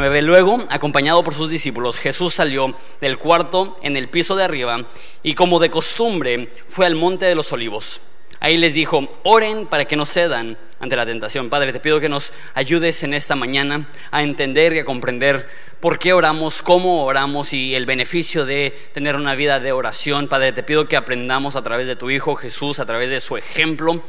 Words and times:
39. 0.00 0.22
Luego, 0.22 0.66
acompañado 0.70 1.22
por 1.22 1.34
sus 1.34 1.50
discípulos, 1.50 1.98
Jesús 1.98 2.32
salió 2.32 2.74
del 3.00 3.18
cuarto 3.18 3.78
en 3.82 3.96
el 3.96 4.08
piso 4.08 4.34
de 4.34 4.44
arriba 4.44 4.86
y 5.22 5.34
como 5.34 5.58
de 5.58 5.70
costumbre 5.70 6.48
fue 6.66 6.86
al 6.86 6.94
monte 6.94 7.26
de 7.26 7.34
los 7.34 7.52
olivos. 7.52 8.00
Ahí 8.40 8.56
les 8.56 8.72
dijo, 8.72 9.06
oren 9.24 9.66
para 9.66 9.84
que 9.84 9.96
no 9.96 10.06
cedan 10.06 10.56
ante 10.78 10.96
la 10.96 11.04
tentación. 11.04 11.50
Padre, 11.50 11.74
te 11.74 11.80
pido 11.80 12.00
que 12.00 12.08
nos 12.08 12.32
ayudes 12.54 13.02
en 13.02 13.12
esta 13.12 13.36
mañana 13.36 13.86
a 14.10 14.22
entender 14.22 14.72
y 14.72 14.78
a 14.78 14.84
comprender 14.86 15.46
por 15.80 15.98
qué 15.98 16.14
oramos, 16.14 16.62
cómo 16.62 17.04
oramos 17.04 17.52
y 17.52 17.74
el 17.74 17.84
beneficio 17.84 18.46
de 18.46 18.74
tener 18.94 19.16
una 19.16 19.34
vida 19.34 19.60
de 19.60 19.72
oración. 19.72 20.28
Padre, 20.28 20.52
te 20.52 20.62
pido 20.62 20.88
que 20.88 20.96
aprendamos 20.96 21.56
a 21.56 21.62
través 21.62 21.86
de 21.86 21.96
tu 21.96 22.08
Hijo 22.08 22.34
Jesús, 22.34 22.78
a 22.78 22.86
través 22.86 23.10
de 23.10 23.20
su 23.20 23.36
ejemplo 23.36 24.02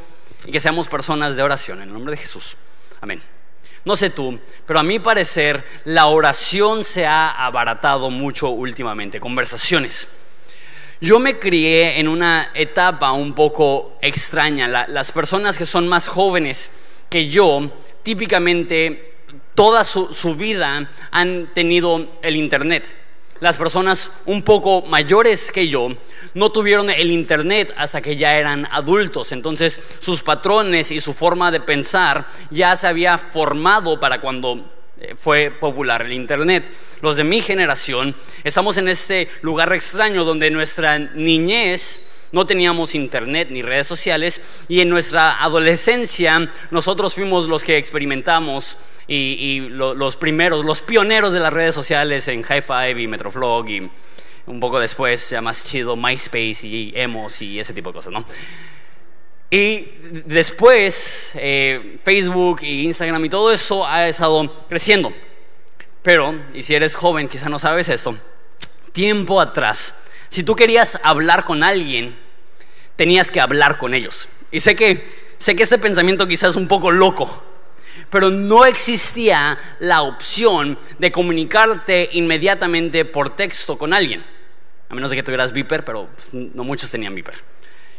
y 0.46 0.52
que 0.52 0.60
seamos 0.60 0.88
personas 0.88 1.36
de 1.36 1.42
oración. 1.42 1.82
En 1.82 1.88
el 1.88 1.92
nombre 1.92 2.12
de 2.12 2.16
Jesús. 2.16 2.56
Amén. 3.02 3.20
No 3.84 3.96
sé 3.96 4.10
tú, 4.10 4.38
pero 4.66 4.78
a 4.78 4.82
mi 4.82 4.98
parecer 4.98 5.64
la 5.84 6.06
oración 6.06 6.84
se 6.84 7.04
ha 7.06 7.30
abaratado 7.30 8.10
mucho 8.10 8.50
últimamente. 8.50 9.18
Conversaciones. 9.18 10.18
Yo 11.00 11.18
me 11.18 11.38
crié 11.38 11.98
en 11.98 12.06
una 12.06 12.50
etapa 12.54 13.10
un 13.10 13.34
poco 13.34 13.98
extraña. 14.00 14.68
las 14.68 15.10
personas 15.10 15.58
que 15.58 15.66
son 15.66 15.88
más 15.88 16.06
jóvenes 16.06 16.70
que 17.10 17.28
yo, 17.28 17.70
típicamente 18.02 19.12
toda 19.54 19.84
su, 19.84 20.34
vida 20.34 20.88
han 21.10 21.50
tenido 21.54 22.18
el 22.22 22.36
Internet. 22.36 22.96
Las 23.42 23.56
personas 23.56 24.20
un 24.26 24.42
poco 24.42 24.82
mayores 24.82 25.50
que 25.50 25.66
yo 25.66 25.88
no 26.34 26.52
tuvieron 26.52 26.88
el 26.90 27.10
Internet 27.10 27.74
hasta 27.76 28.00
que 28.00 28.16
ya 28.16 28.36
eran 28.38 28.68
adultos. 28.70 29.32
Entonces 29.32 29.96
sus 29.98 30.22
patrones 30.22 30.92
y 30.92 31.00
su 31.00 31.12
forma 31.12 31.50
de 31.50 31.58
pensar 31.58 32.24
ya 32.52 32.76
se 32.76 32.86
había 32.86 33.18
formado 33.18 33.98
para 33.98 34.20
cuando 34.20 34.64
eh, 35.00 35.16
fue 35.18 35.50
popular 35.50 36.02
el 36.02 36.12
Internet. 36.12 36.72
Los 37.00 37.16
de 37.16 37.24
mi 37.24 37.40
generación 37.40 38.14
estamos 38.44 38.78
en 38.78 38.86
este 38.86 39.28
lugar 39.40 39.72
extraño 39.72 40.24
donde 40.24 40.48
nuestra 40.48 41.00
niñez 41.00 42.21
no 42.32 42.46
teníamos 42.46 42.94
internet 42.94 43.48
ni 43.50 43.62
redes 43.62 43.86
sociales 43.86 44.64
y 44.68 44.80
en 44.80 44.88
nuestra 44.88 45.42
adolescencia 45.42 46.50
nosotros 46.70 47.14
fuimos 47.14 47.48
los 47.48 47.62
que 47.62 47.76
experimentamos 47.76 48.78
y, 49.06 49.60
los 49.70 50.16
primeros, 50.16 50.64
los 50.64 50.80
pioneros 50.80 51.32
de 51.32 51.40
las 51.40 51.52
redes 51.52 51.74
sociales 51.74 52.26
en 52.28 52.42
High 52.42 52.62
Five 52.62 53.02
y 53.02 53.06
Metroflog 53.06 53.68
y 53.68 53.90
un 54.46 54.58
poco 54.58 54.80
después, 54.80 55.30
ya 55.30 55.40
más 55.40 55.66
chido, 55.66 55.94
MySpace 55.94 56.66
y 56.66 56.92
Emos 56.96 57.42
y 57.42 57.60
ese 57.60 57.74
tipo 57.74 57.90
de 57.90 57.94
cosas, 57.94 58.12
¿no? 58.12 58.24
Y 59.50 59.86
después 60.24 61.32
eh, 61.34 61.98
Facebook 62.02 62.62
y 62.62 62.84
Instagram 62.84 63.22
y 63.26 63.28
todo 63.28 63.52
eso 63.52 63.86
ha 63.86 64.08
estado 64.08 64.64
creciendo. 64.66 65.12
Pero, 66.02 66.34
y 66.54 66.62
si 66.62 66.74
eres 66.74 66.96
joven, 66.96 67.28
quizá 67.28 67.50
no 67.50 67.58
sabes 67.58 67.90
esto, 67.90 68.16
tiempo 68.92 69.40
atrás, 69.40 70.04
si 70.30 70.42
tú 70.42 70.56
querías 70.56 70.98
hablar 71.04 71.44
con 71.44 71.62
alguien, 71.62 72.18
tenías 72.96 73.30
que 73.30 73.40
hablar 73.40 73.78
con 73.78 73.94
ellos. 73.94 74.28
Y 74.50 74.60
sé 74.60 74.76
que, 74.76 75.06
sé 75.38 75.54
que 75.56 75.62
este 75.62 75.78
pensamiento 75.78 76.26
quizás 76.26 76.50
es 76.50 76.56
un 76.56 76.68
poco 76.68 76.90
loco, 76.90 77.42
pero 78.10 78.30
no 78.30 78.64
existía 78.64 79.58
la 79.80 80.02
opción 80.02 80.78
de 80.98 81.12
comunicarte 81.12 82.10
inmediatamente 82.12 83.04
por 83.04 83.34
texto 83.34 83.78
con 83.78 83.92
alguien. 83.92 84.24
A 84.88 84.94
menos 84.94 85.10
de 85.10 85.16
que 85.16 85.22
tuvieras 85.22 85.52
Viper, 85.52 85.84
pero 85.84 86.08
pues, 86.12 86.34
no 86.34 86.64
muchos 86.64 86.90
tenían 86.90 87.14
Viper 87.14 87.52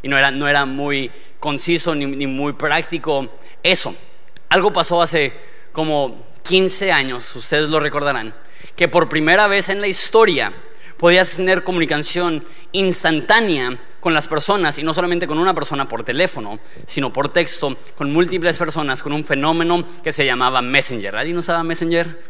y 0.04 0.10
no 0.10 0.18
era, 0.18 0.30
no 0.30 0.48
era 0.48 0.66
muy 0.66 1.10
conciso 1.40 1.96
ni, 1.96 2.06
ni 2.06 2.28
muy 2.28 2.54
práctico 2.54 3.28
eso. 3.64 3.96
Algo 4.50 4.72
pasó 4.72 5.02
hace 5.02 5.34
como 5.72 6.28
15 6.44 6.92
años, 6.92 7.36
ustedes 7.36 7.70
lo 7.70 7.80
recordarán, 7.80 8.36
que 8.76 8.88
por 8.88 9.10
primera 9.10 9.48
vez 9.48 9.70
en 9.70 9.82
la 9.82 9.88
historia 9.88 10.52
podías 10.98 11.32
tener 11.32 11.64
comunicación 11.64 12.44
instantánea 12.74 13.80
con 14.04 14.14
las 14.14 14.28
personas 14.28 14.78
y 14.78 14.84
no 14.84 14.94
solamente 14.94 15.26
con 15.26 15.40
una 15.40 15.56
persona 15.56 15.88
por 15.88 16.04
teléfono, 16.04 16.60
sino 16.86 17.12
por 17.12 17.30
texto, 17.30 17.76
con 17.96 18.12
múltiples 18.12 18.58
personas, 18.58 19.02
con 19.02 19.14
un 19.14 19.24
fenómeno 19.24 19.84
que 20.04 20.12
se 20.12 20.26
llamaba 20.26 20.62
Messenger. 20.62 21.16
¿Alguien 21.16 21.38
usaba 21.38 21.64
Messenger? 21.64 22.22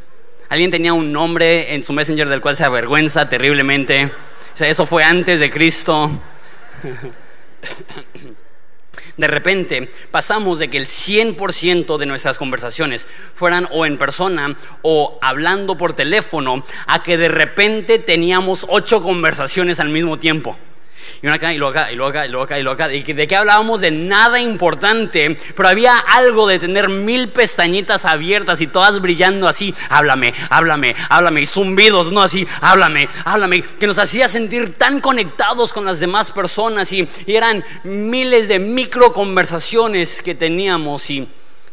¿Alguien 0.50 0.70
tenía 0.70 0.94
un 0.94 1.12
nombre 1.12 1.74
en 1.74 1.84
su 1.84 1.92
Messenger 1.92 2.30
del 2.30 2.42
cual 2.42 2.56
se 2.56 2.64
avergüenza 2.64 3.28
terriblemente? 3.28 4.06
O 4.06 4.58
sea, 4.58 4.68
eso 4.68 4.86
fue 4.86 5.04
antes 5.04 5.40
de 5.40 5.50
Cristo. 5.50 6.12
De 9.16 9.28
repente 9.28 9.90
pasamos 10.10 10.58
de 10.58 10.70
que 10.70 10.78
el 10.78 10.88
100% 10.88 11.98
de 11.98 12.06
nuestras 12.08 12.40
conversaciones 12.40 13.08
fueran 13.36 13.68
o 13.72 13.86
en 13.86 13.98
persona 13.98 14.56
o 14.82 15.20
hablando 15.22 15.78
por 15.78 15.94
teléfono 15.94 16.64
a 16.88 17.04
que 17.04 17.18
de 17.18 17.28
repente 17.28 18.00
teníamos 18.00 18.66
ocho 18.70 19.04
conversaciones 19.04 19.80
al 19.80 19.90
mismo 19.90 20.18
tiempo. 20.18 20.58
Y 21.22 21.28
una 21.28 21.36
acá, 21.36 21.54
y 21.54 21.58
luego 21.58 21.72
acá, 21.72 21.92
y 21.92 21.96
luego 21.96 22.10
acá, 22.10 22.26
y 22.26 22.30
luego 22.30 22.44
acá, 22.44 22.60
y 22.60 22.64
luego 22.64 22.74
acá. 22.74 22.94
Y 22.94 23.02
de 23.02 23.28
qué 23.28 23.36
hablábamos 23.36 23.82
de 23.82 23.92
nada 23.92 24.40
importante, 24.40 25.38
pero 25.56 25.70
había 25.70 25.98
algo 25.98 26.48
de 26.48 26.60
tener 26.60 26.90
mil 26.90 27.30
pestañitas 27.30 28.06
abiertas 28.06 28.62
y 28.62 28.68
todas 28.68 29.02
brillando 29.02 29.48
así. 29.48 29.74
Háblame, 29.90 30.34
háblame, 30.50 30.96
háblame. 31.10 31.42
Y 31.42 31.46
zumbidos, 31.46 32.12
no 32.12 32.22
así, 32.22 32.48
háblame, 32.62 33.08
háblame. 33.26 33.62
Que 33.62 33.88
nos 33.88 34.00
hacía 34.00 34.28
sentir 34.28 34.74
tan 34.76 35.00
conectados 35.00 35.74
con 35.74 35.86
las 35.86 36.00
demás 36.00 36.32
personas. 36.32 36.92
Y, 36.94 37.08
y 37.26 37.36
eran 37.36 37.64
miles 37.84 38.48
de 38.48 38.60
micro 38.60 39.14
conversaciones 39.14 40.22
que 40.22 40.36
teníamos. 40.36 41.10
Y 41.10 41.28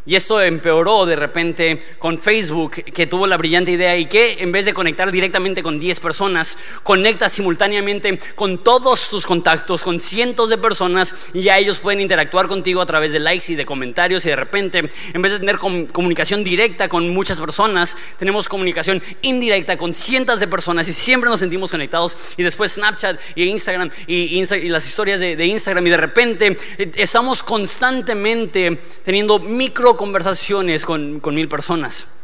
y 0.06 0.15
esto 0.15 0.41
empeoró 0.41 1.05
de 1.05 1.16
repente 1.16 1.81
con 1.99 2.19
Facebook, 2.19 2.72
que 2.72 3.06
tuvo 3.06 3.27
la 3.27 3.37
brillante 3.37 3.72
idea 3.72 3.97
y 3.97 4.06
que 4.06 4.38
en 4.41 4.50
vez 4.50 4.65
de 4.65 4.72
conectar 4.72 5.12
directamente 5.12 5.62
con 5.62 5.78
10 5.78 6.00
personas, 6.00 6.56
conecta 6.83 7.28
simultáneamente 7.28 8.19
con 8.34 8.59
todos 8.59 9.09
tus 9.09 9.27
contactos, 9.27 9.83
con 9.83 10.00
cientos 10.00 10.49
de 10.49 10.59
personas 10.59 11.31
y 11.34 11.43
ya 11.43 11.59
ellos 11.59 11.78
pueden 11.78 12.00
interactuar 12.00 12.49
contigo 12.49 12.81
a 12.81 12.87
través 12.87 13.12
de 13.12 13.21
likes 13.21 13.53
y 13.53 13.56
de 13.56 13.66
comentarios 13.66 14.25
y 14.25 14.31
de 14.31 14.37
repente, 14.37 14.91
en 15.12 15.22
vez 15.22 15.33
de 15.33 15.38
tener 15.38 15.59
comunicación 15.59 16.44
directa 16.44 16.88
con 16.88 17.09
muchas 17.11 17.41
personas, 17.41 17.97
tenemos 18.19 18.49
comunicación 18.49 19.03
indirecta 19.22 19.77
con 19.77 19.93
cientos 19.93 20.41
de 20.41 20.49
personas 20.49 20.88
y 20.88 20.93
siempre 20.93 21.28
nos 21.28 21.41
sentimos 21.41 21.71
conectados. 21.71 22.17
Y 22.37 22.43
después 22.43 22.72
Snapchat 22.72 23.21
y 23.34 23.44
Instagram 23.44 23.91
y, 24.06 24.41
las 24.69 24.87
historias 24.87 25.21
de, 25.21 25.37
de 25.37 25.47
Instagram 25.47 25.87
y 25.87 25.91
de 25.91 25.97
repente 25.97 26.56
eh, 26.78 26.91
estamos 26.97 27.43
constantemente 27.43 28.78
teniendo 29.05 29.38
micro 29.38 29.90
conversaciones 29.97 30.84
con, 30.84 31.21
mil 31.34 31.49
personas. 31.49 32.15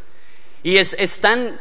Y 0.62 0.77
es, 0.78 1.21
tan, 1.21 1.60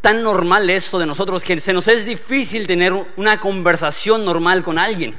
tan 0.00 0.22
normal 0.22 0.68
esto 0.70 0.98
de 0.98 1.06
nosotros 1.06 1.44
que 1.44 1.58
se 1.60 1.72
nos 1.72 1.88
es 1.88 2.04
difícil 2.04 2.66
tener 2.66 2.92
una 3.16 3.38
conversación 3.38 4.24
normal 4.24 4.62
con 4.62 4.78
alguien. 4.78 5.14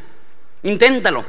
Inténtalo. 0.63 1.25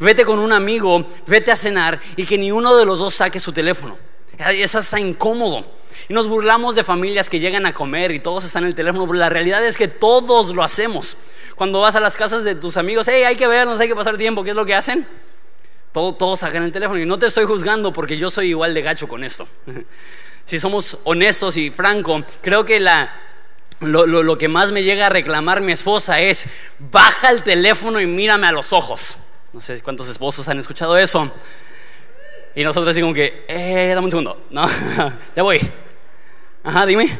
Vete 0.00 0.24
con 0.24 0.38
un 0.38 0.52
amigo, 0.52 1.04
vete 1.26 1.50
a 1.50 1.56
cenar 1.56 2.00
y 2.16 2.24
que 2.24 2.38
ni 2.38 2.52
uno 2.52 2.76
de 2.76 2.86
los 2.86 3.00
dos 3.00 3.14
saque 3.14 3.40
su 3.40 3.52
teléfono. 3.52 3.96
Es 4.38 4.74
hasta 4.74 5.00
incómodo. 5.00 5.64
Y 6.08 6.14
nos 6.14 6.28
burlamos 6.28 6.74
de 6.74 6.84
familias 6.84 7.28
que 7.28 7.40
llegan 7.40 7.66
a 7.66 7.74
comer 7.74 8.12
y 8.12 8.20
todos 8.20 8.44
están 8.44 8.62
en 8.62 8.68
el 8.68 8.74
teléfono, 8.74 9.06
pero 9.06 9.18
la 9.18 9.28
realidad 9.28 9.64
es 9.64 9.76
que 9.76 9.88
todos 9.88 10.54
lo 10.54 10.62
hacemos. 10.62 11.16
Cuando 11.56 11.80
vas 11.80 11.96
a 11.96 12.00
las 12.00 12.16
casas 12.16 12.44
de 12.44 12.54
tus 12.54 12.76
amigos, 12.76 13.08
hey, 13.08 13.24
hay 13.24 13.36
que 13.36 13.46
vernos, 13.46 13.80
hay 13.80 13.88
que 13.88 13.96
pasar 13.96 14.16
tiempo, 14.16 14.44
¿qué 14.44 14.50
es 14.50 14.56
lo 14.56 14.64
que 14.64 14.74
hacen? 14.74 15.06
Todos 15.92 16.40
sacan 16.40 16.62
el 16.62 16.72
teléfono 16.72 17.00
y 17.00 17.06
no 17.06 17.18
te 17.18 17.26
estoy 17.26 17.44
juzgando 17.44 17.92
porque 17.92 18.16
yo 18.16 18.30
soy 18.30 18.48
igual 18.48 18.74
de 18.74 18.82
gacho 18.82 19.08
con 19.08 19.24
esto. 19.24 19.48
si 20.44 20.58
somos 20.58 20.98
honestos 21.04 21.56
y 21.56 21.70
franco, 21.70 22.22
creo 22.42 22.64
que 22.64 22.80
la, 22.80 23.12
lo, 23.80 24.38
que 24.38 24.48
más 24.48 24.72
me 24.72 24.82
llega 24.82 25.06
a 25.06 25.08
reclamar 25.08 25.60
mi 25.60 25.72
esposa 25.72 26.20
es, 26.20 26.46
baja 26.78 27.30
el 27.30 27.42
teléfono 27.42 28.00
y 28.00 28.06
mírame 28.06 28.46
a 28.46 28.52
los 28.52 28.72
ojos. 28.72 29.16
No 29.52 29.60
sé 29.60 29.80
cuántos 29.82 30.08
esposos 30.08 30.48
han 30.48 30.58
escuchado 30.58 30.96
eso. 30.96 31.30
Y 32.54 32.62
nosotros 32.62 32.94
decimos 32.94 33.14
que, 33.14 33.44
eh, 33.48 33.92
dame 33.94 34.06
un 34.06 34.10
segundo, 34.10 34.46
¿no? 34.50 34.68
ya 35.36 35.42
voy. 35.42 35.60
Ajá, 36.64 36.86
dime. 36.86 37.18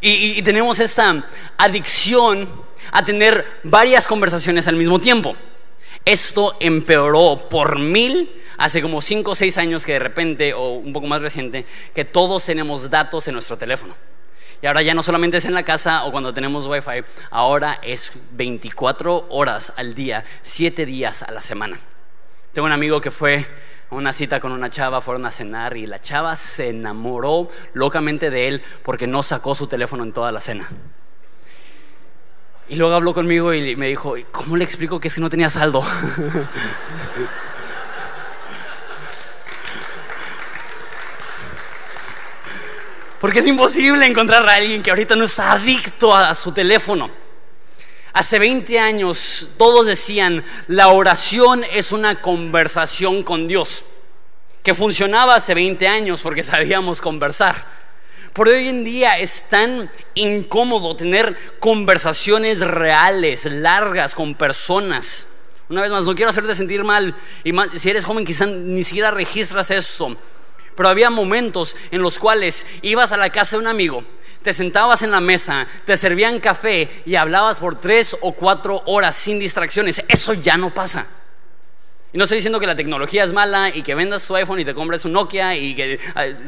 y 0.00 0.40
tenemos 0.42 0.78
esta 0.78 1.24
adicción 1.56 2.48
a 2.92 3.04
tener 3.04 3.44
varias 3.64 4.06
conversaciones 4.06 4.68
al 4.68 4.76
mismo 4.76 4.98
tiempo. 5.00 5.36
Esto 6.06 6.56
empeoró 6.60 7.48
por 7.50 7.80
mil 7.80 8.30
hace 8.58 8.80
como 8.80 9.02
5 9.02 9.32
o 9.32 9.34
6 9.34 9.58
años 9.58 9.84
que 9.84 9.94
de 9.94 9.98
repente, 9.98 10.54
o 10.54 10.74
un 10.74 10.92
poco 10.92 11.08
más 11.08 11.20
reciente, 11.20 11.66
que 11.92 12.04
todos 12.04 12.44
tenemos 12.44 12.88
datos 12.88 13.26
en 13.26 13.34
nuestro 13.34 13.58
teléfono. 13.58 13.92
Y 14.62 14.66
ahora 14.68 14.82
ya 14.82 14.94
no 14.94 15.02
solamente 15.02 15.38
es 15.38 15.44
en 15.46 15.54
la 15.54 15.64
casa 15.64 16.04
o 16.04 16.12
cuando 16.12 16.32
tenemos 16.32 16.68
wifi, 16.68 17.02
ahora 17.30 17.80
es 17.82 18.12
24 18.30 19.26
horas 19.30 19.72
al 19.76 19.94
día, 19.94 20.22
7 20.42 20.86
días 20.86 21.24
a 21.24 21.32
la 21.32 21.40
semana. 21.40 21.76
Tengo 22.52 22.66
un 22.66 22.72
amigo 22.72 23.00
que 23.00 23.10
fue 23.10 23.44
a 23.90 23.94
una 23.96 24.12
cita 24.12 24.38
con 24.38 24.52
una 24.52 24.70
chava, 24.70 25.00
fueron 25.00 25.26
a 25.26 25.32
cenar 25.32 25.76
y 25.76 25.88
la 25.88 26.00
chava 26.00 26.36
se 26.36 26.68
enamoró 26.68 27.48
locamente 27.74 28.30
de 28.30 28.46
él 28.46 28.62
porque 28.84 29.08
no 29.08 29.24
sacó 29.24 29.56
su 29.56 29.66
teléfono 29.66 30.04
en 30.04 30.12
toda 30.12 30.30
la 30.30 30.40
cena. 30.40 30.68
Y 32.68 32.74
luego 32.76 32.94
habló 32.94 33.14
conmigo 33.14 33.54
y 33.54 33.76
me 33.76 33.86
dijo, 33.86 34.14
¿cómo 34.32 34.56
le 34.56 34.64
explico 34.64 34.98
que 34.98 35.08
si 35.08 35.20
no 35.20 35.30
tenía 35.30 35.48
saldo? 35.48 35.84
Porque 43.20 43.38
es 43.38 43.46
imposible 43.46 44.04
encontrar 44.06 44.48
a 44.48 44.54
alguien 44.54 44.82
que 44.82 44.90
ahorita 44.90 45.14
no 45.16 45.24
está 45.24 45.52
adicto 45.52 46.14
a 46.14 46.34
su 46.34 46.52
teléfono. 46.52 47.08
Hace 48.12 48.38
20 48.38 48.78
años 48.78 49.50
todos 49.58 49.86
decían, 49.86 50.42
la 50.68 50.88
oración 50.88 51.64
es 51.72 51.92
una 51.92 52.20
conversación 52.20 53.22
con 53.22 53.46
Dios, 53.46 53.84
que 54.62 54.74
funcionaba 54.74 55.36
hace 55.36 55.54
20 55.54 55.86
años 55.86 56.22
porque 56.22 56.42
sabíamos 56.42 57.00
conversar. 57.00 57.75
Por 58.36 58.48
hoy 58.48 58.68
en 58.68 58.84
día 58.84 59.18
es 59.18 59.44
tan 59.44 59.90
incómodo 60.14 60.94
tener 60.94 61.34
conversaciones 61.58 62.60
reales, 62.60 63.46
largas, 63.46 64.14
con 64.14 64.34
personas. 64.34 65.38
Una 65.70 65.80
vez 65.80 65.90
más, 65.90 66.04
no 66.04 66.14
quiero 66.14 66.28
hacerte 66.28 66.54
sentir 66.54 66.84
mal. 66.84 67.14
Si 67.76 67.88
eres 67.88 68.04
joven, 68.04 68.26
quizás 68.26 68.48
ni 68.48 68.82
siquiera 68.82 69.10
registras 69.10 69.70
eso. 69.70 70.14
Pero 70.76 70.86
había 70.86 71.08
momentos 71.08 71.76
en 71.90 72.02
los 72.02 72.18
cuales 72.18 72.66
ibas 72.82 73.10
a 73.12 73.16
la 73.16 73.30
casa 73.30 73.56
de 73.56 73.62
un 73.62 73.68
amigo, 73.68 74.04
te 74.42 74.52
sentabas 74.52 75.00
en 75.00 75.12
la 75.12 75.22
mesa, 75.22 75.66
te 75.86 75.96
servían 75.96 76.38
café 76.38 76.90
y 77.06 77.14
hablabas 77.14 77.58
por 77.58 77.80
tres 77.80 78.18
o 78.20 78.32
cuatro 78.32 78.82
horas 78.84 79.16
sin 79.16 79.38
distracciones. 79.38 80.04
Eso 80.08 80.34
ya 80.34 80.58
no 80.58 80.74
pasa. 80.74 81.06
No 82.16 82.24
estoy 82.24 82.38
diciendo 82.38 82.58
que 82.58 82.66
la 82.66 82.76
tecnología 82.76 83.24
es 83.24 83.32
mala 83.32 83.70
y 83.74 83.82
que 83.82 83.94
vendas 83.94 84.26
tu 84.26 84.34
iPhone 84.36 84.58
y 84.60 84.64
te 84.64 84.74
compres 84.74 85.04
un 85.04 85.12
Nokia 85.12 85.54
y 85.54 85.74
que, 85.74 85.98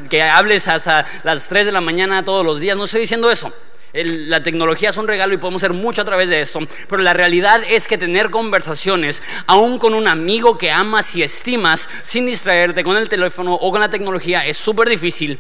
que 0.09 0.23
hables 0.23 0.67
hasta 0.67 1.05
las 1.25 1.47
3 1.49 1.67
de 1.67 1.73
la 1.73 1.83
mañana 1.83 2.25
todos 2.25 2.45
los 2.45 2.59
días. 2.59 2.77
No 2.77 2.85
estoy 2.85 3.03
diciendo 3.03 3.31
eso. 3.31 3.53
la 3.93 4.43
tecnología 4.43 4.89
es 4.89 4.97
un 4.97 5.07
regalo 5.07 5.35
y 5.35 5.37
podemos 5.37 5.63
hacer 5.63 5.75
mucho 5.75 6.01
a 6.01 6.05
través 6.07 6.31
de 6.31 6.41
esto, 6.41 6.61
pero 6.89 7.03
la 7.03 7.13
realidad 7.13 7.61
es 7.69 7.87
que 7.87 7.99
tener 7.99 8.31
conversaciones, 8.31 9.23
aún 9.47 9.79
con 9.79 9.93
un 9.93 10.09
amigo 10.09 10.57
que 10.57 10.71
amas 10.71 11.15
y 11.17 11.23
estimas, 11.23 11.91
sin 12.03 12.25
distraerte 12.27 12.83
con 12.83 12.97
el 12.97 13.09
teléfono 13.09 13.55
o 13.55 13.71
con 13.71 13.81
la 13.81 13.91
tecnología, 13.91 14.47
es 14.47 14.57
súper 14.57 14.89
difícil 14.89 15.39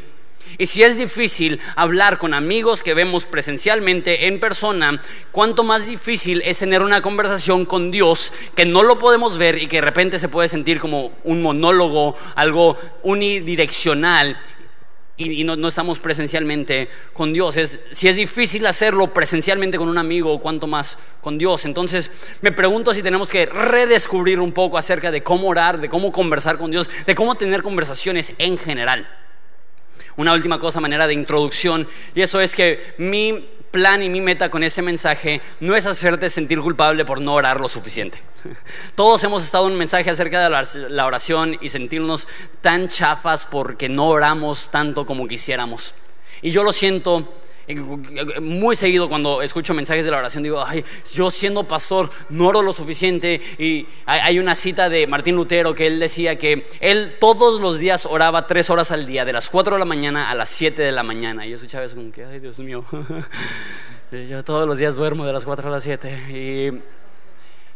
y 0.56 0.66
si 0.66 0.82
es 0.82 0.96
difícil 0.96 1.60
hablar 1.76 2.18
con 2.18 2.34
amigos 2.34 2.82
que 2.82 2.94
vemos 2.94 3.24
presencialmente 3.24 4.26
en 4.26 4.40
persona, 4.40 5.00
cuánto 5.32 5.64
más 5.64 5.86
difícil 5.86 6.42
es 6.44 6.58
tener 6.58 6.82
una 6.82 7.02
conversación 7.02 7.64
con 7.64 7.90
Dios 7.90 8.32
que 8.54 8.64
no 8.64 8.82
lo 8.82 8.98
podemos 8.98 9.38
ver 9.38 9.60
y 9.62 9.66
que 9.66 9.76
de 9.76 9.82
repente 9.82 10.18
se 10.18 10.28
puede 10.28 10.48
sentir 10.48 10.80
como 10.80 11.12
un 11.24 11.42
monólogo, 11.42 12.16
algo 12.34 12.76
unidireccional 13.02 14.38
y, 15.18 15.42
no, 15.42 15.66
estamos 15.66 15.98
presencialmente 15.98 16.88
con 17.12 17.32
Dios. 17.32 17.56
si 17.92 18.08
es 18.08 18.16
difícil 18.16 18.64
hacerlo 18.66 19.12
presencialmente 19.12 19.76
con 19.76 19.88
un 19.88 19.98
amigo, 19.98 20.40
cuánto 20.40 20.66
más 20.66 20.96
con 21.20 21.36
Dios. 21.38 21.64
Entonces 21.66 22.10
me 22.40 22.52
pregunto 22.52 22.94
si 22.94 23.02
tenemos 23.02 23.28
que 23.28 23.46
redescubrir 23.46 24.40
un 24.40 24.52
poco 24.52 24.78
acerca 24.78 25.10
de 25.10 25.22
cómo 25.22 25.48
orar, 25.48 25.80
de 25.80 25.88
cómo 25.88 26.12
conversar 26.12 26.56
con 26.56 26.70
Dios, 26.70 26.88
de 27.04 27.14
cómo 27.14 27.34
tener 27.34 27.62
conversaciones 27.62 28.32
en 28.38 28.56
general 28.56 29.08
una 30.18 30.34
última 30.34 30.60
cosa, 30.60 30.80
manera 30.80 31.06
de 31.06 31.14
introducción, 31.14 31.88
y 32.14 32.20
eso 32.20 32.40
es 32.40 32.54
que 32.54 32.94
mi 32.98 33.48
plan 33.70 34.02
y 34.02 34.08
mi 34.08 34.20
meta 34.20 34.50
con 34.50 34.62
ese 34.62 34.82
mensaje 34.82 35.40
no 35.60 35.76
es 35.76 35.86
hacerte 35.86 36.28
sentir 36.28 36.60
culpable 36.60 37.04
por 37.04 37.20
no 37.20 37.34
orar 37.34 37.60
lo 37.60 37.68
suficiente. 37.68 38.18
Todos 38.94 39.22
hemos 39.24 39.44
estado 39.44 39.66
en 39.66 39.72
un 39.72 39.78
mensaje 39.78 40.10
acerca 40.10 40.42
de 40.42 40.88
la 40.90 41.06
oración 41.06 41.56
y 41.60 41.68
sentirnos 41.68 42.26
tan 42.60 42.88
chafas 42.88 43.46
porque 43.46 43.88
no 43.88 44.08
oramos 44.08 44.70
tanto 44.70 45.06
como 45.06 45.26
quisiéramos. 45.26 45.94
Y 46.42 46.50
yo 46.50 46.62
lo 46.62 46.72
siento 46.72 47.32
muy 48.40 48.76
seguido 48.76 49.08
cuando 49.08 49.42
escucho 49.42 49.74
mensajes 49.74 50.04
de 50.04 50.10
la 50.10 50.18
oración 50.18 50.42
digo, 50.42 50.64
ay, 50.66 50.84
yo 51.12 51.30
siendo 51.30 51.64
pastor 51.64 52.10
no 52.30 52.46
oro 52.46 52.62
lo 52.62 52.72
suficiente. 52.72 53.40
Y 53.58 53.86
hay 54.06 54.38
una 54.38 54.54
cita 54.54 54.88
de 54.88 55.06
Martín 55.06 55.36
Lutero 55.36 55.74
que 55.74 55.86
él 55.86 55.98
decía 55.98 56.36
que 56.36 56.64
él 56.80 57.16
todos 57.20 57.60
los 57.60 57.78
días 57.78 58.06
oraba 58.06 58.46
tres 58.46 58.70
horas 58.70 58.90
al 58.90 59.06
día, 59.06 59.24
de 59.24 59.32
las 59.32 59.50
cuatro 59.50 59.74
de 59.74 59.80
la 59.80 59.84
mañana 59.84 60.30
a 60.30 60.34
las 60.34 60.48
siete 60.48 60.82
de 60.82 60.92
la 60.92 61.02
mañana. 61.02 61.46
Y 61.46 61.50
yo 61.50 61.56
escuchaba 61.56 61.84
eso 61.84 61.96
como 61.96 62.10
que, 62.10 62.24
ay, 62.24 62.40
Dios 62.40 62.58
mío, 62.60 62.84
yo 64.12 64.44
todos 64.44 64.66
los 64.66 64.78
días 64.78 64.96
duermo 64.96 65.26
de 65.26 65.32
las 65.32 65.44
cuatro 65.44 65.68
a 65.68 65.72
las 65.72 65.82
siete. 65.82 66.10
Y, 66.30 66.82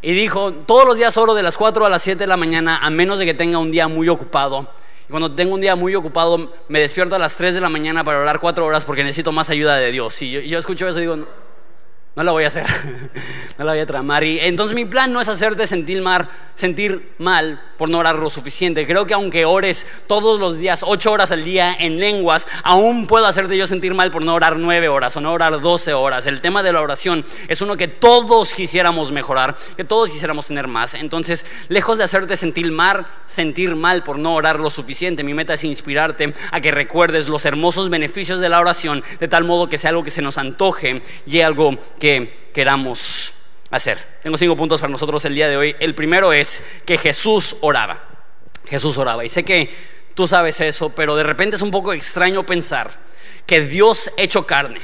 y 0.04 0.12
dijo, 0.14 0.52
todos 0.52 0.86
los 0.86 0.96
días 0.96 1.16
oro 1.16 1.34
de 1.34 1.42
las 1.42 1.56
cuatro 1.56 1.84
a 1.84 1.90
las 1.90 2.02
siete 2.02 2.20
de 2.20 2.26
la 2.28 2.36
mañana, 2.36 2.78
a 2.78 2.90
menos 2.90 3.18
de 3.18 3.26
que 3.26 3.34
tenga 3.34 3.58
un 3.58 3.70
día 3.70 3.88
muy 3.88 4.08
ocupado 4.08 4.68
cuando 5.10 5.32
tengo 5.32 5.54
un 5.54 5.60
día 5.60 5.76
muy 5.76 5.94
ocupado, 5.94 6.52
me 6.68 6.80
despierto 6.80 7.14
a 7.14 7.18
las 7.18 7.36
3 7.36 7.54
de 7.54 7.60
la 7.60 7.68
mañana 7.68 8.04
para 8.04 8.18
orar 8.18 8.40
4 8.40 8.64
horas 8.64 8.84
porque 8.84 9.04
necesito 9.04 9.32
más 9.32 9.50
ayuda 9.50 9.76
de 9.76 9.90
Dios. 9.90 10.20
Y 10.22 10.48
yo 10.48 10.58
escucho 10.58 10.88
eso 10.88 10.98
y 10.98 11.02
digo, 11.02 11.26
no 12.14 12.22
la 12.22 12.32
voy 12.32 12.44
a 12.44 12.48
hacer, 12.48 12.66
no 13.58 13.64
la 13.64 13.72
voy 13.72 13.80
a 13.80 13.86
tramar. 13.86 14.22
Y 14.24 14.38
entonces 14.40 14.74
mi 14.74 14.84
plan 14.84 15.12
no 15.12 15.20
es 15.20 15.28
hacerte 15.28 15.66
sentir 15.66 16.02
mal, 16.02 16.28
sentir 16.54 17.14
mal 17.18 17.60
por 17.78 17.88
no 17.88 17.98
orar 17.98 18.16
lo 18.16 18.28
suficiente. 18.28 18.86
Creo 18.86 19.06
que 19.06 19.14
aunque 19.14 19.44
ores 19.44 19.86
todos 20.06 20.38
los 20.38 20.58
días, 20.58 20.84
ocho 20.86 21.10
horas 21.10 21.32
al 21.32 21.42
día 21.42 21.74
en 21.78 21.98
lenguas, 21.98 22.46
aún 22.62 23.06
puedo 23.06 23.26
hacerte 23.26 23.56
yo 23.56 23.66
sentir 23.66 23.94
mal 23.94 24.10
por 24.10 24.24
no 24.24 24.34
orar 24.34 24.56
nueve 24.56 24.88
horas 24.88 25.16
o 25.16 25.20
no 25.20 25.32
orar 25.32 25.60
doce 25.60 25.94
horas. 25.94 26.26
El 26.26 26.40
tema 26.40 26.62
de 26.62 26.72
la 26.72 26.82
oración 26.82 27.24
es 27.48 27.62
uno 27.62 27.76
que 27.76 27.88
todos 27.88 28.52
quisiéramos 28.54 29.10
mejorar, 29.10 29.56
que 29.76 29.84
todos 29.84 30.10
quisiéramos 30.10 30.46
tener 30.46 30.68
más. 30.68 30.94
Entonces, 30.94 31.46
lejos 31.68 31.98
de 31.98 32.04
hacerte 32.04 32.36
sentir 32.36 32.70
mal, 32.70 33.06
sentir 33.26 33.74
mal 33.74 34.04
por 34.04 34.18
no 34.18 34.34
orar 34.34 34.60
lo 34.60 34.70
suficiente, 34.70 35.24
mi 35.24 35.34
meta 35.34 35.54
es 35.54 35.64
inspirarte 35.64 36.32
a 36.50 36.60
que 36.60 36.70
recuerdes 36.70 37.28
los 37.28 37.44
hermosos 37.46 37.88
beneficios 37.88 38.38
de 38.38 38.48
la 38.48 38.60
oración, 38.60 39.02
de 39.18 39.28
tal 39.28 39.44
modo 39.44 39.68
que 39.68 39.78
sea 39.78 39.90
algo 39.90 40.04
que 40.04 40.10
se 40.10 40.22
nos 40.22 40.38
antoje 40.38 41.02
y 41.26 41.40
algo 41.40 41.78
que 42.02 42.48
queramos 42.52 43.32
hacer. 43.70 43.96
Tengo 44.24 44.36
cinco 44.36 44.56
puntos 44.56 44.80
para 44.80 44.90
nosotros 44.90 45.24
el 45.24 45.36
día 45.36 45.48
de 45.48 45.56
hoy. 45.56 45.76
El 45.78 45.94
primero 45.94 46.32
es 46.32 46.64
que 46.84 46.98
Jesús 46.98 47.58
oraba. 47.60 48.02
Jesús 48.66 48.98
oraba. 48.98 49.24
Y 49.24 49.28
sé 49.28 49.44
que 49.44 49.72
tú 50.12 50.26
sabes 50.26 50.60
eso, 50.60 50.92
pero 50.92 51.14
de 51.14 51.22
repente 51.22 51.54
es 51.54 51.62
un 51.62 51.70
poco 51.70 51.92
extraño 51.92 52.44
pensar 52.44 52.90
que 53.46 53.60
Dios 53.60 54.10
hecho 54.16 54.44
carne 54.44 54.80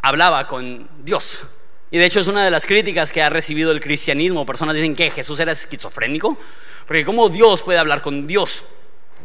hablaba 0.00 0.46
con 0.46 0.88
Dios. 1.04 1.42
Y 1.90 1.98
de 1.98 2.06
hecho 2.06 2.20
es 2.20 2.28
una 2.28 2.42
de 2.42 2.50
las 2.50 2.64
críticas 2.64 3.12
que 3.12 3.20
ha 3.22 3.28
recibido 3.28 3.70
el 3.72 3.82
cristianismo. 3.82 4.46
Personas 4.46 4.76
dicen 4.76 4.96
que 4.96 5.10
Jesús 5.10 5.38
era 5.40 5.52
esquizofrénico, 5.52 6.38
porque 6.86 7.04
¿cómo 7.04 7.28
Dios 7.28 7.62
puede 7.62 7.78
hablar 7.78 8.00
con 8.00 8.26
Dios? 8.26 8.64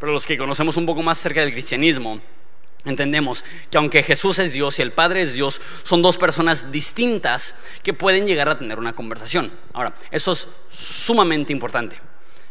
Pero 0.01 0.11
los 0.11 0.25
que 0.25 0.37
conocemos 0.37 0.75
un 0.75 0.85
poco 0.85 1.01
más 1.01 1.17
cerca 1.17 1.39
del 1.39 1.53
cristianismo, 1.53 2.19
Entendemos 2.85 3.45
que 3.69 3.77
aunque 3.77 4.03
Jesús 4.03 4.39
es 4.39 4.51
Dios 4.51 4.77
y 4.77 4.81
el 4.81 4.91
Padre 4.91 5.21
es 5.21 5.31
Dios, 5.31 5.61
son 5.83 6.01
dos 6.01 6.17
personas 6.17 6.71
distintas 6.71 7.55
que 7.81 7.93
pueden 7.93 8.27
llegar 8.27 8.49
a 8.49 8.57
tener 8.57 8.77
una 8.77 8.93
conversación. 8.93 9.49
Ahora, 9.71 9.93
eso 10.11 10.33
es 10.33 10.49
sumamente 10.69 11.53
importante. 11.53 11.95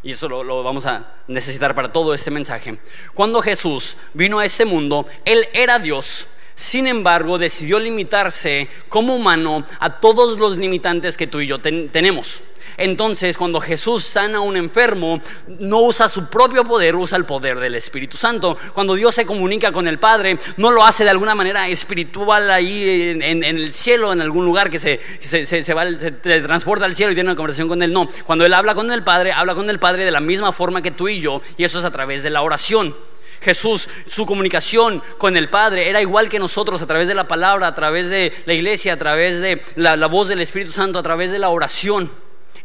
Y 0.01 0.11
eso 0.11 0.27
lo, 0.27 0.63
vamos 0.63 0.85
a 0.85 1.13
necesitar 1.27 1.73
para 1.73 1.93
todo 1.93 2.13
este 2.13 2.29
mensaje. 2.29 2.77
Cuando 3.13 3.41
Jesús 3.41 3.97
vino 4.13 4.39
a 4.39 4.45
este 4.45 4.65
mundo, 4.65 5.07
Él 5.23 5.47
era 5.53 5.79
Dios. 5.79 6.27
Sin 6.55 6.87
embargo, 6.87 7.37
decidió 7.37 7.79
limitarse 7.79 8.67
como 8.89 9.15
humano 9.15 9.65
a 9.79 9.99
todos 9.99 10.37
los 10.39 10.57
limitantes 10.57 11.17
que 11.17 11.27
tú 11.27 11.41
y 11.41 11.47
yo 11.47 11.59
tenemos. 11.59 12.41
Entonces, 12.77 13.37
cuando 13.37 13.59
Jesús 13.59 14.03
sana 14.03 14.39
a 14.39 14.41
un 14.41 14.57
enfermo, 14.57 15.19
no 15.59 15.81
usa 15.81 16.07
su 16.07 16.29
propio 16.29 16.63
poder, 16.63 16.95
usa 16.95 17.17
el 17.17 17.25
poder 17.25 17.59
del 17.59 17.75
Espíritu 17.75 18.17
Santo. 18.17 18.57
Cuando 18.73 18.95
Dios 18.95 19.13
se 19.13 19.25
comunica 19.25 19.71
con 19.71 19.87
el 19.87 19.99
Padre, 19.99 20.37
no 20.57 20.71
lo 20.71 20.83
hace 20.83 21.03
de 21.03 21.11
alguna 21.11 21.35
manera 21.35 21.67
espiritual 21.67 22.49
ahí 22.49 23.11
en, 23.21 23.43
el 23.43 23.73
cielo, 23.73 24.11
en 24.11 24.21
algún 24.21 24.45
lugar 24.45 24.69
que 24.69 24.79
se, 24.79 24.99
se, 25.21 25.73
va, 25.73 25.85
se 25.85 26.11
transporta 26.11 26.85
al 26.85 26.95
cielo 26.95 27.11
y 27.11 27.15
tiene 27.15 27.29
una 27.29 27.35
conversación 27.35 27.67
con 27.67 27.81
Él. 27.83 27.93
No, 27.93 28.07
cuando 28.25 28.45
Él 28.45 28.53
habla 28.53 28.73
con 28.73 28.91
el 28.91 29.03
Padre, 29.03 29.31
habla 29.31 29.55
con 29.55 29.69
el 29.69 29.79
Padre 29.79 30.05
de 30.05 30.11
la 30.11 30.19
misma 30.19 30.51
forma 30.51 30.81
que 30.81 30.91
tú 30.91 31.07
y 31.07 31.19
yo, 31.19 31.41
y 31.57 31.63
eso 31.63 31.79
es 31.79 31.85
a 31.85 31.91
través 31.91 32.23
de 32.23 32.29
la 32.29 32.41
oración. 32.41 32.95
Jesús, 33.43 33.87
su 34.07 34.25
comunicación 34.25 35.01
con 35.17 35.37
el 35.37 35.49
Padre 35.49 35.89
era 35.89 36.01
igual 36.01 36.29
que 36.29 36.39
nosotros 36.39 36.81
a 36.81 36.87
través 36.87 37.07
de 37.07 37.15
la 37.15 37.27
palabra, 37.27 37.67
a 37.67 37.75
través 37.75 38.09
de 38.09 38.33
la 38.45 38.53
iglesia, 38.53 38.93
a 38.93 38.97
través 38.97 39.39
de 39.39 39.61
la 39.75 40.07
voz 40.07 40.27
del 40.27 40.41
Espíritu 40.41 40.71
Santo, 40.71 40.99
a 40.99 41.03
través 41.03 41.31
de 41.31 41.39
la 41.39 41.49
oración. 41.49 42.09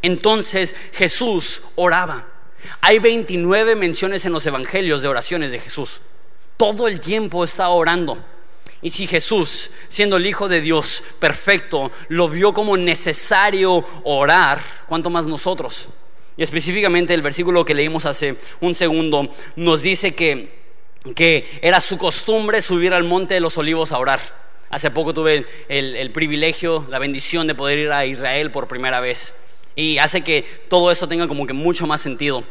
Entonces 0.02 0.74
Jesús 0.92 1.62
oraba. 1.76 2.26
Hay 2.80 2.98
29 2.98 3.74
menciones 3.74 4.24
en 4.26 4.32
los 4.32 4.46
evangelios 4.46 5.02
de 5.02 5.08
oraciones 5.08 5.52
de 5.52 5.58
Jesús. 5.58 6.00
Todo 6.56 6.88
el 6.88 7.00
tiempo 7.00 7.44
está 7.44 7.68
orando. 7.68 8.22
Y 8.80 8.90
si 8.90 9.06
Jesús, 9.06 9.72
siendo 9.88 10.16
el 10.16 10.26
Hijo 10.26 10.48
de 10.48 10.60
Dios 10.60 11.02
perfecto, 11.18 11.90
lo 12.08 12.28
vio 12.28 12.54
como 12.54 12.76
necesario 12.76 13.84
orar, 14.04 14.60
¿cuánto 14.86 15.10
más 15.10 15.26
nosotros? 15.26 15.88
Y 16.36 16.44
específicamente 16.44 17.12
el 17.12 17.22
versículo 17.22 17.64
que 17.64 17.74
leímos 17.74 18.06
hace 18.06 18.36
un 18.60 18.74
segundo 18.74 19.28
nos 19.56 19.82
dice 19.82 20.14
que, 20.14 20.57
que 21.14 21.58
era 21.62 21.80
su 21.80 21.98
costumbre 21.98 22.62
subir 22.62 22.94
al 22.94 23.04
monte 23.04 23.34
de 23.34 23.40
los 23.40 23.58
olivos 23.58 23.92
a 23.92 23.98
orar. 23.98 24.20
Hace 24.70 24.90
poco 24.90 25.14
tuve 25.14 25.46
el 25.68 26.10
privilegio, 26.12 26.86
la 26.90 26.98
bendición 26.98 27.46
de 27.46 27.54
poder 27.54 27.78
ir 27.78 27.92
a 27.92 28.04
Israel 28.04 28.50
por 28.50 28.68
primera 28.68 29.00
vez 29.00 29.48
y 29.78 29.98
hace 29.98 30.22
que 30.22 30.44
todo 30.68 30.90
eso 30.90 31.06
tenga 31.06 31.28
como 31.28 31.46
que 31.46 31.52
mucho 31.52 31.86
más 31.86 32.00
sentido. 32.00 32.42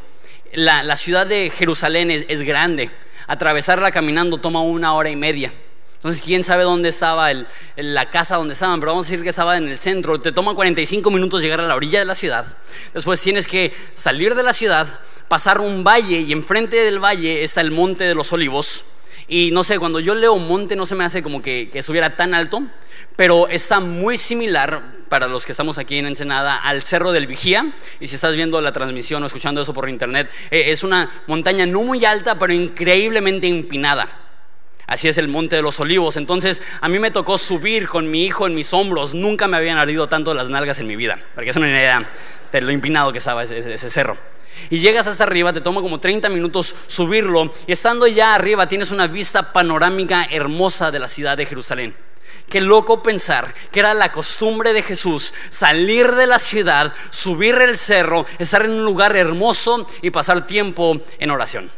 La, 0.53 0.95
ciudad 0.95 1.27
de 1.27 1.49
Jerusalén 1.49 2.09
es, 2.09 2.41
grande, 2.43 2.89
atravesarla 3.27 3.91
caminando 3.91 4.37
toma 4.37 4.61
una 4.61 4.93
hora 4.93 5.09
y 5.09 5.17
media. 5.17 5.51
Entonces, 5.95 6.23
quién 6.23 6.45
sabe 6.45 6.63
dónde 6.63 6.87
estaba 6.87 7.27
la 7.75 8.09
casa 8.09 8.37
donde 8.37 8.53
estaban, 8.53 8.79
pero 8.79 8.93
vamos 8.93 9.07
a 9.07 9.09
decir 9.09 9.23
que 9.23 9.31
estaba 9.31 9.57
en 9.57 9.67
el 9.67 9.77
centro. 9.77 10.21
Te 10.21 10.31
toma 10.31 10.55
45 10.55 11.11
minutos 11.11 11.41
llegar 11.41 11.59
a 11.59 11.67
la 11.67 11.75
orilla 11.75 11.99
de 11.99 12.05
la 12.05 12.15
ciudad. 12.15 12.45
Después 12.93 13.19
tienes 13.19 13.45
que 13.45 13.73
salir 13.93 14.33
de 14.33 14.43
la 14.43 14.53
ciudad, 14.53 14.87
pasar 15.27 15.59
un 15.59 15.83
valle 15.83 16.19
y 16.19 16.31
enfrente 16.31 16.77
del 16.77 16.99
valle 16.99 17.43
está 17.43 17.61
el 17.61 17.71
monte 17.71 18.03
de 18.03 18.15
los 18.15 18.31
olivos. 18.33 18.85
Y 19.27 19.51
no 19.51 19.63
sé, 19.63 19.77
cuando 19.77 19.99
yo 19.99 20.15
leo 20.15 20.37
monte 20.37 20.75
no 20.75 20.85
se 20.85 20.95
me 20.95 21.03
hace 21.03 21.21
como 21.21 21.41
que, 21.41 21.69
que 21.71 21.81
subiera 21.81 22.15
tan 22.15 22.33
alto, 22.33 22.63
pero 23.17 23.47
está 23.49 23.79
muy 23.79 24.17
similar 24.17 24.81
para 25.09 25.27
los 25.27 25.45
que 25.45 25.51
estamos 25.51 25.77
aquí 25.77 25.97
en 25.97 26.07
Ensenada 26.07 26.55
al 26.55 26.81
Cerro 26.81 27.11
del 27.11 27.27
Vigía. 27.27 27.73
Y 27.99 28.07
si 28.07 28.15
estás 28.15 28.35
viendo 28.35 28.61
la 28.61 28.71
transmisión 28.71 29.23
o 29.23 29.25
escuchando 29.25 29.61
eso 29.61 29.73
por 29.73 29.89
internet, 29.89 30.29
eh, 30.51 30.65
es 30.67 30.83
una 30.83 31.09
montaña 31.27 31.65
no 31.65 31.81
muy 31.81 32.05
alta, 32.05 32.39
pero 32.39 32.53
increíblemente 32.53 33.47
empinada. 33.47 34.07
Así 34.85 35.09
es 35.09 35.17
el 35.17 35.27
Monte 35.27 35.57
de 35.57 35.61
los 35.61 35.79
Olivos. 35.81 36.15
Entonces, 36.15 36.61
a 36.79 36.87
mí 36.87 36.97
me 36.97 37.11
tocó 37.11 37.37
subir 37.37 37.89
con 37.89 38.09
mi 38.09 38.23
hijo 38.23 38.47
en 38.47 38.55
mis 38.55 38.73
hombros. 38.73 39.13
Nunca 39.13 39.47
me 39.49 39.57
habían 39.57 39.77
ardido 39.77 40.07
tanto 40.07 40.33
las 40.33 40.49
nalgas 40.49 40.79
en 40.79 40.87
mi 40.87 40.95
vida, 40.95 41.19
porque 41.35 41.49
es 41.49 41.57
una 41.57 41.67
idea 41.67 42.09
de 42.53 42.61
lo 42.61 42.71
empinado 42.71 43.11
que 43.11 43.17
estaba 43.17 43.43
ese 43.43 43.89
cerro. 43.89 44.17
Y 44.69 44.79
llegas 44.79 45.07
hasta 45.07 45.23
arriba, 45.23 45.53
te 45.53 45.61
toma 45.61 45.81
como 45.81 45.99
30 45.99 46.29
minutos 46.29 46.75
subirlo, 46.87 47.51
y 47.65 47.71
estando 47.71 48.07
ya 48.07 48.35
arriba 48.35 48.67
tienes 48.67 48.91
una 48.91 49.07
vista 49.07 49.53
panorámica 49.53 50.27
hermosa 50.29 50.91
de 50.91 50.99
la 50.99 51.07
ciudad 51.07 51.37
de 51.37 51.45
Jerusalén. 51.45 51.95
Qué 52.49 52.61
loco 52.61 53.03
pensar 53.03 53.53
que 53.71 53.81
era 53.81 53.93
la 53.93 54.11
costumbre 54.11 54.71
de 54.71 54.81
Jesús 54.81 55.33
salir 55.49 56.11
de 56.13 56.27
la 56.27 56.39
ciudad, 56.39 56.93
subir 57.09 57.55
el 57.55 57.77
cerro, 57.77 58.25
estar 58.39 58.63
en 58.63 58.71
un 58.71 58.85
lugar 58.85 59.17
hermoso 59.17 59.85
y 60.01 60.11
pasar 60.11 60.47
tiempo 60.47 61.01
en 61.19 61.31
oración. 61.31 61.69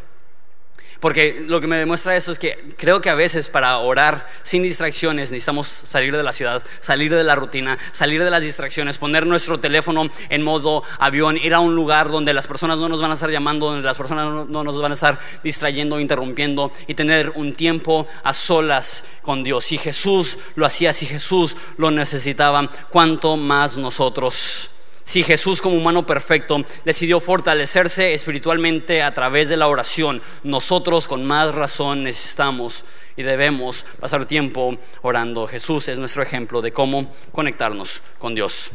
Porque 0.99 1.45
lo 1.47 1.61
que 1.61 1.67
me 1.67 1.77
demuestra 1.77 2.15
eso 2.15 2.31
es 2.31 2.39
que 2.39 2.57
creo 2.77 2.99
que 2.99 3.09
a 3.09 3.15
veces 3.15 3.47
para 3.47 3.77
orar 3.77 4.27
sin 4.43 4.63
distracciones 4.63 5.31
necesitamos 5.31 5.67
salir 5.67 6.15
de 6.15 6.23
la 6.23 6.33
ciudad, 6.33 6.61
salir 6.81 7.13
de 7.13 7.23
la 7.23 7.35
rutina, 7.35 7.77
salir 7.93 8.21
de 8.21 8.29
las 8.29 8.43
distracciones, 8.43 8.97
poner 8.97 9.25
nuestro 9.25 9.59
teléfono 9.59 10.09
en 10.29 10.41
modo 10.41 10.83
avión, 10.99 11.37
ir 11.37 11.53
a 11.53 11.61
un 11.61 11.73
lugar 11.73 12.09
donde 12.09 12.33
las 12.33 12.47
personas 12.47 12.79
no 12.79 12.89
nos 12.89 13.01
van 13.01 13.11
a 13.11 13.13
estar 13.13 13.29
llamando, 13.29 13.67
donde 13.67 13.85
las 13.85 13.97
personas 13.97 14.47
no 14.49 14.63
nos 14.63 14.81
van 14.81 14.91
a 14.91 14.95
estar 14.95 15.17
distrayendo, 15.41 15.99
interrumpiendo 15.99 16.71
y 16.87 16.93
tener 16.95 17.31
un 17.35 17.53
tiempo 17.53 18.05
a 18.23 18.33
solas 18.33 19.05
con 19.21 19.43
Dios. 19.43 19.63
Si 19.63 19.77
Jesús 19.77 20.37
lo 20.55 20.65
hacía, 20.65 20.91
si 20.91 21.05
Jesús 21.05 21.55
lo 21.77 21.91
necesitaba, 21.91 22.69
¿cuánto 22.89 23.37
más 23.37 23.77
nosotros? 23.77 24.78
Si 25.09 25.23
Jesús 25.23 25.59
como 25.59 25.75
humano 25.75 26.05
perfecto 26.05 26.63
decidió 26.85 27.19
fortalecerse 27.19 28.13
espiritualmente 28.13 29.01
a 29.01 29.11
través 29.11 29.49
de 29.49 29.57
la 29.57 29.65
oración, 29.65 30.21
nosotros 30.43 31.07
con 31.07 31.25
más 31.25 31.55
razón 31.55 32.03
necesitamos 32.03 32.85
y 33.17 33.23
debemos 33.23 33.85
pasar 33.99 34.27
tiempo 34.27 34.77
orando. 35.01 35.47
Jesús 35.47 35.87
es 35.87 35.97
nuestro 35.97 36.21
ejemplo 36.21 36.61
de 36.61 36.71
cómo 36.71 37.11
conectarnos 37.31 38.03
con 38.19 38.35
Dios. 38.35 38.69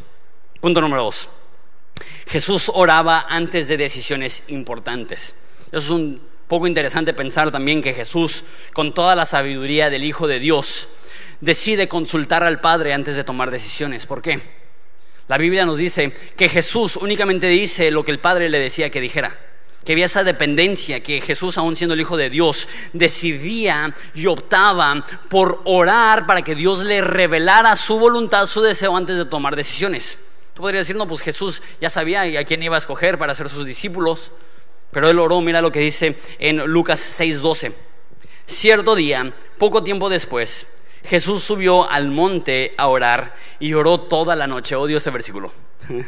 Punto 0.60 0.80
número 0.80 1.04
dos. 1.04 1.28
Jesús 2.26 2.68
oraba 2.74 3.26
antes 3.28 3.68
de 3.68 3.76
decisiones 3.76 4.46
importantes. 4.48 5.38
Eso 5.68 5.78
es 5.78 5.90
un 5.90 6.20
poco 6.48 6.66
interesante 6.66 7.14
pensar 7.14 7.52
también 7.52 7.80
que 7.80 7.94
Jesús, 7.94 8.42
con 8.72 8.92
toda 8.92 9.14
la 9.14 9.24
sabiduría 9.24 9.88
del 9.88 10.02
Hijo 10.02 10.26
de 10.26 10.40
Dios, 10.40 10.94
decide 11.40 11.86
consultar 11.86 12.42
al 12.42 12.60
Padre 12.60 12.92
antes 12.92 13.14
de 13.14 13.22
tomar 13.22 13.52
decisiones. 13.52 14.04
¿Por 14.04 14.20
qué? 14.20 14.63
La 15.26 15.38
Biblia 15.38 15.64
nos 15.64 15.78
dice 15.78 16.12
que 16.36 16.48
Jesús 16.48 16.96
únicamente 16.96 17.46
dice 17.46 17.90
lo 17.90 18.04
que 18.04 18.10
el 18.10 18.18
Padre 18.18 18.48
le 18.48 18.58
decía 18.58 18.90
que 18.90 19.00
dijera. 19.00 19.38
Que 19.84 19.92
había 19.92 20.06
esa 20.06 20.24
dependencia, 20.24 21.00
que 21.00 21.20
Jesús, 21.20 21.58
aún 21.58 21.76
siendo 21.76 21.94
el 21.94 22.00
Hijo 22.00 22.16
de 22.16 22.30
Dios, 22.30 22.68
decidía 22.92 23.94
y 24.14 24.26
optaba 24.26 25.04
por 25.28 25.60
orar 25.64 26.26
para 26.26 26.42
que 26.42 26.54
Dios 26.54 26.84
le 26.84 27.00
revelara 27.00 27.76
su 27.76 27.98
voluntad, 27.98 28.46
su 28.46 28.62
deseo 28.62 28.96
antes 28.96 29.16
de 29.16 29.24
tomar 29.26 29.56
decisiones. 29.56 30.26
Tú 30.54 30.62
podrías 30.62 30.86
decir, 30.86 30.96
no, 30.96 31.08
pues 31.08 31.20
Jesús 31.20 31.62
ya 31.80 31.90
sabía 31.90 32.22
a 32.22 32.44
quién 32.44 32.62
iba 32.62 32.76
a 32.76 32.78
escoger 32.78 33.18
para 33.18 33.34
ser 33.34 33.48
sus 33.48 33.66
discípulos, 33.66 34.30
pero 34.90 35.10
él 35.10 35.18
oró, 35.18 35.40
mira 35.40 35.60
lo 35.60 35.72
que 35.72 35.80
dice 35.80 36.16
en 36.38 36.58
Lucas 36.64 37.00
6:12. 37.18 37.72
Cierto 38.46 38.94
día, 38.94 39.34
poco 39.58 39.82
tiempo 39.82 40.08
después, 40.08 40.83
Jesús 41.04 41.42
subió 41.42 41.88
al 41.90 42.08
monte 42.08 42.74
a 42.76 42.88
orar 42.88 43.34
y 43.60 43.74
oró 43.74 44.00
toda 44.00 44.34
la 44.36 44.46
noche. 44.46 44.74
Odio 44.74 44.96
ese 44.96 45.10
versículo. 45.10 45.52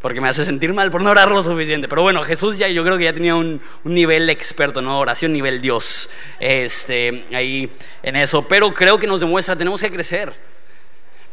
Porque 0.00 0.20
me 0.20 0.28
hace 0.28 0.44
sentir 0.44 0.72
mal 0.72 0.90
por 0.90 1.02
no 1.02 1.10
orar 1.10 1.30
lo 1.30 1.42
suficiente. 1.42 1.88
Pero 1.88 2.02
bueno, 2.02 2.22
Jesús 2.22 2.58
ya 2.58 2.68
yo 2.68 2.84
creo 2.84 2.96
que 2.96 3.04
ya 3.04 3.12
tenía 3.12 3.34
un, 3.34 3.60
nivel 3.82 4.30
experto, 4.30 4.80
¿no? 4.80 5.00
Oración 5.00 5.32
nivel 5.32 5.60
Dios. 5.60 6.10
Este, 6.38 7.24
ahí 7.32 7.68
en 8.02 8.14
eso. 8.14 8.46
Pero 8.46 8.72
creo 8.72 8.98
que 8.98 9.08
nos 9.08 9.20
demuestra, 9.20 9.56
tenemos 9.56 9.82
que 9.82 9.90
crecer. 9.90 10.32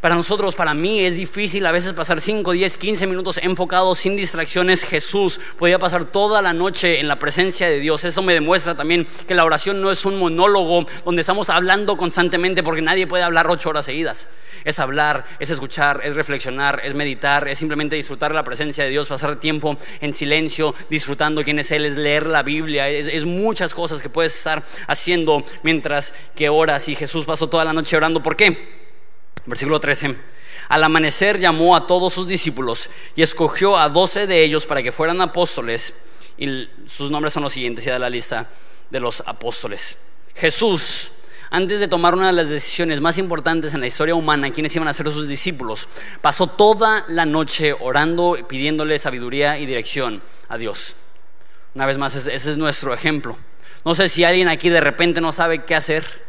Para 0.03 0.15
nosotros, 0.15 0.53
para 0.53 0.73
mí, 0.73 0.99
es 0.99 1.15
difícil 1.15 1.65
a 1.65 1.71
veces 1.71 1.93
pasar 1.93 2.19
5, 2.19 2.51
10, 2.51 2.75
15 2.75 3.07
minutos 3.07 3.39
enfocados 3.41 3.99
sin 3.99 4.17
distracciones. 4.17 4.83
Jesús 4.83 5.39
podía 5.57 5.79
pasar 5.79 6.03
toda 6.03 6.41
la 6.41 6.51
noche 6.51 6.99
en 6.99 7.07
la 7.07 7.19
presencia 7.19 7.69
de 7.69 7.79
Dios. 7.79 8.03
Eso 8.03 8.21
me 8.21 8.33
demuestra 8.33 8.75
también 8.75 9.07
que 9.25 9.33
la 9.33 9.45
oración 9.45 9.81
no 9.81 9.91
es 9.91 10.03
un 10.03 10.19
monólogo 10.19 10.85
donde 11.05 11.21
estamos 11.21 11.49
hablando 11.49 11.95
constantemente 11.95 12.63
porque 12.63 12.81
nadie 12.81 13.07
puede 13.07 13.23
hablar 13.23 13.49
ocho 13.49 13.69
horas 13.69 13.85
seguidas. 13.85 14.27
Es 14.65 14.77
hablar, 14.79 15.23
es 15.39 15.51
escuchar, 15.51 16.01
es 16.03 16.17
reflexionar, 16.17 16.81
es 16.83 16.93
meditar, 16.95 17.47
es 17.47 17.57
simplemente 17.57 17.95
disfrutar 17.95 18.35
la 18.35 18.43
presencia 18.43 18.83
de 18.83 18.89
Dios, 18.89 19.07
pasar 19.07 19.37
tiempo 19.37 19.77
en 20.01 20.13
silencio, 20.13 20.75
disfrutando 20.89 21.43
quién 21.43 21.59
es 21.59 21.71
Él, 21.71 21.85
es 21.85 21.95
leer 21.95 22.25
la 22.27 22.43
Biblia, 22.43 22.89
es, 22.89 23.23
muchas 23.23 23.73
cosas 23.73 24.01
que 24.01 24.09
puedes 24.09 24.35
estar 24.35 24.63
haciendo 24.85 25.45
mientras 25.63 26.13
que 26.35 26.49
oras. 26.49 26.89
Y 26.89 26.95
Jesús 26.95 27.25
pasó 27.25 27.47
toda 27.47 27.63
la 27.63 27.71
noche 27.71 27.95
orando. 27.95 28.21
¿Por 28.21 28.35
qué? 28.35 28.82
Versículo 29.45 29.79
13. 29.79 30.15
Al 30.69 30.83
amanecer 30.83 31.39
llamó 31.39 31.75
a 31.75 31.85
todos 31.85 32.13
sus 32.13 32.27
discípulos 32.27 32.89
y 33.15 33.21
escogió 33.21 33.77
a 33.77 33.89
doce 33.89 34.27
de 34.27 34.43
ellos 34.43 34.65
para 34.65 34.81
que 34.81 34.91
fueran 34.91 35.21
apóstoles. 35.21 36.01
Y 36.37 36.67
sus 36.87 37.11
nombres 37.11 37.33
son 37.33 37.43
los 37.43 37.53
siguientes, 37.53 37.85
y 37.85 37.89
da 37.89 37.99
la 37.99 38.09
lista 38.09 38.49
de 38.89 38.99
los 38.99 39.21
apóstoles. 39.27 40.05
Jesús, 40.35 41.11
antes 41.51 41.79
de 41.79 41.87
tomar 41.87 42.15
una 42.15 42.27
de 42.27 42.33
las 42.33 42.49
decisiones 42.49 43.01
más 43.01 43.17
importantes 43.17 43.73
en 43.73 43.81
la 43.81 43.87
historia 43.87 44.15
humana, 44.15 44.51
quienes 44.51 44.75
iban 44.75 44.87
a 44.87 44.93
ser 44.93 45.11
sus 45.11 45.27
discípulos, 45.27 45.87
pasó 46.21 46.47
toda 46.47 47.05
la 47.07 47.25
noche 47.25 47.73
orando, 47.79 48.37
pidiéndole 48.47 48.97
sabiduría 48.97 49.59
y 49.59 49.65
dirección 49.65 50.23
a 50.49 50.57
Dios. 50.57 50.95
Una 51.75 51.85
vez 51.85 51.97
más, 51.97 52.15
ese 52.15 52.33
es 52.33 52.57
nuestro 52.57 52.93
ejemplo. 52.93 53.37
No 53.85 53.93
sé 53.93 54.09
si 54.09 54.23
alguien 54.23 54.47
aquí 54.47 54.69
de 54.69 54.79
repente 54.79 55.21
no 55.21 55.31
sabe 55.31 55.65
qué 55.65 55.75
hacer, 55.75 56.22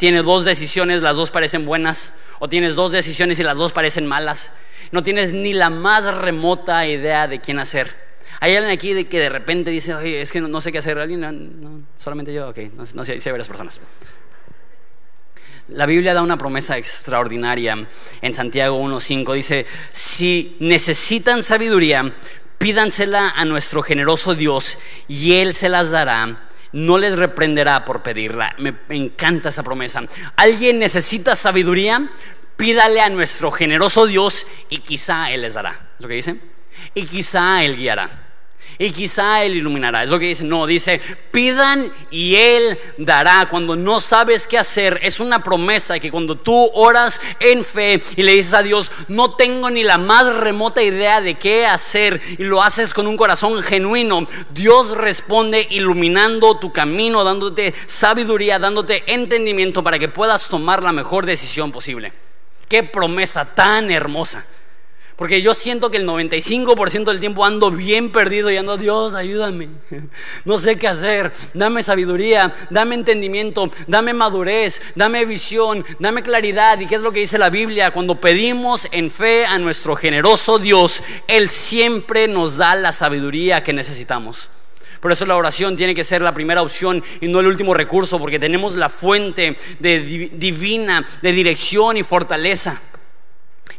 tiene 0.00 0.22
dos 0.22 0.46
decisiones, 0.46 1.02
las 1.02 1.14
dos 1.14 1.30
parecen 1.30 1.66
buenas 1.66 2.14
o 2.38 2.48
tienes 2.48 2.74
dos 2.74 2.90
decisiones 2.90 3.38
y 3.38 3.42
las 3.42 3.58
dos 3.58 3.74
parecen 3.74 4.06
malas. 4.06 4.52
No 4.92 5.02
tienes 5.02 5.34
ni 5.34 5.52
la 5.52 5.68
más 5.68 6.14
remota 6.14 6.86
idea 6.86 7.28
de 7.28 7.42
quién 7.42 7.58
hacer. 7.58 7.94
Hay 8.40 8.56
alguien 8.56 8.72
aquí 8.72 8.94
de 8.94 9.06
que 9.06 9.18
de 9.18 9.28
repente 9.28 9.70
dice, 9.70 9.94
oye, 9.94 10.22
es 10.22 10.32
que 10.32 10.40
no, 10.40 10.60
sé 10.62 10.72
qué 10.72 10.78
hacer. 10.78 10.98
¿Alguien? 10.98 11.86
Solamente 11.98 12.32
yo, 12.32 12.48
ok, 12.48 12.58
no, 12.94 13.04
sé, 13.04 13.12
hay 13.12 13.30
varias 13.30 13.46
personas. 13.46 13.78
La 15.68 15.84
Biblia 15.84 16.14
da 16.14 16.22
una 16.22 16.38
promesa 16.38 16.78
extraordinaria 16.78 17.86
en 18.22 18.32
Santiago 18.32 18.80
1.5. 18.80 19.34
Dice, 19.34 19.66
si 19.92 20.56
necesitan 20.60 21.42
sabiduría, 21.42 22.10
pídansela 22.56 23.34
a 23.36 23.44
nuestro 23.44 23.82
generoso 23.82 24.34
Dios 24.34 24.78
y 25.08 25.34
Él 25.34 25.52
se 25.52 25.68
las 25.68 25.90
dará 25.90 26.48
no 26.72 26.98
les 26.98 27.16
reprenderá 27.16 27.84
por 27.84 28.02
pedirla. 28.02 28.54
Me, 28.58 28.74
encanta 28.90 29.48
esa 29.48 29.62
promesa. 29.62 30.02
¿Alguien 30.36 30.78
necesita 30.78 31.34
sabiduría? 31.34 32.08
Pídale 32.56 33.00
a 33.00 33.08
nuestro 33.08 33.50
generoso 33.50 34.06
Dios 34.06 34.46
y 34.68 34.78
quizá 34.78 35.30
Él 35.30 35.42
les 35.42 35.54
dará. 35.54 35.70
¿Es 35.70 36.00
lo 36.00 36.08
que 36.08 36.14
dice? 36.14 36.36
Y 36.94 37.06
quizá 37.06 37.64
Él 37.64 37.76
guiará 37.76 38.29
y 38.80 38.92
quizá 38.92 39.44
Él 39.44 39.56
iluminará. 39.56 40.02
Es 40.02 40.08
lo 40.08 40.18
que 40.18 40.24
dice. 40.24 40.42
No, 40.42 40.66
dice, 40.66 41.02
pidan 41.30 41.92
y 42.10 42.34
Él 42.34 42.78
dará. 42.96 43.46
Cuando 43.50 43.76
no 43.76 44.00
sabes 44.00 44.46
qué 44.46 44.56
hacer, 44.56 44.98
es 45.02 45.20
una 45.20 45.42
promesa 45.42 46.00
que 46.00 46.10
cuando 46.10 46.34
tú 46.34 46.70
oras 46.72 47.20
en 47.40 47.62
fe 47.62 48.02
y 48.16 48.22
le 48.22 48.32
dices 48.32 48.54
a 48.54 48.62
Dios, 48.62 48.90
no 49.08 49.34
tengo 49.34 49.68
ni 49.68 49.82
la 49.82 49.98
más 49.98 50.34
remota 50.34 50.82
idea 50.82 51.20
de 51.20 51.34
qué 51.34 51.66
hacer 51.66 52.22
y 52.38 52.44
lo 52.44 52.62
haces 52.62 52.94
con 52.94 53.06
un 53.06 53.18
corazón 53.18 53.62
genuino, 53.62 54.26
Dios 54.48 54.96
responde 54.96 55.66
iluminando 55.68 56.56
tu 56.56 56.72
camino, 56.72 57.22
dándote 57.22 57.74
sabiduría, 57.84 58.58
dándote 58.58 59.04
entendimiento 59.08 59.84
para 59.84 59.98
que 59.98 60.08
puedas 60.08 60.48
tomar 60.48 60.82
la 60.82 60.92
mejor 60.92 61.26
decisión 61.26 61.70
posible. 61.70 62.14
Qué 62.66 62.82
promesa 62.82 63.44
tan 63.54 63.90
hermosa. 63.90 64.46
Porque 65.20 65.42
yo 65.42 65.52
siento 65.52 65.90
que 65.90 65.98
el 65.98 66.06
95% 66.06 67.04
del 67.04 67.20
tiempo 67.20 67.44
ando 67.44 67.70
bien 67.70 68.10
perdido 68.10 68.50
y 68.50 68.56
ando, 68.56 68.78
Dios, 68.78 69.14
ayúdame. 69.14 69.68
No 70.46 70.56
sé 70.56 70.78
qué 70.78 70.88
hacer. 70.88 71.30
Dame 71.52 71.82
sabiduría, 71.82 72.50
dame 72.70 72.94
entendimiento, 72.94 73.70
dame 73.86 74.14
madurez, 74.14 74.80
dame 74.94 75.26
visión, 75.26 75.84
dame 75.98 76.22
claridad. 76.22 76.80
¿Y 76.80 76.86
qué 76.86 76.94
es 76.94 77.02
lo 77.02 77.12
que 77.12 77.20
dice 77.20 77.36
la 77.36 77.50
Biblia? 77.50 77.90
Cuando 77.90 78.18
pedimos 78.18 78.88
en 78.92 79.10
fe 79.10 79.44
a 79.44 79.58
nuestro 79.58 79.94
generoso 79.94 80.58
Dios, 80.58 81.02
Él 81.26 81.50
siempre 81.50 82.26
nos 82.26 82.56
da 82.56 82.74
la 82.74 82.90
sabiduría 82.90 83.62
que 83.62 83.74
necesitamos. 83.74 84.48
Por 85.02 85.12
eso 85.12 85.26
la 85.26 85.36
oración 85.36 85.76
tiene 85.76 85.94
que 85.94 86.02
ser 86.02 86.22
la 86.22 86.32
primera 86.32 86.62
opción 86.62 87.04
y 87.20 87.28
no 87.28 87.40
el 87.40 87.46
último 87.46 87.74
recurso, 87.74 88.18
porque 88.18 88.38
tenemos 88.38 88.74
la 88.74 88.88
fuente 88.88 89.54
divina 89.80 91.04
de 91.20 91.32
dirección 91.32 91.98
y 91.98 92.02
fortaleza. 92.02 92.80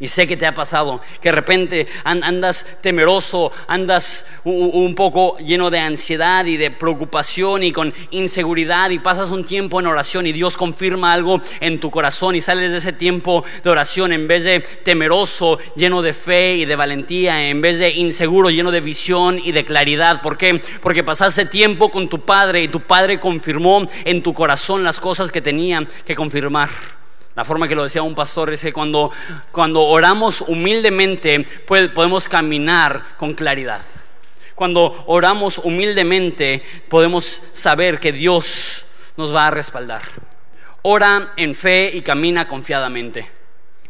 Y 0.02 0.08
sé 0.08 0.28
que 0.28 0.36
te 0.36 0.48
ha 0.48 0.56
pasado, 0.56 1.00
que 1.22 1.30
de 1.30 1.36
repente 1.36 1.88
andas 2.04 2.80
temeroso, 2.82 3.52
andas 3.68 4.32
un 4.44 4.96
poco 4.96 5.38
lleno 5.38 5.70
de 5.70 5.78
ansiedad 5.78 6.44
y 6.46 6.58
de 6.58 6.72
preocupación 6.72 7.64
y 7.64 7.72
con 7.72 7.94
inseguridad 8.10 8.90
y 8.90 8.98
pasas 8.98 9.30
un 9.30 9.46
tiempo 9.46 9.80
en 9.80 9.86
oración 9.86 10.26
y 10.26 10.32
Dios 10.32 10.58
confirma 10.58 11.14
algo 11.14 11.40
en 11.60 11.80
tu 11.80 11.92
corazón 11.92 12.36
y 12.36 12.42
sales 12.42 12.72
de 12.72 12.80
ese 12.80 12.94
tiempo 12.94 13.46
de 13.64 13.70
oración 13.70 14.12
en 14.12 14.28
vez 14.28 14.44
de 14.44 14.62
temeroso, 14.62 15.60
lleno 15.76 16.02
de 16.02 16.14
fe 16.14 16.56
y 16.56 16.66
de 16.66 16.76
valentía, 16.76 17.48
en 17.50 17.62
vez 17.62 17.78
de 17.78 17.92
inseguro, 17.92 18.50
lleno 18.50 18.72
de 18.72 18.82
visión 18.82 19.40
y 19.44 19.52
de 19.52 19.66
claridad. 19.66 20.24
¿Por 20.24 20.36
qué? 20.36 20.60
Porque 20.82 21.04
pasaste 21.04 21.46
tiempo 21.46 21.92
con 21.92 22.10
tu 22.10 22.22
Padre 22.22 22.64
y 22.64 22.68
tu 22.68 22.80
Padre 22.80 23.20
confirmó 23.20 23.86
en 24.04 24.24
tu 24.24 24.34
corazón 24.34 24.84
las 24.84 25.00
cosas 25.00 25.32
que 25.32 25.42
tenía 25.42 25.86
que 26.06 26.16
confirmar. 26.16 26.70
La 27.42 27.46
forma 27.46 27.68
que 27.68 27.74
lo 27.74 27.82
decía 27.82 28.04
un 28.04 28.14
pastor 28.14 28.54
es 28.54 28.62
que 28.62 28.72
cuando, 28.72 29.10
cuando 29.52 29.82
oramos 29.82 30.42
humildemente 30.42 31.44
podemos 31.66 32.30
caminar 32.30 33.18
con 33.18 33.34
claridad. 33.34 33.82
Cuando 34.54 35.04
oramos 35.08 35.58
humildemente 35.58 36.62
podemos 36.88 37.42
saber 37.52 38.00
que 38.00 38.12
Dios 38.12 38.92
nos 39.18 39.34
va 39.34 39.48
a 39.48 39.50
respaldar. 39.50 40.04
Ora 40.84 41.34
en 41.36 41.56
fe 41.56 41.90
y 41.92 42.04
camina 42.04 42.48
confiadamente. 42.48 43.28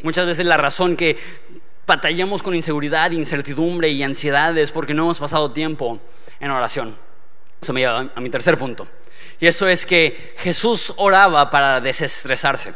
Muchas 0.01 0.25
veces 0.25 0.45
la 0.45 0.55
razón 0.55 0.95
que 0.95 1.17
batallamos 1.85 2.41
con 2.41 2.55
inseguridad, 2.55 3.11
incertidumbre 3.11 3.89
y 3.89 4.01
ansiedad 4.01 4.57
es 4.57 4.71
porque 4.71 4.93
no 4.93 5.03
hemos 5.03 5.19
pasado 5.19 5.51
tiempo 5.51 5.99
en 6.39 6.51
oración. 6.51 6.95
Eso 7.61 7.73
me 7.73 7.81
lleva 7.81 8.09
a 8.15 8.21
mi 8.21 8.29
tercer 8.29 8.57
punto. 8.57 8.87
Y 9.41 9.47
eso 9.47 9.67
es 9.67 9.85
que 9.85 10.35
Jesús 10.37 10.93
oraba 10.95 11.49
para 11.49 11.81
desestresarse. 11.81 12.73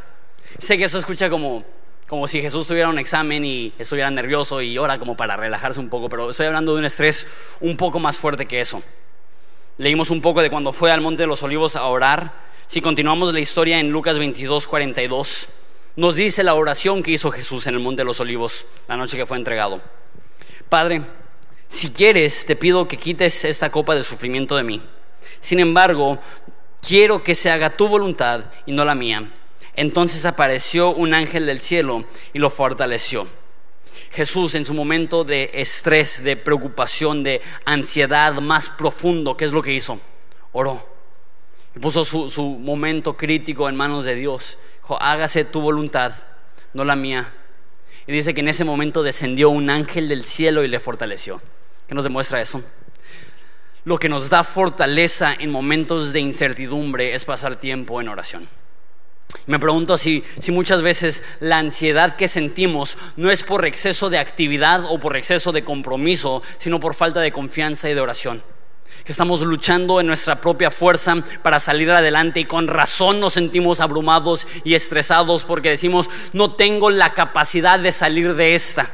Sé 0.60 0.78
que 0.78 0.86
eso 0.86 0.98
escucha 0.98 1.30
como, 1.30 1.64
como 2.08 2.28
si 2.28 2.42
Jesús 2.42 2.68
tuviera 2.68 2.90
un 2.90 2.98
examen 2.98 3.44
y 3.44 3.74
estuviera 3.78 4.10
nervioso 4.10 4.62
y 4.62 4.78
ora 4.78 4.98
como 4.98 5.18
para 5.18 5.36
relajarse 5.36 5.80
un 5.80 5.90
poco, 5.90 6.08
pero 6.10 6.30
estoy 6.30 6.48
hablando 6.48 6.74
de 6.74 6.80
un 6.80 6.86
estrés 6.86 7.28
un 7.60 7.76
poco 7.78 8.00
más 8.00 8.18
fuerte 8.18 8.46
que 8.46 8.60
eso. 8.60 8.82
Leímos 9.78 10.10
un 10.10 10.22
poco 10.22 10.42
de 10.42 10.50
cuando 10.50 10.72
fue 10.72 10.92
al 10.92 11.02
Monte 11.02 11.24
de 11.24 11.28
los 11.28 11.44
Olivos 11.44 11.76
a 11.76 11.84
orar. 11.86 12.32
Si 12.68 12.82
continuamos 12.82 13.34
la 13.34 13.42
historia 13.42 13.80
en 13.80 13.92
Lucas 13.92 14.18
22, 14.18 14.68
42, 14.68 15.50
nos 15.98 16.16
dice 16.16 16.44
la 16.44 16.56
oración 16.56 17.04
que 17.04 17.12
hizo 17.12 17.32
Jesús 17.32 17.68
en 17.68 17.74
el 17.74 17.80
Monte 17.82 18.02
de 18.02 18.06
los 18.06 18.20
Olivos 18.20 18.66
la 18.88 18.96
noche 18.96 19.18
que 19.18 19.26
fue 19.26 19.38
entregado. 19.38 19.82
Padre, 20.70 21.02
si 21.68 21.92
quieres, 21.92 22.46
te 22.46 22.56
pido 22.56 22.88
que 22.88 22.98
quites 22.98 23.44
esta 23.44 23.70
copa 23.70 23.96
de 23.96 24.04
sufrimiento 24.04 24.56
de 24.56 24.64
mí. 24.64 24.82
Sin 25.42 25.60
embargo, 25.60 26.20
quiero 26.82 27.22
que 27.22 27.36
se 27.36 27.52
haga 27.52 27.70
tu 27.70 27.88
voluntad 27.88 28.46
y 28.66 28.72
no 28.72 28.86
la 28.86 28.96
mía. 28.96 29.30
Entonces 29.76 30.26
apareció 30.26 30.92
un 30.92 31.14
ángel 31.14 31.46
del 31.46 31.60
cielo 31.60 32.06
y 32.34 32.40
lo 32.40 32.50
fortaleció. 32.50 33.28
Jesús 34.12 34.56
en 34.56 34.66
su 34.66 34.74
momento 34.74 35.24
de 35.24 35.52
estrés, 35.54 36.24
de 36.24 36.38
preocupación, 36.38 37.24
de 37.24 37.42
ansiedad 37.66 38.34
más 38.36 38.70
profundo, 38.70 39.36
¿qué 39.36 39.46
es 39.46 39.52
lo 39.52 39.62
que 39.62 39.74
hizo? 39.74 40.00
Oró. 40.54 40.82
Y 41.76 41.80
puso 41.80 42.06
su, 42.06 42.30
su 42.30 42.44
momento 42.44 43.18
crítico 43.18 43.68
en 43.68 43.76
manos 43.76 44.06
de 44.06 44.16
Dios. 44.16 44.58
Dijo, 44.82 45.02
hágase 45.02 45.44
tu 45.44 45.60
voluntad, 45.60 46.14
no 46.74 46.86
la 46.86 46.96
mía. 46.96 47.30
Y 48.08 48.14
dice 48.14 48.34
que 48.34 48.42
en 48.42 48.48
ese 48.48 48.64
momento 48.64 49.04
descendió 49.04 49.50
un 49.50 49.70
ángel 49.70 50.08
del 50.08 50.24
cielo 50.24 50.64
y 50.64 50.70
le 50.70 50.80
fortaleció. 50.80 51.42
¿Qué 51.88 51.96
nos 51.96 52.06
demuestra 52.06 52.40
eso? 52.40 52.64
Lo 53.84 53.98
que 53.98 54.10
nos 54.10 54.30
da 54.30 54.44
fortaleza 54.44 55.36
en 55.38 55.52
momentos 55.52 56.14
de 56.14 56.20
incertidumbre 56.22 57.14
es 57.14 57.26
pasar 57.26 57.58
tiempo 57.58 58.00
en 58.00 58.10
oración. 58.10 58.48
Me 59.48 59.60
pregunto 59.60 59.98
si, 59.98 60.24
si, 60.40 60.52
muchas 60.52 60.82
veces 60.82 61.24
la 61.40 61.60
ansiedad 61.60 62.16
que 62.16 62.28
sentimos 62.28 62.98
no 63.16 63.30
es 63.30 63.44
por 63.44 63.66
exceso 63.66 64.10
de 64.10 64.18
actividad 64.18 64.84
o 64.86 65.00
por 65.00 65.16
exceso 65.16 65.52
de 65.52 65.64
compromiso, 65.64 66.42
sino 66.58 66.80
por 66.80 66.96
falta 66.96 67.20
de 67.22 67.32
confianza 67.32 67.90
y 67.90 67.94
de 67.94 68.02
oración. 68.02 68.42
Que 69.04 69.12
estamos 69.12 69.42
luchando 69.42 70.00
en 70.00 70.08
nuestra 70.08 70.42
propia 70.42 70.72
fuerza 70.72 71.16
para 71.44 71.60
salir 71.60 71.92
adelante 71.92 72.40
y 72.40 72.46
con 72.46 72.68
razón 72.68 73.20
nos 73.20 73.34
sentimos 73.34 73.80
abrumados 73.80 74.48
y 74.64 74.74
estresados 74.74 75.46
porque 75.46 75.70
decimos, 75.70 76.10
no 76.34 76.54
tengo 76.54 76.90
la 76.90 77.14
capacidad 77.14 77.78
de 77.78 77.92
salir 77.92 78.34
de 78.34 78.56
esta. 78.56 78.90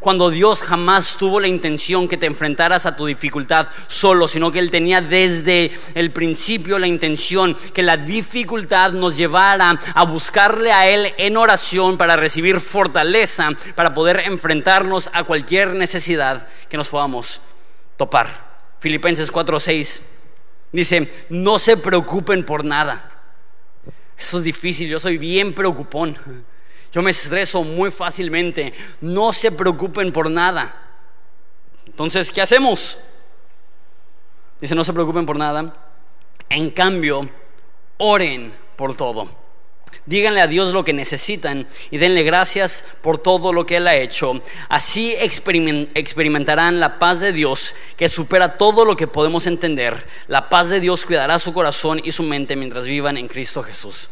Cuando 0.00 0.30
Dios 0.30 0.62
jamás 0.62 1.16
tuvo 1.16 1.40
la 1.40 1.48
intención 1.48 2.08
que 2.08 2.16
te 2.16 2.26
enfrentaras 2.26 2.86
a 2.86 2.96
tu 2.96 3.06
dificultad 3.06 3.66
solo, 3.86 4.26
sino 4.28 4.50
que 4.50 4.58
Él 4.58 4.70
tenía 4.70 5.00
desde 5.00 5.70
el 5.94 6.10
principio 6.10 6.78
la 6.78 6.86
intención 6.86 7.56
que 7.74 7.82
la 7.82 7.96
dificultad 7.96 8.92
nos 8.92 9.16
llevara 9.16 9.78
a 9.94 10.04
buscarle 10.04 10.72
a 10.72 10.88
Él 10.88 11.12
en 11.18 11.36
oración 11.36 11.98
para 11.98 12.16
recibir 12.16 12.60
fortaleza, 12.60 13.50
para 13.74 13.94
poder 13.94 14.20
enfrentarnos 14.20 15.10
a 15.12 15.24
cualquier 15.24 15.74
necesidad 15.74 16.46
que 16.68 16.76
nos 16.76 16.88
podamos 16.88 17.40
topar. 17.96 18.52
Filipenses 18.80 19.32
4:6 19.32 20.00
dice, 20.72 21.26
no 21.28 21.58
se 21.58 21.76
preocupen 21.76 22.44
por 22.44 22.64
nada. 22.64 23.10
Eso 24.18 24.38
es 24.38 24.44
difícil, 24.44 24.88
yo 24.88 24.98
soy 24.98 25.18
bien 25.18 25.52
preocupón. 25.52 26.16
Yo 26.92 27.02
me 27.02 27.10
estreso 27.10 27.64
muy 27.64 27.90
fácilmente. 27.90 28.72
No 29.00 29.32
se 29.32 29.50
preocupen 29.50 30.12
por 30.12 30.30
nada. 30.30 30.78
Entonces, 31.86 32.30
¿qué 32.30 32.42
hacemos? 32.42 32.98
Dice, 34.60 34.74
no 34.74 34.84
se 34.84 34.92
preocupen 34.92 35.26
por 35.26 35.36
nada. 35.36 35.74
En 36.48 36.70
cambio, 36.70 37.28
oren 37.96 38.52
por 38.76 38.96
todo. 38.96 39.42
Díganle 40.04 40.40
a 40.40 40.46
Dios 40.46 40.72
lo 40.72 40.84
que 40.84 40.92
necesitan 40.92 41.66
y 41.90 41.98
denle 41.98 42.24
gracias 42.24 42.84
por 43.02 43.18
todo 43.18 43.52
lo 43.52 43.66
que 43.66 43.76
Él 43.76 43.86
ha 43.86 43.94
hecho. 43.94 44.42
Así 44.68 45.14
experimentarán 45.14 46.80
la 46.80 46.98
paz 46.98 47.20
de 47.20 47.32
Dios 47.32 47.74
que 47.96 48.08
supera 48.08 48.58
todo 48.58 48.84
lo 48.84 48.96
que 48.96 49.06
podemos 49.06 49.46
entender. 49.46 50.06
La 50.26 50.48
paz 50.48 50.68
de 50.70 50.80
Dios 50.80 51.06
cuidará 51.06 51.38
su 51.38 51.52
corazón 51.52 52.00
y 52.02 52.10
su 52.10 52.24
mente 52.24 52.56
mientras 52.56 52.86
vivan 52.86 53.16
en 53.16 53.28
Cristo 53.28 53.62
Jesús. 53.62 54.08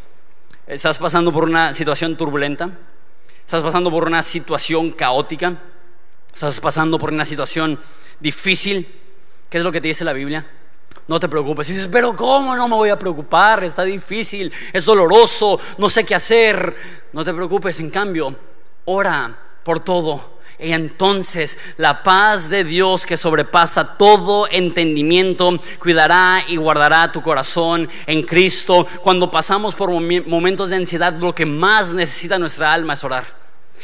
¿Estás 0.70 0.98
pasando 0.98 1.32
por 1.32 1.42
una 1.42 1.74
situación 1.74 2.14
turbulenta? 2.14 2.70
¿Estás 3.40 3.60
pasando 3.60 3.90
por 3.90 4.06
una 4.06 4.22
situación 4.22 4.92
caótica? 4.92 5.56
¿Estás 6.32 6.60
pasando 6.60 6.96
por 6.96 7.12
una 7.12 7.24
situación 7.24 7.76
difícil? 8.20 8.86
¿Qué 9.48 9.58
es 9.58 9.64
lo 9.64 9.72
que 9.72 9.80
te 9.80 9.88
dice 9.88 10.04
la 10.04 10.12
Biblia? 10.12 10.48
No 11.08 11.18
te 11.18 11.28
preocupes. 11.28 11.68
Y 11.68 11.72
dices, 11.72 11.88
pero 11.88 12.14
¿cómo 12.14 12.54
no 12.54 12.68
me 12.68 12.76
voy 12.76 12.88
a 12.88 12.96
preocupar? 12.96 13.64
Está 13.64 13.82
difícil, 13.82 14.52
es 14.72 14.84
doloroso, 14.84 15.58
no 15.78 15.90
sé 15.90 16.04
qué 16.04 16.14
hacer. 16.14 16.76
No 17.12 17.24
te 17.24 17.34
preocupes, 17.34 17.80
en 17.80 17.90
cambio, 17.90 18.32
ora 18.84 19.36
por 19.64 19.80
todo 19.80 20.38
y 20.62 20.72
entonces 20.72 21.58
la 21.78 22.02
paz 22.02 22.50
de 22.50 22.64
Dios 22.64 23.06
que 23.06 23.16
sobrepasa 23.16 23.96
todo 23.96 24.46
entendimiento 24.50 25.58
cuidará 25.78 26.44
y 26.48 26.56
guardará 26.56 27.10
tu 27.10 27.22
corazón 27.22 27.88
en 28.06 28.22
Cristo. 28.22 28.86
Cuando 29.02 29.30
pasamos 29.30 29.74
por 29.74 29.90
momentos 29.90 30.68
de 30.68 30.76
ansiedad, 30.76 31.14
lo 31.14 31.34
que 31.34 31.46
más 31.46 31.92
necesita 31.92 32.38
nuestra 32.38 32.72
alma 32.72 32.92
es 32.92 33.04
orar. 33.04 33.24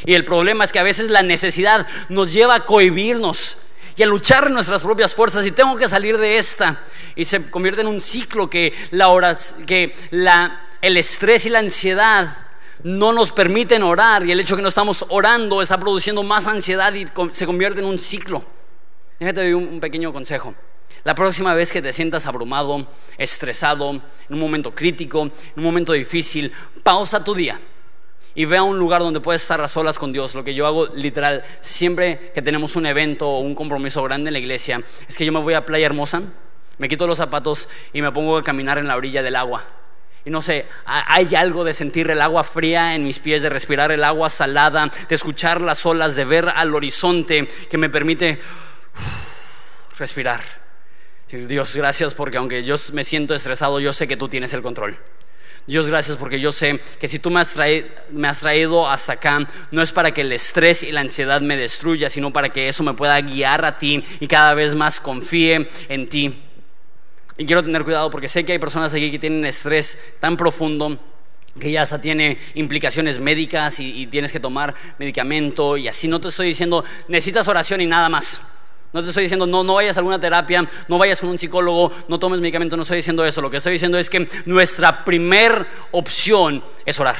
Y 0.04 0.14
el 0.14 0.24
problema 0.24 0.64
es 0.64 0.72
que 0.72 0.78
a 0.78 0.82
veces 0.82 1.10
la 1.10 1.22
necesidad 1.22 1.86
nos 2.10 2.32
lleva 2.32 2.56
a 2.56 2.64
cohibirnos 2.64 3.58
y 3.96 4.02
a 4.02 4.06
luchar 4.06 4.46
en 4.46 4.52
nuestras 4.52 4.82
propias 4.82 5.14
fuerzas 5.14 5.46
y 5.46 5.52
tengo 5.52 5.76
que 5.76 5.88
salir 5.88 6.18
de 6.18 6.36
esta. 6.36 6.78
Y 7.14 7.24
se 7.24 7.50
convierte 7.50 7.80
en 7.80 7.86
un 7.86 8.02
ciclo 8.02 8.50
que, 8.50 8.74
la 8.90 9.34
que 9.66 9.94
la, 10.10 10.66
el 10.82 10.98
estrés 10.98 11.46
y 11.46 11.50
la 11.50 11.60
ansiedad 11.60 12.45
no 12.86 13.12
nos 13.12 13.32
permiten 13.32 13.82
orar 13.82 14.24
y 14.24 14.30
el 14.30 14.38
hecho 14.38 14.54
de 14.54 14.60
que 14.60 14.62
no 14.62 14.68
estamos 14.68 15.06
orando 15.08 15.60
está 15.60 15.76
produciendo 15.76 16.22
más 16.22 16.46
ansiedad 16.46 16.94
y 16.94 17.04
se 17.32 17.44
convierte 17.44 17.80
en 17.80 17.86
un 17.86 17.98
ciclo. 17.98 18.44
Déjate 19.18 19.52
un, 19.56 19.66
un 19.66 19.80
pequeño 19.80 20.12
consejo. 20.12 20.54
La 21.02 21.12
próxima 21.12 21.52
vez 21.52 21.72
que 21.72 21.82
te 21.82 21.92
sientas 21.92 22.26
abrumado, 22.26 22.86
estresado, 23.18 23.90
en 23.90 24.02
un 24.28 24.38
momento 24.38 24.72
crítico, 24.72 25.22
en 25.22 25.32
un 25.56 25.64
momento 25.64 25.94
difícil, 25.94 26.52
pausa 26.84 27.24
tu 27.24 27.34
día 27.34 27.58
y 28.36 28.44
ve 28.44 28.56
a 28.56 28.62
un 28.62 28.78
lugar 28.78 29.00
donde 29.00 29.18
puedes 29.18 29.42
estar 29.42 29.60
a 29.60 29.66
solas 29.66 29.98
con 29.98 30.12
Dios. 30.12 30.36
Lo 30.36 30.44
que 30.44 30.54
yo 30.54 30.64
hago 30.64 30.86
literal, 30.94 31.42
siempre 31.60 32.30
que 32.34 32.40
tenemos 32.40 32.76
un 32.76 32.86
evento 32.86 33.28
o 33.28 33.40
un 33.40 33.56
compromiso 33.56 34.00
grande 34.04 34.28
en 34.28 34.34
la 34.34 34.38
iglesia, 34.38 34.80
es 35.08 35.18
que 35.18 35.24
yo 35.26 35.32
me 35.32 35.40
voy 35.40 35.54
a 35.54 35.66
Playa 35.66 35.86
Hermosa, 35.86 36.22
me 36.78 36.88
quito 36.88 37.08
los 37.08 37.18
zapatos 37.18 37.68
y 37.92 38.00
me 38.00 38.12
pongo 38.12 38.36
a 38.36 38.44
caminar 38.44 38.78
en 38.78 38.86
la 38.86 38.94
orilla 38.94 39.24
del 39.24 39.34
agua 39.34 39.64
y 40.26 40.30
no 40.30 40.42
sé, 40.42 40.66
hay 40.84 41.36
algo 41.36 41.62
de 41.62 41.72
sentir 41.72 42.10
el 42.10 42.20
agua 42.20 42.42
fría 42.42 42.96
en 42.96 43.04
mis 43.04 43.20
pies, 43.20 43.42
de 43.42 43.48
respirar 43.48 43.92
el 43.92 44.02
agua 44.02 44.28
salada, 44.28 44.90
de 45.08 45.14
escuchar 45.14 45.62
las 45.62 45.86
olas, 45.86 46.16
de 46.16 46.24
ver 46.24 46.48
al 46.48 46.74
horizonte 46.74 47.46
que 47.70 47.78
me 47.78 47.88
permite 47.88 48.36
respirar. 49.96 50.40
Dios, 51.30 51.76
gracias 51.76 52.12
porque 52.12 52.38
aunque 52.38 52.64
yo 52.64 52.74
me 52.92 53.04
siento 53.04 53.34
estresado, 53.34 53.78
yo 53.78 53.92
sé 53.92 54.08
que 54.08 54.16
tú 54.16 54.28
tienes 54.28 54.52
el 54.52 54.62
control. 54.62 54.98
Dios, 55.64 55.88
gracias 55.88 56.16
porque 56.16 56.40
yo 56.40 56.50
sé 56.50 56.80
que 56.98 57.06
si 57.06 57.20
tú 57.20 57.30
me 57.30 57.38
has, 57.38 57.54
traído, 57.54 57.86
me 58.10 58.26
has 58.26 58.40
traído 58.40 58.90
hasta 58.90 59.12
acá, 59.12 59.46
no 59.70 59.80
es 59.80 59.92
para 59.92 60.12
que 60.12 60.22
el 60.22 60.32
estrés 60.32 60.82
y 60.82 60.90
la 60.90 61.02
ansiedad 61.02 61.40
me 61.40 61.56
destruya, 61.56 62.10
sino 62.10 62.32
para 62.32 62.48
que 62.48 62.66
eso 62.66 62.82
me 62.82 62.94
pueda 62.94 63.20
guiar 63.20 63.64
a 63.64 63.78
ti 63.78 64.02
y 64.18 64.26
cada 64.26 64.54
vez 64.54 64.74
más 64.74 64.98
confíe 64.98 65.68
en 65.88 66.08
ti. 66.08 66.45
Y 67.38 67.44
quiero 67.44 67.62
tener 67.62 67.84
cuidado 67.84 68.10
porque 68.10 68.28
sé 68.28 68.44
que 68.44 68.52
hay 68.52 68.58
personas 68.58 68.94
aquí 68.94 69.10
que 69.10 69.18
tienen 69.18 69.44
estrés 69.44 70.14
tan 70.20 70.36
profundo 70.36 70.98
que 71.58 71.70
ya 71.70 71.84
tiene 71.98 72.38
implicaciones 72.54 73.18
médicas 73.18 73.80
y, 73.80 74.06
tienes 74.06 74.32
que 74.32 74.40
tomar 74.40 74.74
medicamento 74.98 75.76
y 75.76 75.88
así. 75.88 76.08
No 76.08 76.20
te 76.20 76.28
estoy 76.28 76.48
diciendo, 76.48 76.84
necesitas 77.08 77.48
oración 77.48 77.80
y 77.80 77.86
nada 77.86 78.08
más. 78.08 78.52
No 78.92 79.02
te 79.02 79.08
estoy 79.08 79.24
diciendo, 79.24 79.46
no, 79.46 79.62
no 79.62 79.74
vayas 79.74 79.96
a 79.96 80.00
alguna 80.00 80.18
terapia, 80.18 80.66
no 80.88 80.98
vayas 80.98 81.20
con 81.20 81.28
un 81.28 81.38
psicólogo, 81.38 81.92
no 82.08 82.18
tomes 82.18 82.40
medicamento, 82.40 82.76
no 82.76 82.82
estoy 82.82 82.96
diciendo 82.96 83.24
eso. 83.24 83.42
Lo 83.42 83.50
que 83.50 83.58
estoy 83.58 83.72
diciendo 83.72 83.98
es 83.98 84.08
que 84.08 84.26
nuestra 84.46 85.04
primer 85.04 85.66
opción 85.90 86.62
es 86.84 86.98
orar. 87.00 87.16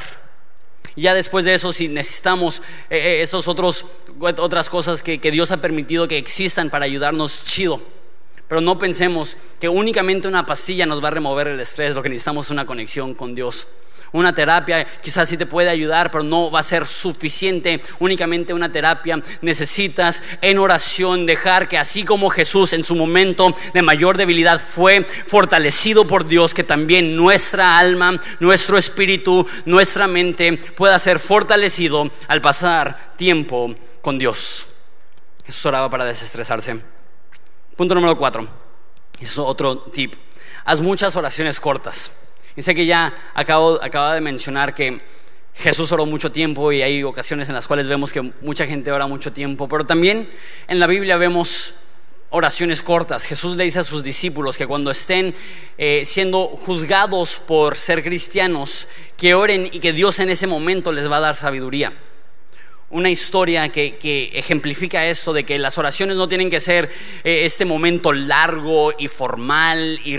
Ya 0.95 1.13
después 1.13 1.45
de 1.45 1.53
eso, 1.53 1.71
si 1.73 1.87
necesitamos 1.87 2.63
eh, 2.89 3.19
esos 3.21 3.47
otros, 3.47 3.85
otras 4.19 4.69
cosas 4.69 5.03
que, 5.03 5.19
que 5.19 5.29
Dios 5.29 5.51
ha 5.51 5.57
permitido 5.57 6.07
que 6.07 6.17
existan 6.17 6.71
para 6.71 6.85
ayudarnos, 6.85 7.43
chido. 7.45 7.79
Pero 8.47 8.61
no 8.61 8.79
pensemos 8.79 9.35
que 9.59 9.67
únicamente 9.67 10.27
una 10.27 10.45
pastilla 10.45 10.85
nos 10.85 11.03
va 11.03 11.09
a 11.09 11.11
remover 11.11 11.47
el 11.49 11.59
estrés, 11.59 11.95
lo 11.95 12.03
que 12.03 12.09
necesitamos 12.09 12.47
es 12.47 12.51
una 12.51 12.65
conexión 12.65 13.13
con 13.13 13.35
Dios. 13.35 13.67
Una 14.13 14.33
terapia 14.33 14.87
quizás 15.01 15.27
sí 15.27 15.35
te 15.35 15.45
puede 15.45 15.69
ayudar, 15.69 16.11
pero 16.11 16.23
no 16.23 16.49
va 16.49 16.61
a 16.61 16.63
ser 16.63 16.87
suficiente. 16.87 17.81
Únicamente 17.99 18.53
una 18.53 18.71
terapia 18.71 19.21
necesitas 19.41 20.23
en 20.41 20.59
oración 20.59 21.25
dejar 21.25 21.67
que 21.67 21.77
así 21.77 22.05
como 22.05 22.29
Jesús 22.29 22.71
en 22.73 22.85
su 22.85 22.95
momento 22.95 23.53
de 23.73 23.81
mayor 23.81 24.15
debilidad 24.15 24.61
fue 24.61 25.03
fortalecido 25.03 26.07
por 26.07 26.25
Dios, 26.25 26.53
que 26.53 26.63
también 26.63 27.15
nuestra 27.15 27.77
alma, 27.77 28.19
nuestro 28.39 28.77
espíritu, 28.77 29.45
nuestra 29.65 30.07
mente 30.07 30.53
pueda 30.75 30.97
ser 30.99 31.19
fortalecido 31.19 32.09
al 32.27 32.41
pasar 32.41 33.13
tiempo 33.17 33.75
con 34.01 34.17
Dios. 34.17 34.67
Jesús 35.45 35.65
oraba 35.65 35.89
para 35.89 36.05
desestresarse. 36.05 36.96
Punto 37.77 37.93
número 37.93 38.17
cuatro. 38.17 38.47
Es 39.19 39.37
otro 39.37 39.77
tip. 39.77 40.15
Haz 40.65 40.81
muchas 40.81 41.15
oraciones 41.15 41.59
cortas. 41.59 42.23
Y 42.55 42.63
sé 42.63 42.73
que 42.73 42.87
ya 42.87 43.13
acabo, 43.35 43.77
acaba 43.83 44.15
de 44.15 44.21
mencionar 44.21 44.73
que 44.73 44.99
Jesús 45.53 45.91
oró 45.91 46.07
mucho 46.07 46.31
tiempo 46.31 46.71
y 46.71 46.81
hay 46.81 47.03
ocasiones 47.03 47.49
en 47.49 47.53
las 47.53 47.67
cuales 47.67 47.87
vemos 47.87 48.11
que 48.11 48.33
mucha 48.41 48.65
gente 48.65 48.91
ora 48.91 49.05
mucho 49.05 49.31
tiempo, 49.31 49.67
pero 49.67 49.85
también 49.85 50.27
en 50.67 50.79
la 50.79 50.87
Biblia 50.87 51.17
vemos 51.17 51.75
oraciones 52.31 52.81
cortas. 52.81 53.25
Jesús 53.25 53.55
le 53.55 53.65
dice 53.65 53.77
a 53.79 53.83
sus 53.83 54.03
discípulos 54.03 54.57
que 54.57 54.65
cuando 54.65 54.89
estén 54.89 55.35
eh, 55.77 56.01
siendo 56.03 56.47
juzgados 56.47 57.37
por 57.37 57.77
ser 57.77 58.03
cristianos, 58.03 58.87
que 59.17 59.35
oren 59.35 59.69
y 59.71 59.79
que 59.79 59.93
Dios 59.93 60.17
en 60.19 60.29
ese 60.29 60.47
momento 60.47 60.91
les 60.91 61.09
va 61.11 61.17
a 61.17 61.21
dar 61.21 61.35
sabiduría 61.35 61.93
una 62.89 63.09
historia 63.09 63.69
que, 63.69 64.31
ejemplifica 64.33 65.05
esto 65.05 65.33
de 65.33 65.43
que 65.43 65.59
las 65.59 65.77
oraciones 65.77 66.15
no 66.15 66.27
tienen 66.27 66.49
que 66.49 66.59
ser 66.59 66.89
eh, 67.23 67.41
este 67.43 67.65
momento 67.65 68.13
largo 68.13 68.93
y 68.97 69.07
formal 69.07 69.99
y 70.05 70.17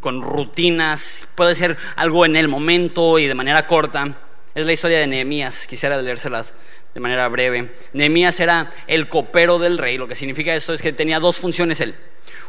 con 0.00 0.22
rutinas, 0.22 1.28
puede 1.34 1.54
ser 1.54 1.76
algo 1.96 2.24
en 2.24 2.36
el 2.36 2.48
momento 2.48 3.18
y 3.18 3.26
de 3.26 3.34
manera 3.34 3.66
corta. 3.66 4.16
Es 4.54 4.64
la 4.64 4.72
historia 4.72 4.98
de 4.98 5.06
Nehemías, 5.06 5.66
quisiera 5.66 6.00
leérselas 6.00 6.54
de 6.94 7.00
manera 7.00 7.28
breve. 7.28 7.72
Nehemías 7.92 8.40
era 8.40 8.70
el 8.86 9.08
copero 9.08 9.58
del 9.58 9.76
rey, 9.76 9.98
lo 9.98 10.08
que 10.08 10.14
significa 10.14 10.54
esto 10.54 10.72
es 10.72 10.80
que 10.80 10.94
tenía 10.94 11.20
dos 11.20 11.36
funciones 11.36 11.82
él. 11.82 11.94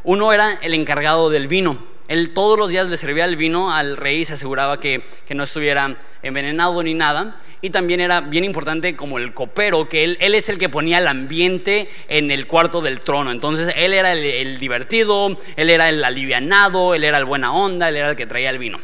Uno 0.03 0.31
era 0.31 0.57
el 0.61 0.73
encargado 0.73 1.29
del 1.29 1.47
vino, 1.47 1.85
él 2.07 2.33
todos 2.33 2.57
los 2.57 2.69
días 2.69 2.89
le 2.89 2.95
servía 2.95 3.25
el 3.25 3.35
vino 3.35 3.73
al 3.73 3.97
rey 3.97 4.19
y 4.19 4.25
se 4.25 4.33
aseguraba 4.33 4.79
que, 4.79 5.03
no 5.29 5.43
estuviera 5.43 5.97
envenenado 6.23 6.81
ni 6.81 6.93
nada. 6.93 7.37
Y 7.61 7.69
también 7.69 7.99
era 7.99 8.21
bien 8.21 8.43
importante 8.43 8.95
como 8.95 9.17
el 9.17 9.33
copero, 9.33 9.89
que 9.89 10.03
él, 10.03 10.17
es 10.19 10.49
el 10.49 10.57
que 10.57 10.69
ponía 10.69 10.99
el 10.99 11.07
ambiente 11.07 11.89
en 12.07 12.31
el 12.31 12.47
cuarto 12.47 12.81
del 12.81 13.01
trono. 13.01 13.31
Entonces 13.31 13.73
él 13.75 13.93
era 13.93 14.13
el, 14.13 14.57
divertido, 14.57 15.37
él 15.55 15.69
era 15.69 15.89
el 15.89 16.03
alivianado, 16.03 16.95
él 16.95 17.03
era 17.03 17.17
el 17.17 17.25
buena 17.25 17.53
onda, 17.53 17.89
él 17.89 17.97
era 17.97 18.11
el 18.11 18.15
que 18.15 18.25
traía 18.25 18.49
el 18.49 18.57
vino. 18.57 18.79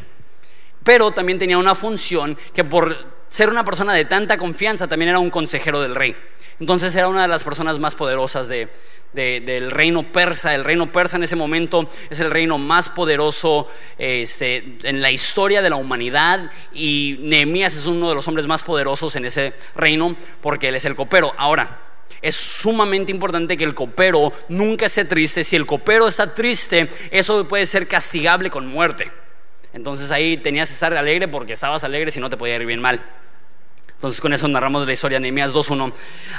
Pero 0.82 1.12
también 1.12 1.38
tenía 1.38 1.56
una 1.56 1.74
función 1.74 2.36
que 2.52 2.62
por 2.62 3.14
ser 3.28 3.48
una 3.48 3.64
persona 3.64 3.94
de 3.94 4.04
tanta 4.04 4.36
confianza 4.36 4.86
también 4.86 5.08
era 5.08 5.18
un 5.18 5.30
consejero 5.30 5.80
del 5.80 5.94
rey. 5.94 6.14
Entonces 6.60 6.94
era 6.94 7.08
una 7.08 7.22
de 7.22 7.28
las 7.28 7.44
personas 7.44 7.78
más 7.78 7.94
poderosas 7.94 8.48
de, 8.48 8.68
del 9.12 9.70
reino 9.70 10.02
persa. 10.02 10.54
El 10.54 10.64
reino 10.64 10.90
persa 10.90 11.16
en 11.16 11.24
ese 11.24 11.36
momento 11.36 11.88
es 12.10 12.20
el 12.20 12.30
reino 12.30 12.58
más 12.58 12.88
poderoso 12.88 13.68
este, 13.98 14.78
en 14.82 15.02
la 15.02 15.10
historia 15.10 15.62
de 15.62 15.70
la 15.70 15.76
humanidad 15.76 16.50
y 16.72 17.16
Nehemías 17.20 17.76
es 17.76 17.86
uno 17.86 18.08
de 18.08 18.14
los 18.14 18.26
hombres 18.28 18.46
más 18.46 18.62
poderosos 18.62 19.14
en 19.16 19.24
ese 19.24 19.52
reino 19.74 20.16
porque 20.40 20.68
él 20.68 20.74
es 20.74 20.84
el 20.84 20.96
copero. 20.96 21.32
Ahora, 21.36 21.80
es 22.22 22.36
sumamente 22.36 23.12
importante 23.12 23.56
que 23.56 23.64
el 23.64 23.74
copero 23.74 24.32
nunca 24.48 24.86
esté 24.86 25.04
triste. 25.04 25.44
Si 25.44 25.56
el 25.56 25.66
copero 25.66 26.08
está 26.08 26.34
triste, 26.34 26.88
eso 27.10 27.46
puede 27.46 27.66
ser 27.66 27.86
castigable 27.86 28.50
con 28.50 28.66
muerte. 28.66 29.10
Entonces 29.74 30.10
ahí 30.10 30.36
tenías 30.36 30.68
que 30.68 30.74
estar 30.74 30.94
alegre 30.94 31.28
porque 31.28 31.52
estabas 31.52 31.84
alegre 31.84 32.10
si 32.10 32.20
no 32.20 32.30
te 32.30 32.36
podía 32.36 32.56
ir 32.56 32.64
bien 32.64 32.80
mal. 32.80 33.00
Entonces 34.04 34.20
con 34.20 34.34
eso 34.34 34.46
narramos 34.48 34.86
la 34.86 34.92
historia 34.92 35.16
de 35.16 35.22
Nehemías 35.22 35.54
2.1. 35.54 35.90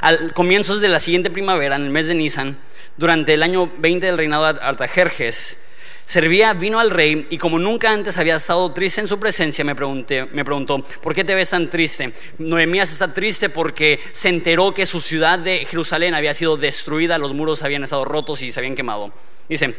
Al 0.01 0.34
comienzos 0.34 0.82
de 0.82 0.88
la 0.88 0.99
siguiente 0.99 1.32
primavera, 1.32 1.78
en 1.78 1.86
el 1.86 1.89
mes 1.89 2.06
de 2.06 2.13
Nisan, 2.13 2.56
durante 2.95 3.34
el 3.34 3.41
año 3.41 3.71
20 3.80 4.06
del 4.06 4.19
reinado 4.19 4.54
de 4.54 4.60
Artajerjes, 4.62 5.65
servía 6.06 6.54
vino 6.54 6.80
al 6.80 6.91
rey 6.91 7.25
y 7.32 7.39
como 7.39 7.58
nunca 7.58 7.91
antes 7.91 8.19
había 8.19 8.36
estado 8.36 8.71
triste 8.71 9.01
en 9.01 9.08
su 9.08 9.19
presencia, 9.19 9.65
me, 9.65 9.73
pregunté, 9.73 10.28
me 10.28 10.45
preguntó, 10.45 10.84
¿por 11.01 11.15
qué 11.15 11.23
te 11.23 11.34
ves 11.34 11.49
tan 11.49 11.67
triste? 11.67 12.13
Nehemías 12.38 12.91
está 12.91 13.12
triste 13.12 13.49
porque 13.49 13.99
se 14.12 14.30
enteró 14.30 14.71
que 14.71 14.86
su 14.86 15.01
ciudad 15.01 15.39
de 15.39 15.65
Jerusalén 15.65 16.13
había 16.13 16.36
sido 16.36 16.58
destruida, 16.58 17.17
los 17.17 17.34
muros 17.34 17.63
habían 17.63 17.84
estado 17.84 18.06
rotos 18.06 18.43
y 18.43 18.51
se 18.51 18.60
habían 18.60 18.75
quemado. 18.75 19.12
Dice, 19.49 19.73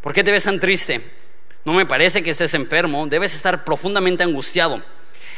¿por 0.00 0.14
qué 0.14 0.24
te 0.24 0.32
ves 0.32 0.44
tan 0.44 0.58
triste? 0.58 1.02
No 1.66 1.74
me 1.74 1.84
parece 1.84 2.22
que 2.22 2.30
estés 2.30 2.54
enfermo, 2.54 3.06
debes 3.06 3.34
estar 3.34 3.62
profundamente 3.62 4.22
angustiado. 4.22 4.80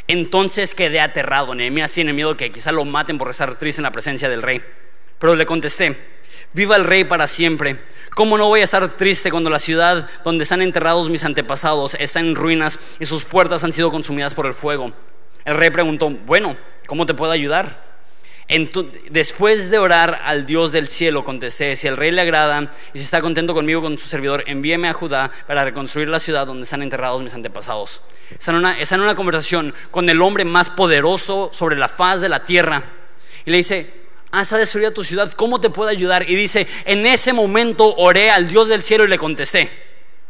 Entonces 0.09 0.75
quedé 0.75 1.01
aterrado. 1.01 1.55
Nehemías 1.55 1.92
tiene 1.92 2.12
miedo 2.12 2.37
que 2.37 2.51
quizá 2.51 2.73
lo 2.73 2.85
maten 2.85 3.18
por 3.18 3.31
estar 3.31 3.55
triste 3.57 3.81
en 3.81 3.85
la 3.85 3.92
presencia 3.92 4.29
del 4.29 4.42
rey. 4.42 4.62
Pero 5.18 5.37
le 5.37 5.47
contesté, 5.47 5.97
viva 6.55 6.77
el 6.77 6.85
rey 6.85 7.05
para 7.05 7.27
siempre. 7.27 7.79
¿Cómo 8.14 8.38
no 8.38 8.49
voy 8.49 8.62
a 8.62 8.64
estar 8.64 8.88
triste 8.88 9.31
cuando 9.31 9.51
la 9.51 9.59
ciudad 9.59 10.09
donde 10.25 10.42
están 10.42 10.62
enterrados 10.62 11.11
mis 11.11 11.25
antepasados 11.25 11.94
está 12.01 12.21
en 12.21 12.35
ruinas 12.35 12.97
y 12.99 13.05
sus 13.05 13.25
puertas 13.25 13.62
han 13.62 13.73
sido 13.73 13.90
consumidas 13.90 14.35
por 14.35 14.47
el 14.47 14.55
fuego? 14.55 14.92
El 15.44 15.57
rey 15.57 15.71
preguntó, 15.71 16.11
bueno, 16.11 16.57
¿cómo 16.87 17.07
te 17.07 17.14
puedo 17.14 17.31
ayudar? 17.31 17.88
Después 19.11 19.70
de 19.70 19.78
orar 19.78 20.20
al 20.24 20.46
Dios 20.46 20.72
del 20.72 20.88
cielo, 20.88 21.22
contesté, 21.22 21.76
si 21.76 21.87
el 21.87 21.98
rey 21.98 22.11
le 22.11 22.22
agrada 22.22 22.70
y 22.94 22.98
si 22.98 23.04
está 23.04 23.20
contento 23.20 23.52
conmigo, 23.52 23.82
con 23.82 23.98
su 23.98 24.08
servidor, 24.08 24.42
envíeme 24.46 24.88
a 24.88 24.94
Judá 24.94 25.30
para 25.46 25.64
reconstruir 25.64 26.08
la 26.08 26.18
ciudad 26.18 26.46
donde 26.46 26.64
están 26.64 26.80
enterrados 26.80 27.22
mis 27.22 27.34
antepasados. 27.34 28.00
Está 28.30 28.52
en 28.52 29.00
una, 29.02 29.14
conversación 29.14 29.74
con 29.90 30.08
el 30.08 30.22
hombre 30.22 30.46
más 30.46 30.70
poderoso 30.70 31.50
sobre 31.52 31.76
la 31.76 31.88
faz 31.88 32.22
de 32.22 32.30
la 32.30 32.44
tierra. 32.44 32.82
Y 33.44 33.50
le 33.50 33.58
dice, 33.58 33.90
has 34.30 34.50
destruido 34.50 34.92
tu 34.92 35.04
ciudad, 35.04 35.30
¿cómo 35.32 35.61
te 35.61 35.68
puedo 35.68 35.90
ayudar? 35.90 36.28
Y 36.28 36.34
dice, 36.34 36.66
en 36.87 37.04
ese 37.04 37.34
momento 37.34 37.94
oré 37.96 38.30
al 38.30 38.48
Dios 38.48 38.68
del 38.68 38.82
cielo 38.82 39.04
y 39.04 39.08
le 39.08 39.18
contesté. 39.18 39.70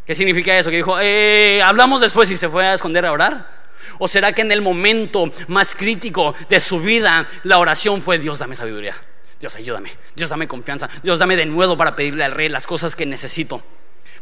¿Qué 0.05 0.15
significa 0.17 0.59
eso? 0.59 0.71
Que 0.71 0.77
dijo, 0.77 0.97
eh, 1.01 1.63
hablamos 1.63 2.01
después 2.01 2.29
y 2.31 2.37
se 2.37 2.49
fue 2.49 2.67
a 2.67 2.75
esconder 2.75 3.07
a 3.07 3.13
orar. 3.13 3.58
¿O 3.99 4.09
será 4.09 4.33
que 4.33 4.43
en 4.43 4.53
el 4.53 4.63
momento 4.63 5.31
más 5.49 5.75
crítico 5.75 6.35
de 6.49 6.61
su 6.61 6.81
vida 6.81 7.27
la 7.45 7.59
oración 7.59 8.03
fue 8.03 8.19
Dios 8.19 8.39
dame 8.39 8.55
sabiduría? 8.55 8.95
Dios 9.41 9.55
ayúdame, 9.55 9.91
Dios 10.17 10.31
dame 10.31 10.49
confianza, 10.49 10.89
Dios 11.03 11.19
dame 11.19 11.37
de 11.37 11.47
nuevo 11.47 11.77
para 11.77 11.95
pedirle 11.95 12.25
al 12.25 12.33
rey 12.33 12.49
las 12.49 12.67
cosas 12.67 12.97
que 12.97 13.07
necesito. 13.07 13.63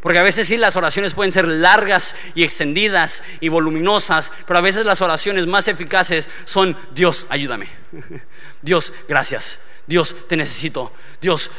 Porque 0.01 0.19
a 0.19 0.23
veces 0.23 0.47
sí 0.47 0.57
las 0.57 0.77
oraciones 0.77 1.15
pueden 1.15 1.33
ser 1.33 1.49
largas 1.49 2.17
y 2.35 2.45
extendidas 2.45 3.25
y 3.41 3.49
voluminosas, 3.49 4.31
pero 4.47 4.59
a 4.59 4.63
veces 4.63 4.85
las 4.85 5.01
oraciones 5.01 5.47
más 5.47 5.69
eficaces 5.69 6.29
son 6.45 6.77
Dios 6.95 7.27
ayúdame, 7.31 7.67
Dios 8.63 8.93
gracias, 9.09 9.67
Dios 9.87 10.29
te 10.29 10.37
necesito, 10.37 10.93
Dios 11.21 11.51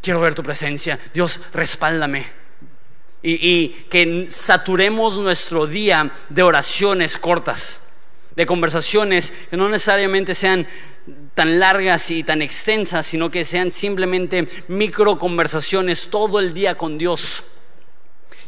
quiero 0.00 0.20
ver 0.20 0.34
tu 0.34 0.42
presencia, 0.42 0.98
Dios 1.12 1.40
respáldame, 1.52 2.26
y, 3.22 3.68
que 3.90 4.26
saturemos 4.28 5.18
nuestro 5.18 5.66
día 5.66 6.12
de 6.28 6.42
oraciones 6.42 7.18
cortas, 7.18 7.90
de 8.36 8.46
conversaciones 8.46 9.32
que 9.50 9.56
no 9.56 9.68
necesariamente 9.68 10.34
sean 10.34 10.66
tan 11.34 11.58
largas 11.58 12.10
y 12.10 12.22
tan 12.22 12.42
extensas, 12.42 13.06
sino 13.06 13.30
que 13.30 13.44
sean 13.44 13.72
simplemente 13.72 14.46
micro 14.68 15.18
conversaciones 15.18 16.08
todo 16.10 16.38
el 16.38 16.54
día 16.54 16.76
con 16.76 16.98
Dios. 16.98 17.54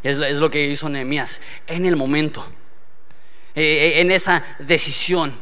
Es, 0.02 0.18
es 0.18 0.38
lo 0.38 0.50
que 0.50 0.66
hizo 0.66 0.88
Nehemías 0.88 1.40
en 1.66 1.84
el 1.84 1.96
momento, 1.96 2.46
eh, 3.54 3.94
eh, 3.94 4.00
en 4.00 4.10
esa 4.10 4.44
decisión. 4.60 5.32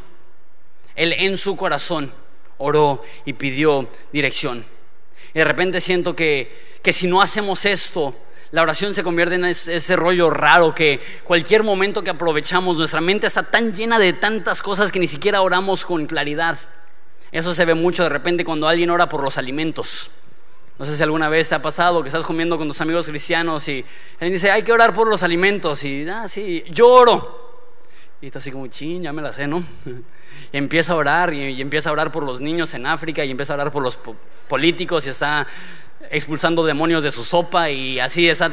Él 0.97 1.13
en 1.13 1.37
su 1.37 1.57
corazón 1.57 2.13
oró 2.59 3.03
y 3.25 3.35
pidió 3.35 3.89
dirección. 4.13 4.65
Y 5.35 5.39
de 5.39 5.45
repente 5.45 5.81
siento 5.81 6.17
que, 6.17 6.79
que 6.83 6.93
si 6.93 7.07
no 7.07 7.23
hacemos 7.23 7.65
esto, 7.67 8.17
la 8.51 8.63
oración 8.63 8.95
se 8.95 9.03
convierte 9.03 9.35
en 9.35 9.45
ese 9.45 9.97
rollo 9.97 10.31
raro 10.31 10.75
que 10.75 11.01
cualquier 11.25 11.65
momento 11.65 12.03
que 12.03 12.11
aprovechamos, 12.11 12.77
nuestra 12.79 13.01
mente 13.01 13.27
está 13.27 13.43
tan 13.43 13.75
llena 13.75 13.99
de 13.99 14.13
tantas 14.15 14.63
cosas 14.63 14.91
que 14.91 14.99
ni 14.99 15.07
siquiera 15.07 15.43
oramos 15.43 15.85
con 15.85 16.07
claridad. 16.07 16.59
Eso 17.31 17.53
se 17.53 17.65
ve 17.65 17.75
mucho 17.75 18.03
de 18.03 18.09
repente 18.09 18.45
cuando 18.45 18.67
alguien 18.69 18.91
ora 18.91 19.09
por 19.09 19.23
los 19.23 19.37
alimentos. 19.37 20.11
No 20.79 20.85
sé 20.85 20.97
si 20.97 21.03
alguna 21.03 21.29
vez 21.29 21.49
te 21.49 21.57
ha 21.57 21.63
pasado 21.63 22.03
que 22.03 22.09
estás 22.09 22.25
comiendo 22.25 22.57
con 22.57 22.69
tus 22.69 22.81
amigos 22.81 23.09
cristianos 23.09 23.67
y 23.69 23.85
alguien 24.15 24.33
dice, 24.33 24.51
hay 24.51 24.63
que 24.63 24.73
orar 24.73 24.95
por 24.95 25.09
los 25.09 25.23
alimentos. 25.23 25.85
Y, 25.85 26.09
ah, 26.09 26.29
sí, 26.29 26.63
yo 26.71 26.89
oro. 26.89 27.49
Y 28.23 28.27
está 28.27 28.39
así 28.39 28.53
como, 28.53 28.67
ching, 28.69 29.03
ya 29.03 29.13
me 29.13 29.21
la 29.21 29.33
sé, 29.33 29.47
¿no? 29.47 29.63
Y 30.51 30.57
empieza 30.57 30.95
a 30.95 30.97
orar 30.97 31.35
y, 31.35 31.61
empieza 31.61 31.91
a 31.91 31.93
orar 31.93 32.11
por 32.11 32.23
los 32.23 32.41
niños 32.41 32.73
en 32.73 32.87
África 32.87 33.23
y 33.23 33.31
empieza 33.31 33.53
a 33.53 33.57
orar 33.57 33.73
por 33.73 33.83
los 33.83 33.99
políticos 34.49 35.07
y 35.07 35.11
está 35.11 35.47
expulsando 36.11 36.65
demonios 36.65 37.03
de 37.03 37.11
su 37.11 37.25
sopa 37.25 37.71
y 37.71 37.99
así 38.01 38.29
está. 38.29 38.51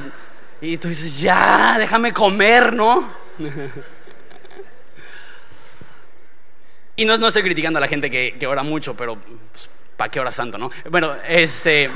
Y 0.61 0.77
tú 0.77 0.87
dices, 0.87 1.19
ya, 1.19 1.77
déjame 1.77 2.13
comer, 2.13 2.73
¿no? 2.73 3.09
y 6.95 7.05
no, 7.05 7.17
no 7.17 7.27
estoy 7.27 7.43
criticando 7.43 7.77
a 7.77 7.81
la 7.81 7.87
gente 7.87 8.09
que, 8.09 8.47
ora 8.47 8.63
mucho, 8.63 8.95
pero 8.95 9.17
pues, 9.17 9.69
¿para 9.97 10.09
qué 10.09 10.19
ora 10.19 10.31
santo, 10.31 10.57
no? 10.57 10.71
Bueno, 10.89 11.15
este. 11.27 11.89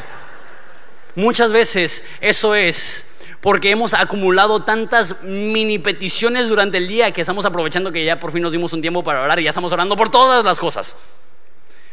Muchas 1.16 1.52
veces 1.52 2.06
eso 2.22 2.54
es 2.54 3.20
porque 3.42 3.72
hemos 3.72 3.94
acumulado 3.94 4.64
tantas 4.64 5.24
mini 5.24 5.80
peticiones 5.80 6.50
durante 6.50 6.78
el 6.78 6.88
día 6.88 7.12
que 7.12 7.22
estamos 7.22 7.46
aprovechando 7.46 7.92
que 7.92 8.06
ya 8.06 8.20
por 8.20 8.32
fin 8.32 8.44
nos 8.44 8.52
dimos 8.52 8.74
un 8.74 8.82
tiempo 8.82 9.04
para 9.04 9.22
orar 9.22 9.40
y 9.40 9.44
ya 9.44 9.50
estamos 9.50 9.74
orando 9.74 9.96
por 9.96 10.10
todas 10.10 10.46
las 10.46 10.60
cosas. 10.60 10.98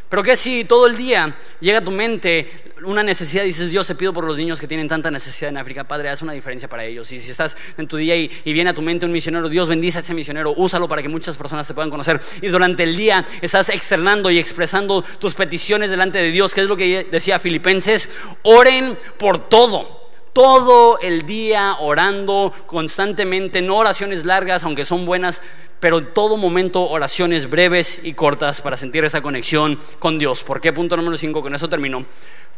Pero 0.09 0.23
que 0.23 0.35
si 0.35 0.63
todo 0.63 0.87
el 0.87 0.95
día 0.95 1.35
llega 1.59 1.79
a 1.79 1.83
tu 1.83 1.91
mente 1.91 2.49
una 2.85 3.03
necesidad, 3.03 3.43
dices, 3.43 3.71
Dios, 3.71 3.87
te 3.87 3.95
pido 3.95 4.13
por 4.13 4.23
los 4.23 4.37
niños 4.37 4.61
que 4.61 4.67
tienen 4.67 4.87
tanta 4.87 5.11
necesidad 5.11 5.49
en 5.49 5.57
África, 5.57 5.83
Padre, 5.83 6.09
haz 6.09 6.21
una 6.21 6.33
diferencia 6.33 6.69
para 6.69 6.85
ellos. 6.85 7.11
Y 7.11 7.19
si 7.19 7.31
estás 7.31 7.57
en 7.77 7.87
tu 7.87 7.97
día 7.97 8.15
y, 8.15 8.29
viene 8.45 8.69
a 8.69 8.73
tu 8.73 8.81
mente 8.81 9.05
un 9.05 9.11
misionero, 9.11 9.49
Dios 9.49 9.67
bendice 9.67 9.97
a 9.97 10.01
ese 10.01 10.13
misionero, 10.13 10.53
úsalo 10.55 10.87
para 10.87 11.01
que 11.01 11.09
muchas 11.09 11.35
personas 11.35 11.67
te 11.67 11.73
puedan 11.73 11.89
conocer. 11.89 12.19
Y 12.41 12.47
durante 12.47 12.83
el 12.83 12.95
día 12.95 13.25
estás 13.41 13.69
externando 13.69 14.31
y 14.31 14.39
expresando 14.39 15.03
tus 15.19 15.33
peticiones 15.33 15.89
delante 15.89 16.19
de 16.19 16.31
Dios, 16.31 16.53
que 16.53 16.61
es 16.61 16.67
lo 16.67 16.77
que 16.77 17.07
decía 17.11 17.39
Filipenses, 17.39 18.09
oren 18.43 18.97
por 19.17 19.49
todo 19.49 20.06
todo 20.37 20.99
el 20.99 21.25
día 21.25 21.77
orando 21.79 22.53
constantemente, 22.67 23.63
no 23.63 23.77
oraciones 23.77 24.23
largas, 24.23 24.63
aunque 24.63 24.85
son 24.85 25.03
buenas, 25.03 25.41
pero 25.79 25.97
en 25.97 26.13
todo 26.13 26.37
momento 26.37 26.87
oraciones 26.87 27.49
breves 27.49 28.01
y 28.03 28.13
cortas 28.13 28.61
para 28.61 28.77
sentir 28.77 29.03
esa 29.03 29.21
conexión 29.21 29.79
con 29.97 30.19
Dios. 30.19 30.43
¿Por 30.43 30.61
qué? 30.61 30.71
Punto 30.71 30.95
número 30.95 31.17
5, 31.17 31.41
con 31.41 31.55
eso 31.55 31.67
termino. 31.67 32.05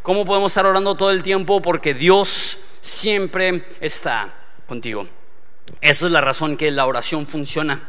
¿Cómo 0.01 0.25
podemos 0.25 0.51
estar 0.51 0.65
orando 0.65 0.95
todo 0.95 1.09
el 1.09 1.23
tiempo? 1.23 1.61
Porque 1.61 1.93
Dios 1.93 2.27
siempre 2.81 3.63
está 3.79 4.27
contigo. 4.67 5.07
Esa 5.79 6.07
es 6.07 6.11
la 6.11 6.19
razón 6.19 6.57
que 6.57 6.71
la 6.71 6.85
oración 6.85 7.25
funciona. 7.25 7.81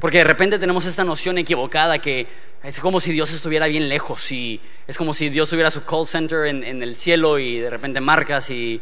Porque 0.00 0.18
de 0.18 0.24
repente 0.24 0.58
tenemos 0.58 0.84
esta 0.84 1.04
noción 1.04 1.38
equivocada 1.38 1.98
que 1.98 2.26
es 2.62 2.80
como 2.80 3.00
si 3.00 3.12
Dios 3.12 3.32
estuviera 3.32 3.66
bien 3.66 3.88
lejos 3.88 4.30
y 4.32 4.60
es 4.86 4.96
como 4.96 5.12
si 5.12 5.28
Dios 5.28 5.50
tuviera 5.50 5.70
su 5.70 5.84
call 5.84 6.06
center 6.06 6.46
en, 6.46 6.82
el 6.82 6.96
cielo 6.96 7.38
y 7.38 7.58
de 7.58 7.70
repente 7.70 8.00
marcas 8.00 8.50
y 8.50 8.80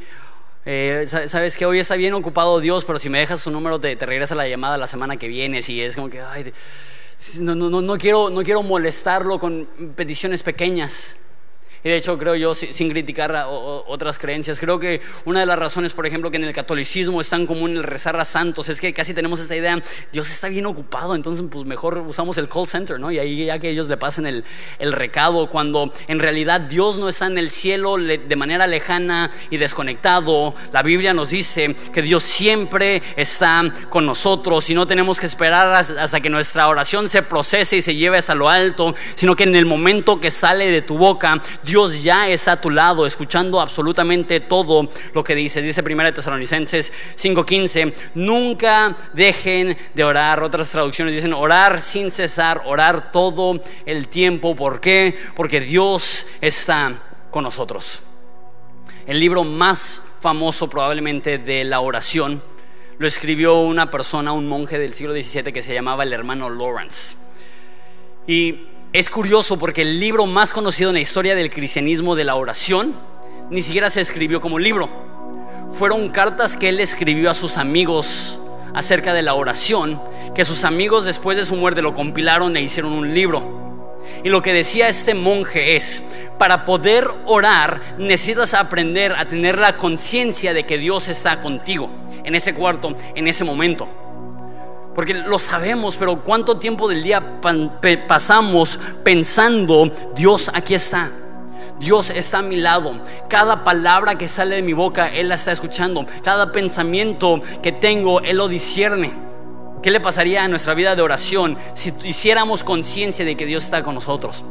eh, 0.65 1.05
sabes 1.07 1.57
que 1.57 1.65
hoy 1.65 1.79
está 1.79 1.95
bien 1.97 2.15
ocupado 2.15 2.61
Dios, 2.61 2.85
pero 2.85 2.99
si 2.99 3.09
me 3.09 3.19
dejas 3.19 3.41
su 3.41 3.51
número 3.51 3.79
te, 3.79 3.95
te 3.97 4.07
regresa 4.07 4.35
la 4.35 4.49
llamada 4.49 4.77
la 4.77 4.87
semana 4.87 5.17
que 5.17 5.29
viene 5.29 5.61
y 5.67 5.81
es 5.81 5.95
como 5.95 6.11
que, 6.11 6.21
ay, 6.21 6.53
no, 7.41 7.55
no, 7.55 7.81
no, 7.81 7.99
quiero, 7.99 8.31
no 8.31 8.43
quiero 8.43 8.63
molestarlo 8.63 9.39
con 9.39 9.67
peticiones 9.95 10.43
pequeñas. 10.43 11.17
Y 11.87 11.89
de 11.89 11.99
hecho 11.99 12.19
creo 12.19 12.35
yo, 12.35 12.53
sin 12.53 12.91
criticar 12.91 13.47
otras 13.47 14.19
creencias, 14.19 14.59
creo 14.59 14.77
que 14.77 15.01
una 15.25 15.39
de 15.39 15.47
las 15.47 15.57
razones, 15.57 15.93
por 15.93 16.05
ejemplo, 16.05 16.33
que 16.33 16.37
en 16.37 16.43
el 16.43 16.53
catolicismo 16.53 17.21
es 17.21 17.29
tan 17.29 17.47
común 17.47 17.77
el 17.77 17.85
rezar 17.85 18.19
a 18.19 18.25
santos, 18.25 18.69
es 18.69 18.81
que 18.81 18.93
casi 18.93 19.15
tenemos 19.15 19.39
esta 19.39 19.55
idea, 19.55 19.81
Dios 20.13 20.29
está 20.29 20.49
bien 20.49 20.67
ocupado, 20.67 21.15
entonces 21.15 21.47
pues 21.49 21.65
mejor 21.65 21.99
usamos 21.99 22.39
el 22.39 22.49
call 22.49 22.67
center, 22.67 22.99
¿no? 22.99 23.13
Y 23.13 23.21
ahí 23.21 23.45
ya 23.45 23.61
que 23.61 23.71
ellos 23.71 23.87
le 23.87 23.97
pasen 23.97 24.27
el, 24.27 24.43
el 24.81 24.93
recado, 24.93 25.47
cuando 25.47 25.93
en 26.09 26.19
realidad 26.19 26.61
Dios 26.61 26.99
no 26.99 27.09
está 27.09 27.29
en 27.29 27.39
el 27.39 27.51
cielo 27.51 27.97
de 27.99 28.35
manera 28.35 28.67
lejana 28.67 29.31
y 29.51 29.57
desconectado, 29.57 30.55
la 30.73 30.83
Biblia 30.83 31.15
nos 31.15 31.31
dice 31.31 31.77
que 31.95 32.03
Dios 32.03 32.25
siempre 32.25 33.01
está 33.15 33.63
con 33.91 34.07
nosotros 34.07 34.69
y 34.71 34.75
no 34.75 34.89
tenemos 34.89 35.21
que 35.21 35.27
esperar 35.27 35.73
hasta 35.73 36.21
que 36.21 36.31
nuestra 36.31 36.67
oración 36.67 37.09
se 37.09 37.23
procese 37.23 37.77
y 37.77 37.81
se 37.81 37.95
lleve 37.95 38.19
hasta 38.19 38.35
lo 38.35 38.49
alto, 38.49 38.93
sino 39.15 39.37
que 39.37 39.45
en 39.45 39.55
el 39.55 39.67
momento 39.67 40.21
que 40.21 40.33
sale 40.33 40.69
de 40.73 40.83
tu 40.83 40.99
boca, 40.99 41.41
Dios 41.63 41.76
Dios 41.77 42.03
ya 42.03 42.27
está 42.31 42.53
a 42.53 42.57
tu 42.61 42.71
lado, 42.71 43.05
escuchando 43.05 43.61
absolutamente 43.61 44.41
todo 44.41 44.89
lo 45.13 45.23
que 45.23 45.35
dices. 45.35 45.63
Dice 45.63 45.83
1 45.83 46.15
Tesalonicenses 46.15 46.91
5:15, 47.17 47.93
nunca 48.15 48.97
dejen 49.13 49.77
de 49.93 50.03
orar. 50.03 50.43
Otras 50.43 50.71
traducciones 50.71 51.15
dicen 51.15 51.35
orar 51.35 51.83
sin 51.83 52.11
cesar, 52.11 52.63
orar 52.65 53.13
todo 53.13 53.61
el 53.85 54.09
tiempo. 54.09 54.57
¿Por 54.57 54.81
qué? 54.81 55.19
Porque 55.35 55.61
Dios 55.61 56.29
está 56.41 56.95
con 57.31 57.45
nosotros. 57.45 58.05
El 59.07 59.21
libro 59.21 59.45
más 59.45 60.01
famoso 60.21 60.71
probablemente 60.71 61.37
de 61.37 61.63
la 61.65 61.81
oración 61.81 62.41
lo 62.97 63.07
escribió 63.07 63.61
una 63.61 63.91
persona, 63.91 64.33
un 64.33 64.49
monje 64.49 64.79
del 64.79 64.95
siglo 64.95 65.13
XVII 65.13 65.53
que 65.53 65.61
se 65.61 65.75
llamaba 65.75 66.05
el 66.05 66.15
hermano 66.15 66.49
Lawrence. 66.49 67.19
Y 68.27 68.76
es 68.93 69.11
curioso 69.11 69.59
porque 69.59 69.83
el 69.83 70.01
libro 70.01 70.27
más 70.27 70.53
conocido 70.53 70.91
en 70.91 70.95
la 70.95 71.01
historia 71.01 71.35
del 71.35 71.51
cristianismo 71.51 72.15
de 72.15 72.25
la 72.25 72.37
oración 72.37 72.95
ni 73.51 73.63
siquiera 73.63 73.91
se 73.91 74.01
escribió 74.01 74.41
como 74.41 74.59
libro. 74.59 74.89
Fueron 75.79 76.09
cartas 76.09 76.57
que 76.57 76.69
él 76.69 76.81
escribió 76.81 77.31
a 77.31 77.35
sus 77.35 77.59
amigos 77.59 78.39
acerca 78.75 79.13
de 79.13 79.23
la 79.23 79.35
oración, 79.35 80.01
que 80.35 80.45
sus 80.45 80.65
amigos 80.65 81.05
después 81.05 81.37
de 81.37 81.45
su 81.45 81.57
muerte 81.57 81.83
lo 81.83 81.95
compilaron 81.95 82.57
e 82.57 82.63
hicieron 82.63 82.93
un 82.93 83.15
libro. 83.15 83.67
Y 84.25 84.29
lo 84.29 84.43
que 84.43 84.53
decía 84.53 84.89
este 84.89 85.15
monje 85.15 85.77
es, 85.77 86.17
para 86.39 86.65
poder 86.65 87.09
orar 87.27 87.81
necesitas 87.99 88.55
aprender 88.55 89.13
a 89.13 89.25
tener 89.25 89.59
la 89.59 89.77
conciencia 89.77 90.53
de 90.55 90.65
que 90.65 90.79
Dios 90.79 91.09
está 91.09 91.41
contigo 91.41 91.91
en 92.25 92.35
ese 92.35 92.55
cuarto, 92.55 92.95
en 93.15 93.29
ese 93.29 93.45
momento. 93.45 93.89
Porque 94.97 95.13
lo 95.13 95.39
sabemos, 95.39 95.97
pero 95.99 96.25
¿cuánto 96.25 96.57
tiempo 96.59 96.89
del 96.89 97.03
día 97.03 97.23
pasamos 98.09 98.79
pensando, 99.05 99.93
Dios 100.17 100.51
aquí 100.55 100.75
está? 100.75 101.11
Dios 101.79 102.09
está 102.09 102.39
a 102.39 102.43
mi 102.43 102.57
lado. 102.57 102.99
Cada 103.29 103.63
palabra 103.63 104.17
que 104.17 104.27
sale 104.27 104.57
de 104.57 104.63
mi 104.63 104.73
boca, 104.73 105.09
Él 105.09 105.29
la 105.29 105.35
está 105.35 105.53
escuchando. 105.53 106.07
Cada 106.25 106.51
pensamiento 106.51 107.43
que 107.63 107.73
tengo, 107.73 108.21
Él 108.21 108.39
lo 108.39 108.49
discierne. 108.49 109.13
¿Qué 109.83 109.91
le 109.91 110.01
pasaría 110.01 110.43
a 110.43 110.49
nuestra 110.49 110.73
vida 110.73 110.97
de 110.97 111.03
oración 111.03 111.59
si 111.75 111.93
hiciéramos 112.05 112.65
conciencia 112.65 113.27
de 113.27 113.37
que 113.37 113.45
Dios 113.45 113.65
está 113.65 113.83
con 113.83 113.95
nosotros? 113.95 114.45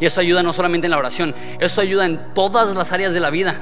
Y 0.00 0.04
esto 0.04 0.20
ayuda 0.20 0.42
no 0.42 0.52
solamente 0.52 0.88
en 0.88 0.90
la 0.90 0.98
oración, 0.98 1.32
esto 1.60 1.80
ayuda 1.80 2.06
en 2.06 2.34
todas 2.34 2.74
las 2.74 2.92
áreas 2.92 3.14
de 3.14 3.20
la 3.20 3.30
vida. 3.30 3.54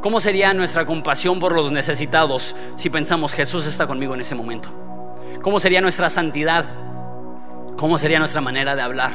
¿Cómo 0.00 0.18
sería 0.18 0.54
nuestra 0.54 0.86
compasión 0.86 1.38
por 1.38 1.54
los 1.54 1.70
necesitados 1.70 2.56
si 2.76 2.88
pensamos 2.88 3.34
Jesús 3.34 3.66
está 3.66 3.86
conmigo 3.86 4.14
en 4.14 4.22
ese 4.22 4.34
momento? 4.34 4.83
¿Cómo 5.44 5.60
sería 5.60 5.82
nuestra 5.82 6.08
santidad? 6.08 6.64
¿Cómo 7.76 7.98
sería 7.98 8.18
nuestra 8.18 8.40
manera 8.40 8.74
de 8.74 8.80
hablar? 8.80 9.12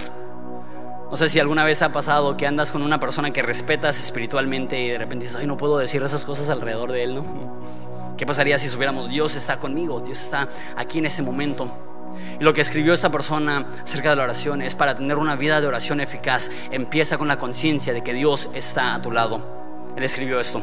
No 1.10 1.18
sé 1.18 1.28
si 1.28 1.40
alguna 1.40 1.64
vez 1.64 1.82
ha 1.82 1.92
pasado 1.92 2.38
que 2.38 2.46
andas 2.46 2.72
con 2.72 2.84
una 2.84 3.00
persona 3.00 3.32
que 3.32 3.42
respetas 3.42 4.00
espiritualmente 4.00 4.80
y 4.80 4.90
de 4.90 5.00
repente 5.00 5.26
dices, 5.26 5.42
ay, 5.42 5.48
no 5.48 5.58
puedo 5.58 5.80
decir 5.80 6.04
esas 6.04 6.24
cosas 6.26 6.52
alrededor 6.52 6.92
de 6.92 7.04
él, 7.04 7.16
¿no? 7.16 7.26
¿Qué 8.16 8.28
pasaría 8.28 8.60
si 8.60 8.68
supiéramos, 8.68 9.10
Dios 9.10 9.36
está 9.36 9.58
conmigo, 9.58 10.02
Dios 10.02 10.22
está 10.22 10.48
aquí 10.78 11.00
en 11.00 11.08
ese 11.08 11.24
momento? 11.24 11.68
Y 12.40 12.44
lo 12.44 12.54
que 12.54 12.62
escribió 12.62 12.94
esta 12.94 13.10
persona 13.10 13.66
acerca 13.84 14.12
de 14.12 14.18
la 14.18 14.26
oración 14.26 14.62
es 14.62 14.76
para 14.76 14.94
tener 14.96 15.18
una 15.18 15.36
vida 15.36 15.60
de 15.60 15.66
oración 15.66 16.00
eficaz, 16.00 16.52
empieza 16.70 17.18
con 17.18 17.28
la 17.28 17.40
conciencia 17.40 17.92
de 17.92 18.04
que 18.04 18.14
Dios 18.14 18.52
está 18.54 18.94
a 18.94 19.02
tu 19.02 19.10
lado. 19.10 19.42
Él 19.98 20.04
escribió 20.04 20.40
esto. 20.40 20.62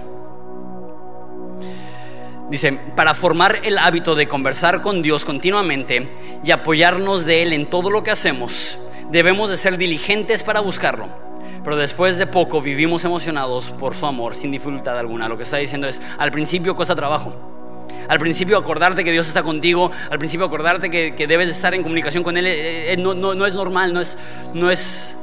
Dice, 2.51 2.73
para 2.95 3.13
formar 3.13 3.59
el 3.65 3.77
hábito 3.77 4.15
de 4.15 4.29
conversar 4.29 4.81
con 4.81 5.03
Dios 5.03 5.25
continuamente 5.25 6.13
y 6.45 6.53
apoyarnos 6.53 7.25
de 7.25 7.43
Él 7.43 7.53
en 7.53 7.67
todo 7.67 7.91
lo 7.91 8.05
que 8.05 8.13
hacemos, 8.13 8.79
debemos 9.11 9.51
de 9.51 9.57
ser 9.57 9.77
diligentes 9.77 10.45
para 10.45 10.61
buscarlo. 10.61 11.09
Pero 11.65 11.77
después 11.77 12.19
de 12.19 12.29
poco 12.29 12.63
vivimos 12.63 13.05
emocionados 13.05 13.73
por 13.73 13.97
su 13.97 14.07
amor 14.07 14.37
sin 14.37 14.53
dificultad 14.53 14.97
alguna. 14.97 15.29
Lo 15.29 15.37
que 15.37 15.43
está 15.43 15.57
diciendo 15.57 15.89
es, 15.89 16.01
al 16.19 16.31
principio 16.31 16.77
cuesta 16.77 16.95
trabajo. 16.95 17.35
Al 18.09 18.21
principio 18.21 18.57
acordarte 18.57 19.03
que 19.03 19.11
Dios 19.11 19.27
está 19.27 19.43
contigo, 19.43 19.91
al 20.09 20.19
principio 20.21 20.47
acordarte 20.47 20.89
que, 20.89 21.27
debes 21.27 21.49
estar 21.49 21.75
en 21.75 21.83
comunicación 21.83 22.23
con 22.23 22.37
Él, 22.37 22.47
eh, 22.47 22.93
eh, 22.93 22.97
no, 22.97 23.15
no, 23.15 23.47
es 23.47 23.55
normal, 23.55 23.93
no 23.93 24.01
es, 24.01 24.17
no 24.55 24.71
es 24.71 25.19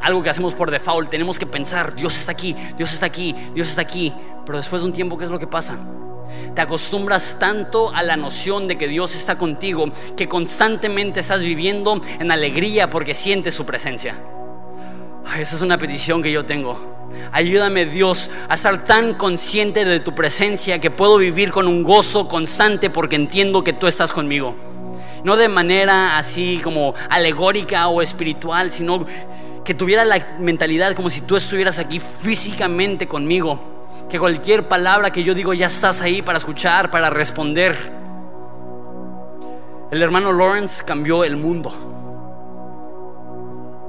algo 0.00 0.22
que 0.22 0.30
hacemos 0.30 0.54
por 0.54 0.70
default. 0.70 1.10
Tenemos 1.10 1.36
que 1.36 1.46
pensar, 1.46 1.96
Dios 1.96 2.14
está 2.14 2.30
aquí, 2.30 2.54
Dios 2.76 2.92
está 2.92 3.06
aquí, 3.06 3.34
Dios 3.52 3.68
está 3.68 3.82
aquí. 3.82 4.14
Pero 4.46 4.58
después 4.58 4.82
de 4.82 4.88
un 4.88 4.94
tiempo, 4.94 5.18
¿qué 5.18 5.24
es 5.24 5.30
lo 5.30 5.40
que 5.40 5.48
pasa? 5.48 5.76
Te 6.54 6.62
acostumbras 6.62 7.38
tanto 7.38 7.94
a 7.94 8.02
la 8.02 8.16
noción 8.16 8.66
de 8.66 8.76
que 8.76 8.88
Dios 8.88 9.14
está 9.14 9.38
contigo 9.38 9.86
que 10.16 10.28
constantemente 10.28 11.20
estás 11.20 11.42
viviendo 11.42 12.00
en 12.18 12.30
alegría 12.30 12.90
porque 12.90 13.14
sientes 13.14 13.54
su 13.54 13.64
presencia. 13.64 14.16
esa 15.38 15.56
es 15.56 15.62
una 15.62 15.78
petición 15.78 16.22
que 16.22 16.32
yo 16.32 16.44
tengo. 16.44 17.08
Ayúdame 17.32 17.86
Dios 17.86 18.30
a 18.48 18.54
estar 18.54 18.84
tan 18.84 19.14
consciente 19.14 19.84
de 19.84 20.00
tu 20.00 20.14
presencia 20.14 20.80
que 20.80 20.90
puedo 20.90 21.18
vivir 21.18 21.52
con 21.52 21.68
un 21.68 21.84
gozo 21.84 22.28
constante 22.28 22.90
porque 22.90 23.16
entiendo 23.16 23.62
que 23.62 23.72
tú 23.72 23.86
estás 23.86 24.12
conmigo. 24.12 24.56
No 25.22 25.36
de 25.36 25.48
manera 25.48 26.18
así 26.18 26.60
como 26.64 26.94
alegórica 27.08 27.88
o 27.88 28.02
espiritual, 28.02 28.70
sino 28.70 29.06
que 29.64 29.74
tuviera 29.74 30.04
la 30.04 30.36
mentalidad 30.40 30.94
como 30.94 31.10
si 31.10 31.20
tú 31.20 31.36
estuvieras 31.36 31.78
aquí 31.78 32.00
físicamente 32.00 33.06
conmigo 33.06 33.79
que 34.10 34.18
cualquier 34.18 34.68
palabra 34.68 35.10
que 35.10 35.22
yo 35.22 35.34
digo 35.34 35.54
ya 35.54 35.66
estás 35.66 36.02
ahí 36.02 36.20
para 36.20 36.36
escuchar, 36.36 36.90
para 36.90 37.08
responder. 37.08 37.76
El 39.90 40.02
hermano 40.02 40.32
Lawrence 40.32 40.84
cambió 40.84 41.24
el 41.24 41.36
mundo. 41.36 41.72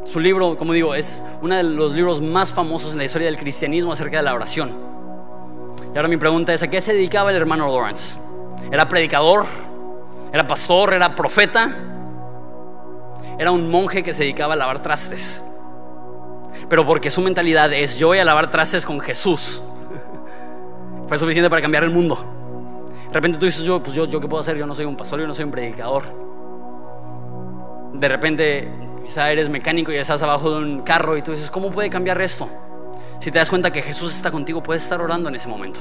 Su 0.05 0.19
libro, 0.19 0.57
como 0.57 0.73
digo, 0.73 0.93
es 0.93 1.23
uno 1.41 1.55
de 1.55 1.63
los 1.63 1.93
libros 1.93 2.21
más 2.21 2.53
famosos 2.53 2.91
en 2.91 2.99
la 2.99 3.05
historia 3.05 3.27
del 3.27 3.37
cristianismo 3.37 3.91
acerca 3.91 4.17
de 4.17 4.23
la 4.23 4.33
oración. 4.33 4.71
Y 5.93 5.97
ahora 5.97 6.07
mi 6.07 6.17
pregunta 6.17 6.53
es, 6.53 6.61
¿a 6.61 6.69
qué 6.69 6.81
se 6.81 6.93
dedicaba 6.93 7.31
el 7.31 7.37
hermano 7.37 7.67
Lawrence? 7.67 8.15
¿Era 8.71 8.87
predicador? 8.87 9.45
¿Era 10.31 10.45
pastor? 10.45 10.93
¿Era 10.93 11.15
profeta? 11.15 11.69
Era 13.39 13.51
un 13.51 13.69
monje 13.71 14.03
que 14.03 14.13
se 14.13 14.23
dedicaba 14.23 14.53
a 14.53 14.57
lavar 14.57 14.81
trastes. 14.81 15.43
Pero 16.69 16.85
porque 16.85 17.09
su 17.09 17.21
mentalidad 17.21 17.73
es, 17.73 17.97
yo 17.97 18.07
voy 18.07 18.19
a 18.19 18.25
lavar 18.25 18.51
trastes 18.51 18.85
con 18.85 18.99
Jesús. 18.99 19.63
Fue 21.11 21.17
suficiente 21.17 21.49
para 21.49 21.61
cambiar 21.61 21.83
el 21.83 21.89
mundo. 21.89 22.17
De 23.09 23.13
repente 23.13 23.37
tú 23.37 23.45
dices, 23.45 23.65
yo, 23.65 23.83
pues 23.83 23.93
yo, 23.93 24.05
yo 24.05 24.21
qué 24.21 24.29
puedo 24.29 24.39
hacer, 24.39 24.55
yo 24.55 24.65
no 24.65 24.73
soy 24.73 24.85
un 24.85 24.95
pastor, 24.95 25.19
yo 25.19 25.27
no 25.27 25.33
soy 25.33 25.43
un 25.43 25.51
predicador. 25.51 26.03
De 27.93 28.07
repente 28.07 28.71
Quizá 29.03 29.31
eres 29.31 29.49
mecánico 29.49 29.91
y 29.91 29.97
estás 29.97 30.21
abajo 30.21 30.51
de 30.51 30.57
un 30.57 30.81
carro 30.81 31.17
y 31.17 31.21
tú 31.21 31.31
dices, 31.31 31.49
¿cómo 31.49 31.71
puede 31.71 31.89
cambiar 31.89 32.21
esto? 32.21 32.47
Si 33.19 33.31
te 33.31 33.39
das 33.39 33.49
cuenta 33.49 33.71
que 33.71 33.81
Jesús 33.81 34.15
está 34.15 34.31
contigo, 34.31 34.61
puedes 34.61 34.83
estar 34.83 35.01
orando 35.01 35.29
en 35.29 35.35
ese 35.35 35.47
momento. 35.47 35.79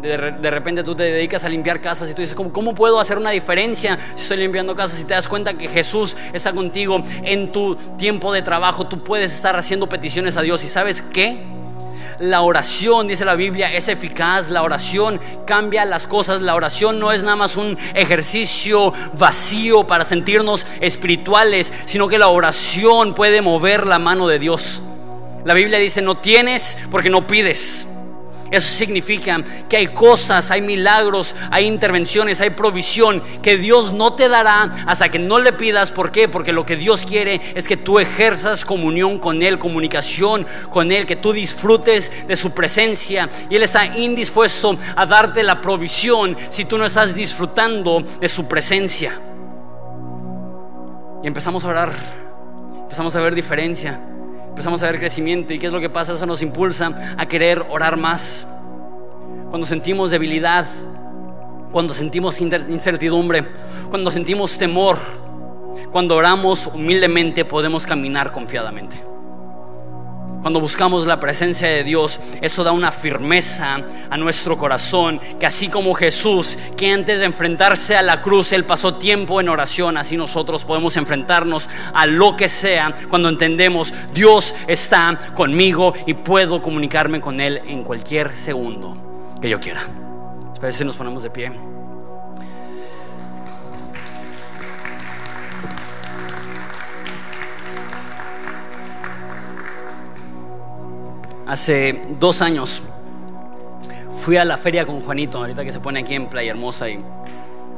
De, 0.00 0.16
repente 0.50 0.84
tú 0.84 0.94
te 0.94 1.02
dedicas 1.02 1.44
a 1.44 1.48
limpiar 1.48 1.80
casas 1.80 2.08
y 2.08 2.14
tú 2.14 2.22
dices, 2.22 2.36
¿cómo, 2.36 2.52
¿cómo, 2.52 2.74
puedo 2.74 3.00
hacer 3.00 3.18
una 3.18 3.30
diferencia 3.30 3.98
si 4.14 4.22
estoy 4.22 4.36
limpiando 4.38 4.76
casas? 4.76 4.98
Si 4.98 5.04
te 5.04 5.14
das 5.14 5.26
cuenta 5.26 5.54
que 5.54 5.68
Jesús 5.68 6.16
está 6.32 6.52
contigo 6.52 7.02
en 7.22 7.50
tu 7.50 7.74
tiempo 7.98 8.32
de 8.32 8.42
trabajo, 8.42 8.86
tú 8.86 9.02
puedes 9.02 9.34
estar 9.34 9.56
haciendo 9.56 9.88
peticiones 9.88 10.36
a 10.36 10.42
Dios. 10.42 10.62
¿Y 10.64 10.68
sabes 10.68 11.02
qué? 11.02 11.44
La 12.18 12.42
oración, 12.42 13.08
dice 13.08 13.24
la 13.24 13.34
Biblia, 13.34 13.72
es 13.72 13.88
eficaz. 13.88 14.50
La 14.50 14.62
oración 14.62 15.20
cambia 15.46 15.84
las 15.84 16.06
cosas. 16.06 16.42
La 16.42 16.54
oración 16.54 16.98
no 16.98 17.12
es 17.12 17.22
nada 17.22 17.36
más 17.36 17.56
un 17.56 17.78
ejercicio 17.94 18.92
vacío 19.14 19.84
para 19.84 20.04
sentirnos 20.04 20.66
espirituales, 20.80 21.72
sino 21.86 22.08
que 22.08 22.18
la 22.18 22.28
oración 22.28 23.14
puede 23.14 23.42
mover 23.42 23.86
la 23.86 23.98
mano 23.98 24.28
de 24.28 24.38
Dios. 24.38 24.82
La 25.44 25.54
Biblia 25.54 25.78
dice, 25.78 26.02
no 26.02 26.16
tienes 26.16 26.78
porque 26.90 27.10
no 27.10 27.26
pides. 27.26 27.88
Eso 28.52 28.68
significa 28.68 29.42
que 29.66 29.78
hay 29.78 29.86
cosas, 29.88 30.50
hay 30.50 30.60
milagros, 30.60 31.34
hay 31.50 31.66
intervenciones, 31.66 32.38
hay 32.42 32.50
provisión 32.50 33.22
que 33.40 33.56
Dios 33.56 33.94
no 33.94 34.12
te 34.12 34.28
dará 34.28 34.70
hasta 34.86 35.08
que 35.08 35.18
no 35.18 35.38
le 35.38 35.54
pidas. 35.54 35.90
¿Por 35.90 36.12
qué? 36.12 36.28
Porque 36.28 36.52
lo 36.52 36.66
que 36.66 36.76
Dios 36.76 37.06
quiere 37.06 37.40
es 37.54 37.66
que 37.66 37.78
tú 37.78 37.98
ejerzas 37.98 38.66
comunión 38.66 39.18
con 39.18 39.42
Él, 39.42 39.58
comunicación 39.58 40.46
con 40.70 40.92
Él, 40.92 41.06
que 41.06 41.16
tú 41.16 41.32
disfrutes 41.32 42.28
de 42.28 42.36
su 42.36 42.52
presencia. 42.52 43.26
Y 43.48 43.56
Él 43.56 43.62
está 43.62 43.86
indispuesto 43.96 44.76
a 44.96 45.06
darte 45.06 45.42
la 45.42 45.58
provisión 45.62 46.36
si 46.50 46.66
tú 46.66 46.76
no 46.76 46.84
estás 46.84 47.14
disfrutando 47.14 48.04
de 48.20 48.28
su 48.28 48.46
presencia. 48.46 49.18
Y 51.22 51.26
empezamos 51.26 51.64
a 51.64 51.68
orar, 51.68 51.92
empezamos 52.82 53.16
a 53.16 53.20
ver 53.20 53.34
diferencia 53.34 53.98
empezamos 54.52 54.82
a 54.82 54.86
ver 54.86 55.00
crecimiento. 55.00 55.54
¿Y 55.54 55.58
qué 55.58 55.66
es 55.66 55.72
lo 55.72 55.80
que 55.80 55.88
pasa? 55.88 56.12
Eso 56.12 56.26
nos 56.26 56.42
impulsa 56.42 57.14
a 57.16 57.26
querer 57.26 57.64
orar 57.70 57.96
más. 57.96 58.46
Cuando 59.48 59.66
sentimos 59.66 60.10
debilidad, 60.10 60.66
cuando 61.72 61.94
sentimos 61.94 62.40
incertidumbre, 62.40 63.44
cuando 63.88 64.10
sentimos 64.10 64.58
temor, 64.58 64.98
cuando 65.90 66.16
oramos 66.16 66.66
humildemente 66.66 67.46
podemos 67.46 67.86
caminar 67.86 68.30
confiadamente. 68.30 69.11
Cuando 70.42 70.60
buscamos 70.60 71.06
la 71.06 71.20
presencia 71.20 71.68
de 71.68 71.84
Dios, 71.84 72.18
eso 72.40 72.64
da 72.64 72.72
una 72.72 72.90
firmeza 72.90 73.78
a 74.10 74.16
nuestro 74.16 74.58
corazón, 74.58 75.20
que 75.38 75.46
así 75.46 75.68
como 75.68 75.94
Jesús, 75.94 76.58
que 76.76 76.92
antes 76.92 77.20
de 77.20 77.26
enfrentarse 77.26 77.96
a 77.96 78.02
la 78.02 78.20
cruz, 78.20 78.52
Él 78.52 78.64
pasó 78.64 78.94
tiempo 78.94 79.40
en 79.40 79.48
oración, 79.48 79.96
así 79.96 80.16
nosotros 80.16 80.64
podemos 80.64 80.96
enfrentarnos 80.96 81.70
a 81.94 82.06
lo 82.06 82.36
que 82.36 82.48
sea 82.48 82.92
cuando 83.08 83.28
entendemos, 83.28 83.94
Dios 84.12 84.56
está 84.66 85.16
conmigo 85.36 85.94
y 86.06 86.14
puedo 86.14 86.60
comunicarme 86.60 87.20
con 87.20 87.40
Él 87.40 87.62
en 87.64 87.84
cualquier 87.84 88.36
segundo 88.36 89.36
que 89.40 89.48
yo 89.48 89.60
quiera. 89.60 89.80
Espero 90.52 90.72
si 90.72 90.84
nos 90.84 90.96
ponemos 90.96 91.22
de 91.22 91.30
pie. 91.30 91.71
Hace 101.52 102.00
dos 102.18 102.40
años 102.40 102.80
fui 104.22 104.38
a 104.38 104.44
la 104.46 104.56
feria 104.56 104.86
con 104.86 105.00
Juanito, 105.00 105.36
ahorita 105.36 105.62
que 105.62 105.70
se 105.70 105.80
pone 105.80 106.00
aquí 106.00 106.14
en 106.14 106.28
Playa 106.28 106.52
Hermosa 106.52 106.88
y 106.88 106.98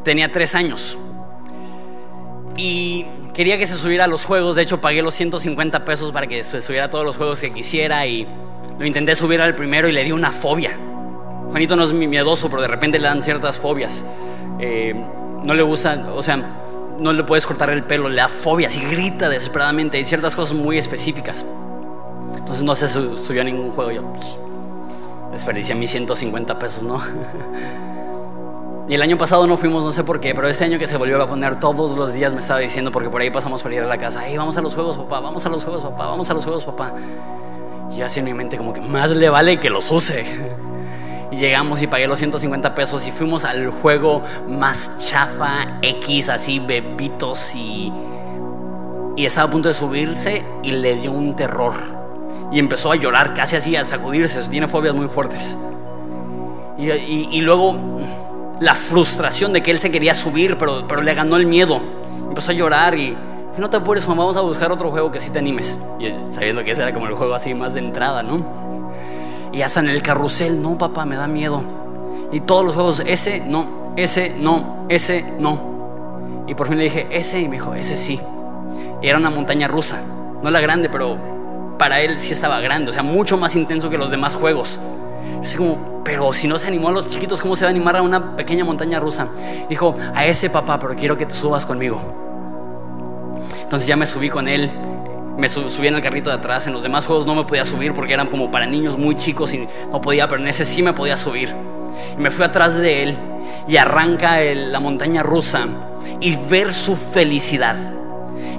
tenía 0.05 0.31
tres 0.31 0.55
años. 0.55 0.97
Y 2.57 3.05
quería 3.35 3.59
que 3.59 3.67
se 3.67 3.75
subiera 3.75 4.05
a 4.05 4.07
los 4.07 4.25
juegos, 4.25 4.55
de 4.55 4.63
hecho 4.63 4.81
pagué 4.81 5.03
los 5.03 5.15
150 5.15 5.85
pesos 5.85 6.13
para 6.13 6.29
que 6.29 6.45
se 6.45 6.61
subiera 6.61 6.85
a 6.87 6.89
todos 6.89 7.05
los 7.05 7.17
juegos 7.17 7.41
que 7.41 7.53
quisiera 7.53 8.07
y 8.07 8.29
lo 8.79 8.87
intenté 8.87 9.17
subir 9.17 9.41
al 9.41 9.57
primero 9.57 9.89
y 9.89 9.93
le 9.93 10.05
di 10.05 10.13
una 10.13 10.31
fobia. 10.31 10.71
Juanito 11.51 11.75
no 11.75 11.83
es 11.83 11.93
miedoso, 11.93 12.49
pero 12.49 12.63
de 12.63 12.69
repente 12.69 13.01
le 13.01 13.09
dan 13.09 13.25
ciertas 13.25 13.59
fobias. 13.59 14.05
Eh, 14.61 14.95
no 15.43 15.53
le 15.53 15.65
gusta, 15.65 16.13
o 16.15 16.23
sea, 16.23 16.37
no 17.01 17.13
le 17.13 17.25
puedes 17.25 17.45
cortar 17.45 17.71
el 17.71 17.83
pelo, 17.83 18.09
le 18.09 18.15
da 18.19 18.29
fobias 18.29 18.77
y 18.77 18.85
grita 18.85 19.29
desesperadamente. 19.29 19.97
Hay 19.97 20.05
ciertas 20.05 20.37
cosas 20.37 20.57
muy 20.57 20.79
específicas. 20.79 21.45
Entonces 22.45 22.63
no 22.63 22.75
se 22.75 22.87
subió 22.89 23.41
a 23.41 23.45
ningún 23.45 23.71
juego. 23.71 23.91
Yo 23.91 24.03
pues, 24.03 24.39
desperdicié 25.33 25.75
mis 25.75 25.91
150 25.91 26.59
pesos, 26.59 26.83
¿no? 26.83 27.01
Y 28.87 28.95
el 28.95 29.01
año 29.01 29.17
pasado 29.17 29.47
no 29.47 29.57
fuimos, 29.57 29.83
no 29.83 29.93
sé 29.93 30.05
por 30.05 30.21
qué, 30.21 30.35
pero 30.35 30.47
este 30.47 30.65
año 30.65 30.79
que 30.79 30.87
se 30.87 30.99
volvió 30.99 31.23
a 31.23 31.27
poner 31.27 31.59
todos 31.59 31.97
los 31.97 32.13
días 32.13 32.35
me 32.35 32.41
estaba 32.41 32.61
diciendo, 32.61 32.93
porque 32.93 33.09
por 33.09 33.23
ahí 33.23 33.31
pasamos 33.31 33.63
para 33.63 33.77
ir 33.77 33.81
a 33.81 33.87
la 33.87 33.97
casa, 33.97 34.23
hey, 34.27 34.37
vamos 34.37 34.59
a 34.59 34.61
los 34.61 34.75
juegos, 34.75 34.99
papá, 34.99 35.21
vamos 35.21 35.47
a 35.47 35.49
los 35.49 35.65
juegos, 35.65 35.83
papá, 35.83 36.05
vamos 36.05 36.29
a 36.29 36.35
los 36.35 36.45
juegos, 36.45 36.65
papá. 36.67 36.93
Y 37.91 38.03
así 38.03 38.21
en 38.21 38.27
mi 38.27 38.35
mente 38.35 38.59
como 38.59 38.75
que 38.75 38.83
más 38.83 39.11
le 39.13 39.31
vale 39.31 39.59
que 39.59 39.71
los 39.71 39.91
use. 39.91 40.27
Y 41.33 41.37
llegamos 41.37 41.83
y 41.83 41.89
pagué 41.89 42.07
los 42.07 42.19
150 42.21 42.77
pesos 42.77 43.09
y 43.09 43.11
fuimos 43.11 43.45
al 43.45 43.71
juego 43.71 44.23
más 44.49 44.99
chafa, 44.99 45.81
X, 45.83 46.29
así, 46.29 46.61
bebitos 46.61 47.57
y... 47.57 47.93
Y 49.17 49.27
estaba 49.27 49.49
a 49.49 49.51
punto 49.51 49.69
de 49.69 49.75
subirse 49.75 50.45
y 50.63 50.71
le 50.71 50.95
dio 50.95 51.11
un 51.11 51.35
terror 51.35 51.75
y 52.53 52.59
empezó 52.59 52.93
a 52.93 52.97
llorar, 52.97 53.35
casi 53.35 53.57
así, 53.57 53.77
a 53.77 53.85
sacudirse. 53.85 54.49
Tiene 54.49 54.69
fobias 54.69 54.95
muy 54.95 55.09
fuertes. 55.09 55.57
Y, 56.79 57.41
luego 57.41 57.77
la 58.61 58.75
frustración 58.75 59.53
de 59.53 59.63
que 59.63 59.71
él 59.71 59.79
se 59.79 59.91
quería 59.91 60.15
subir, 60.15 60.57
pero, 60.59 60.87
pero 60.87 61.03
le 61.03 61.15
ganó 61.15 61.37
el 61.37 61.47
miedo. 61.47 61.81
Empezó 62.29 62.51
a 62.51 62.55
llorar 62.55 62.99
y 62.99 63.17
no 63.57 63.71
te 63.71 63.77
apures, 63.77 64.07
mamá, 64.09 64.23
vamos 64.23 64.37
a 64.37 64.41
buscar 64.41 64.73
otro 64.73 64.91
juego 64.91 65.11
que 65.11 65.21
sí 65.21 65.31
te 65.31 65.39
animes. 65.39 65.79
Y 65.99 66.13
sabiendo 66.33 66.65
que 66.65 66.73
ese 66.73 66.83
era 66.83 66.93
como 66.93 67.07
el 67.07 67.15
juego 67.15 67.35
así 67.35 67.55
más 67.55 67.75
de 67.75 67.81
entrada, 67.81 68.23
¿no? 68.23 68.45
Y 69.53 69.63
hasta 69.63 69.81
en 69.81 69.89
el 69.89 70.03
carrusel, 70.03 70.61
no, 70.61 70.77
papá, 70.77 71.05
me 71.05 71.17
da 71.17 71.29
miedo. 71.29 71.63
Y 72.33 72.41
todos 72.41 72.65
los 72.65 72.75
juegos, 72.75 73.03
ese 73.07 73.41
no, 73.41 73.93
ese 73.97 74.37
no, 74.41 74.87
ese 74.89 75.25
no. 75.39 76.45
Y 76.49 76.55
por 76.55 76.67
fin 76.67 76.79
le 76.79 76.85
dije, 76.85 77.07
ese, 77.11 77.41
y 77.41 77.45
me 77.49 77.53
dijo, 77.53 77.75
ese 77.75 77.97
sí. 77.97 78.21
Y 79.01 79.09
era 79.09 79.19
una 79.19 79.31
montaña 79.31 79.69
rusa, 79.69 80.03
no 80.43 80.51
la 80.51 80.61
grande, 80.61 80.89
pero 80.89 81.17
para 81.79 82.01
él 82.01 82.19
sí 82.19 82.33
estaba 82.33 82.61
grande, 82.61 82.91
o 82.91 82.93
sea, 82.93 83.03
mucho 83.03 83.37
más 83.37 83.57
intenso 83.57 83.91
que 83.91 83.99
los 83.99 84.11
demás 84.11 84.35
juegos. 84.35 84.81
Así 85.43 85.57
como, 85.57 86.03
pero 86.05 86.33
si 86.33 86.49
no 86.49 86.59
se 86.59 86.69
animó 86.69 86.89
a 86.89 86.93
los 86.93 87.09
chiquitos, 87.09 87.41
¿cómo 87.41 87.57
se 87.57 87.65
va 87.65 87.69
a 87.69 87.71
animar 87.71 87.97
a 87.97 88.03
una 88.03 88.37
pequeña 88.37 88.65
montaña 88.65 88.99
rusa? 89.01 89.29
Dijo, 89.69 89.95
a 90.15 90.25
ese 90.25 90.51
papá, 90.51 90.79
pero 90.79 90.95
quiero 90.95 91.17
que 91.17 91.27
te 91.27 91.35
subas 91.35 91.67
conmigo. 91.67 92.01
Entonces 93.63 93.87
ya 93.87 93.97
me 93.97 94.07
subí 94.07 94.29
con 94.31 94.49
él, 94.49 94.71
me 95.37 95.49
subí 95.49 95.89
en 95.89 95.97
el 95.97 96.03
carrito 96.03 96.31
de 96.31 96.37
atrás. 96.37 96.67
En 96.67 96.73
los 96.73 96.83
demás 96.83 97.07
juegos 97.07 97.27
no 97.27 97.35
me 97.35 97.45
podía 97.45 97.65
subir 97.65 97.93
porque 97.93 98.15
eran 98.15 98.29
como 98.29 98.51
para 98.51 98.67
niños 98.67 98.97
muy 98.97 99.17
chicos 99.17 99.53
y 99.53 99.69
no 99.91 100.01
podía, 100.01 100.29
pero 100.29 100.41
en 100.41 100.49
ese 100.49 100.65
sí 100.65 100.83
me 100.83 100.93
podía 100.93 101.17
subir. 101.17 101.53
Y 102.17 102.21
me 102.21 102.31
fui 102.31 102.45
atrás 102.45 102.77
de 102.77 103.03
él 103.03 103.17
y 103.67 103.77
arranca 103.77 104.41
la 104.41 104.81
montaña 104.81 105.23
rusa 105.23 105.67
y 106.21 106.37
ver 106.37 106.73
su 106.73 106.97
felicidad 106.97 107.77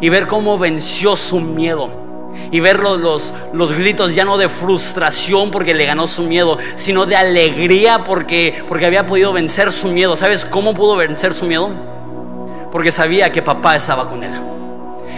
y 0.02 0.10
ver 0.10 0.28
cómo 0.28 0.58
venció 0.58 1.16
su 1.16 1.40
miedo 1.40 2.05
y 2.52 2.60
ver 2.60 2.80
los, 2.80 3.34
los, 3.54 3.74
gritos 3.74 4.16
ya 4.16 4.26
no 4.26 4.38
de 4.38 4.50
frustración 4.50 5.52
porque 5.52 5.74
le 5.74 5.86
ganó 5.86 6.08
su 6.08 6.24
miedo, 6.24 6.58
sino 6.76 7.06
de 7.06 7.16
alegría 7.16 8.04
porque, 8.04 8.64
porque 8.68 8.86
había 8.86 9.06
podido 9.06 9.34
vencer 9.34 9.72
su 9.72 9.90
miedo. 9.90 10.16
¿Sabes 10.16 10.46
cómo 10.46 10.74
pudo 10.74 10.96
vencer 10.96 11.34
su 11.34 11.46
miedo? 11.46 11.70
Porque 12.72 12.92
sabía 12.92 13.32
que 13.32 13.42
papá 13.42 13.76
estaba 13.76 14.08
con 14.08 14.24
él. 14.24 14.55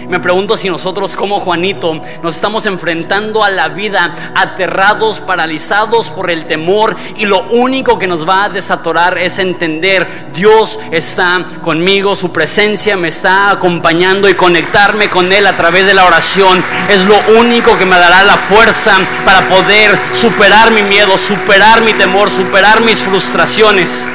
Me 0.10 0.22
pregunto 0.22 0.56
si 0.56 0.70
nosotros 0.70 1.18
como 1.18 1.38
Juanito 1.38 2.00
nos 2.24 2.36
estamos 2.36 2.66
enfrentando 2.66 3.44
a 3.44 3.50
la 3.50 3.68
vida 3.68 4.14
aterrados, 4.36 5.20
paralizados 5.20 6.10
por 6.12 6.32
el 6.32 6.46
temor 6.46 6.96
y 7.18 7.26
lo 7.26 7.44
único 7.50 8.00
que 8.00 8.08
nos 8.08 8.28
va 8.28 8.46
a 8.46 8.50
desatorar 8.50 9.18
es 9.18 9.38
entender 9.38 10.08
Dios 10.34 10.80
está 10.92 11.44
conmigo, 11.62 12.16
su 12.16 12.32
presencia 12.32 12.96
me 12.96 13.10
está 13.10 13.52
acompañando 13.52 14.30
y 14.30 14.36
conectarme 14.36 15.10
con 15.10 15.34
Él 15.34 15.46
a 15.46 15.58
través 15.58 15.86
de 15.86 15.94
la 15.94 16.06
oración 16.06 16.64
es 16.90 17.04
lo 17.04 17.18
único 17.38 17.78
que 17.78 17.86
me 17.86 18.00
dará 18.00 18.24
la 18.24 18.38
fuerza 18.38 18.96
para 19.26 19.50
poder 19.50 19.98
superar 20.14 20.72
mi 20.72 20.84
miedo, 20.84 21.18
superar 21.18 21.82
mi 21.82 21.92
temor, 21.94 22.30
superar 22.30 22.80
mis 22.80 23.00
frustraciones. 23.00 24.08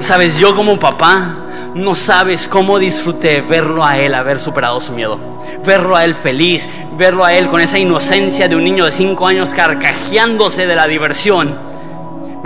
Sabes, 0.00 0.36
yo 0.38 0.56
como 0.56 0.80
papá 0.80 1.45
no 1.76 1.94
sabes 1.94 2.48
cómo 2.48 2.78
disfruté 2.78 3.42
verlo 3.42 3.84
a 3.84 3.98
él 3.98 4.14
haber 4.14 4.38
superado 4.38 4.80
su 4.80 4.92
miedo. 4.92 5.20
Verlo 5.64 5.94
a 5.94 6.04
él 6.04 6.14
feliz, 6.14 6.68
verlo 6.96 7.24
a 7.24 7.34
él 7.34 7.48
con 7.48 7.60
esa 7.60 7.78
inocencia 7.78 8.48
de 8.48 8.56
un 8.56 8.64
niño 8.64 8.86
de 8.86 8.90
5 8.90 9.26
años 9.26 9.52
carcajeándose 9.52 10.66
de 10.66 10.74
la 10.74 10.86
diversión 10.86 11.65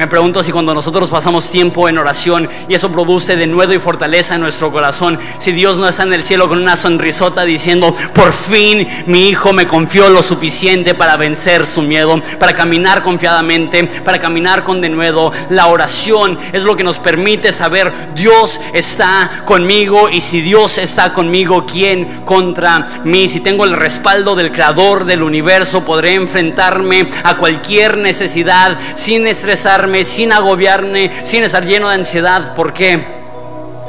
me 0.00 0.06
pregunto 0.06 0.42
si 0.42 0.50
cuando 0.50 0.72
nosotros 0.72 1.10
pasamos 1.10 1.50
tiempo 1.50 1.86
en 1.86 1.98
oración 1.98 2.48
y 2.66 2.72
eso 2.72 2.90
produce 2.90 3.36
de 3.36 3.46
nuevo 3.46 3.74
y 3.74 3.78
fortaleza 3.78 4.34
en 4.34 4.40
nuestro 4.40 4.72
corazón, 4.72 5.18
si 5.38 5.52
Dios 5.52 5.76
no 5.76 5.86
está 5.86 6.04
en 6.04 6.14
el 6.14 6.24
cielo 6.24 6.48
con 6.48 6.56
una 6.56 6.74
sonrisota 6.74 7.44
diciendo, 7.44 7.92
por 8.14 8.32
fin 8.32 8.88
mi 9.04 9.28
hijo 9.28 9.52
me 9.52 9.66
confió 9.66 10.08
lo 10.08 10.22
suficiente 10.22 10.94
para 10.94 11.18
vencer 11.18 11.66
su 11.66 11.82
miedo, 11.82 12.18
para 12.38 12.54
caminar 12.54 13.02
confiadamente, 13.02 13.84
para 14.02 14.18
caminar 14.18 14.64
con 14.64 14.80
denuedo. 14.80 15.32
La 15.50 15.66
oración 15.66 16.38
es 16.54 16.64
lo 16.64 16.76
que 16.76 16.82
nos 16.82 16.98
permite 16.98 17.52
saber, 17.52 17.92
Dios 18.14 18.58
está 18.72 19.42
conmigo 19.44 20.08
y 20.08 20.22
si 20.22 20.40
Dios 20.40 20.78
está 20.78 21.12
conmigo, 21.12 21.66
¿quién 21.66 22.22
contra 22.24 22.86
mí? 23.04 23.28
Si 23.28 23.40
tengo 23.40 23.66
el 23.66 23.74
respaldo 23.74 24.34
del 24.34 24.50
creador 24.50 25.04
del 25.04 25.22
universo, 25.22 25.84
podré 25.84 26.14
enfrentarme 26.14 27.06
a 27.22 27.36
cualquier 27.36 27.98
necesidad 27.98 28.78
sin 28.94 29.26
estresarme 29.26 29.89
sin 30.04 30.32
agobiarme, 30.32 31.10
sin 31.24 31.44
estar 31.44 31.64
lleno 31.64 31.88
de 31.88 31.96
ansiedad. 31.96 32.54
¿Por 32.54 32.72
qué? 32.72 32.98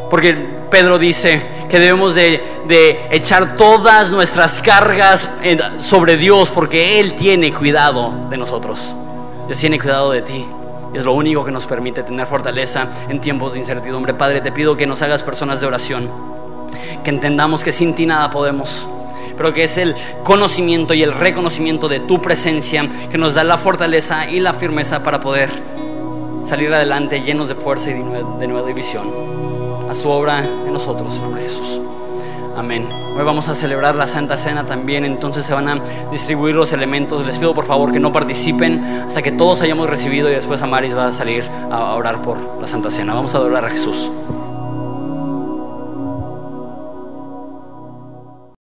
Porque 0.10 0.34
Pedro 0.70 0.97
dice 0.97 1.41
que 1.70 1.80
debemos 1.80 2.16
de, 2.16 2.60
echar 3.12 3.58
todas 3.58 4.12
nuestras 4.12 4.62
cargas 4.62 5.38
sobre 5.80 6.18
Dios 6.18 6.49
porque 6.49 6.99
Él 6.99 7.16
tiene 7.16 7.54
cuidado 7.54 8.14
de 8.30 8.38
nosotros. 8.38 8.93
Dios 9.45 9.58
tiene 9.58 9.80
cuidado 9.80 10.12
de 10.12 10.22
ti. 10.22 10.45
Es 10.93 11.06
lo 11.06 11.14
único 11.14 11.45
que 11.45 11.52
nos 11.52 11.66
permite 11.66 12.04
tener 12.04 12.26
fortaleza 12.26 12.88
en 13.10 13.22
tiempos 13.22 13.54
de 13.54 13.60
incertidumbre. 13.60 14.14
Padre, 14.14 14.41
te 14.41 14.52
pido 14.52 14.76
que 14.76 14.88
nos 14.88 15.02
hagas 15.02 15.24
personas 15.24 15.62
de 15.62 15.68
oración, 15.68 16.10
que 17.04 17.10
entendamos 17.10 17.64
que 17.64 17.72
sin 17.72 17.95
ti 17.95 18.06
nada 18.06 18.32
podemos 18.32 18.88
pero 19.38 19.56
que 19.56 19.64
es 19.64 19.78
el 19.80 19.95
conocimiento 20.24 20.93
y 20.93 21.02
el 21.02 21.14
reconocimiento 21.14 21.88
de 21.88 21.99
tu 22.02 22.22
presencia 22.22 22.88
que 23.10 23.18
nos 23.18 23.34
da 23.34 23.43
la 23.43 23.58
fortaleza 23.58 24.30
y 24.30 24.39
la 24.39 24.54
firmeza 24.54 25.04
para 25.04 25.20
poder 25.20 25.49
salir 26.43 26.73
adelante 26.73 27.21
llenos 27.21 27.49
de 27.49 27.55
fuerza 27.55 27.91
y 27.91 27.93
de 27.93 28.47
nueva 28.47 28.67
división. 28.67 29.07
A 29.89 29.93
su 29.93 30.09
obra 30.09 30.39
en 30.39 30.71
nosotros, 30.71 31.15
en 31.17 31.23
nombre 31.23 31.41
de 31.41 31.49
Jesús. 31.49 31.81
Amén. 32.57 32.87
Hoy 33.17 33.23
vamos 33.23 33.47
a 33.49 33.55
celebrar 33.55 33.95
la 33.95 34.07
Santa 34.07 34.37
Cena 34.37 34.65
también, 34.65 35.03
entonces 35.03 35.45
se 35.45 35.53
van 35.53 35.67
a 35.67 35.79
distribuir 36.11 36.55
los 36.55 36.71
elementos. 36.73 37.25
Les 37.25 37.37
pido 37.37 37.53
por 37.53 37.65
favor 37.65 37.91
que 37.91 37.99
no 37.99 38.11
participen 38.11 38.83
hasta 39.05 39.21
que 39.21 39.31
todos 39.31 39.61
hayamos 39.61 39.89
recibido 39.89 40.29
y 40.29 40.33
después 40.33 40.61
Amaris 40.61 40.95
va 40.95 41.07
a 41.07 41.11
salir 41.11 41.43
a 41.69 41.93
orar 41.95 42.21
por 42.21 42.37
la 42.59 42.67
Santa 42.67 42.89
Cena. 42.89 43.13
Vamos 43.13 43.35
a 43.35 43.39
adorar 43.39 43.65
a 43.65 43.69
Jesús. 43.69 44.09